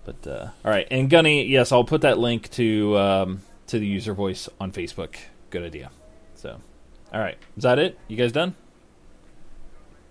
but 0.05 0.27
uh, 0.27 0.49
all 0.65 0.71
right. 0.71 0.87
And 0.91 1.11
Gunny, 1.11 1.45
yes, 1.45 1.73
I'll 1.73 1.85
put 1.85 2.03
that 2.03 2.19
link 2.19 2.51
to 2.53 2.97
um, 2.97 3.43
to 3.67 3.79
the 3.79 3.87
user 3.87 4.15
voice 4.15 4.49
on 4.61 4.71
Facebook. 4.71 5.17
Good 5.51 5.65
idea. 5.65 5.91
So, 6.37 6.61
all 7.13 7.21
right, 7.21 7.37
is 7.57 7.65
that 7.65 7.79
it? 7.79 7.99
You 8.07 8.17
guys 8.17 8.33
done? 8.33 8.55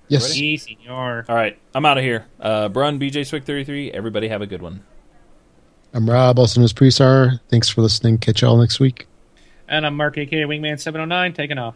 Yes. 0.07 0.31
sí, 0.31 0.59
senor. 0.59 1.25
All 1.27 1.35
right, 1.35 1.57
I'm 1.73 1.85
out 1.85 1.97
of 1.97 2.03
here. 2.03 2.25
Uh, 2.39 2.69
Brun, 2.69 2.99
BJ 2.99 3.25
Swick 3.25 3.45
33. 3.45 3.91
Everybody 3.91 4.27
have 4.27 4.41
a 4.41 4.47
good 4.47 4.61
one. 4.61 4.83
I'm 5.93 6.09
Rob, 6.09 6.37
also 6.37 6.59
known 6.59 6.65
as 6.65 6.73
Presar. 6.73 7.39
Thanks 7.47 7.69
for 7.69 7.81
listening. 7.81 8.17
Catch 8.17 8.41
y'all 8.41 8.57
next 8.57 8.81
week. 8.81 9.07
And 9.67 9.85
I'm 9.85 9.95
Mark, 9.95 10.17
aka 10.17 10.43
Wingman709, 10.43 11.33
taking 11.33 11.57
off. 11.57 11.75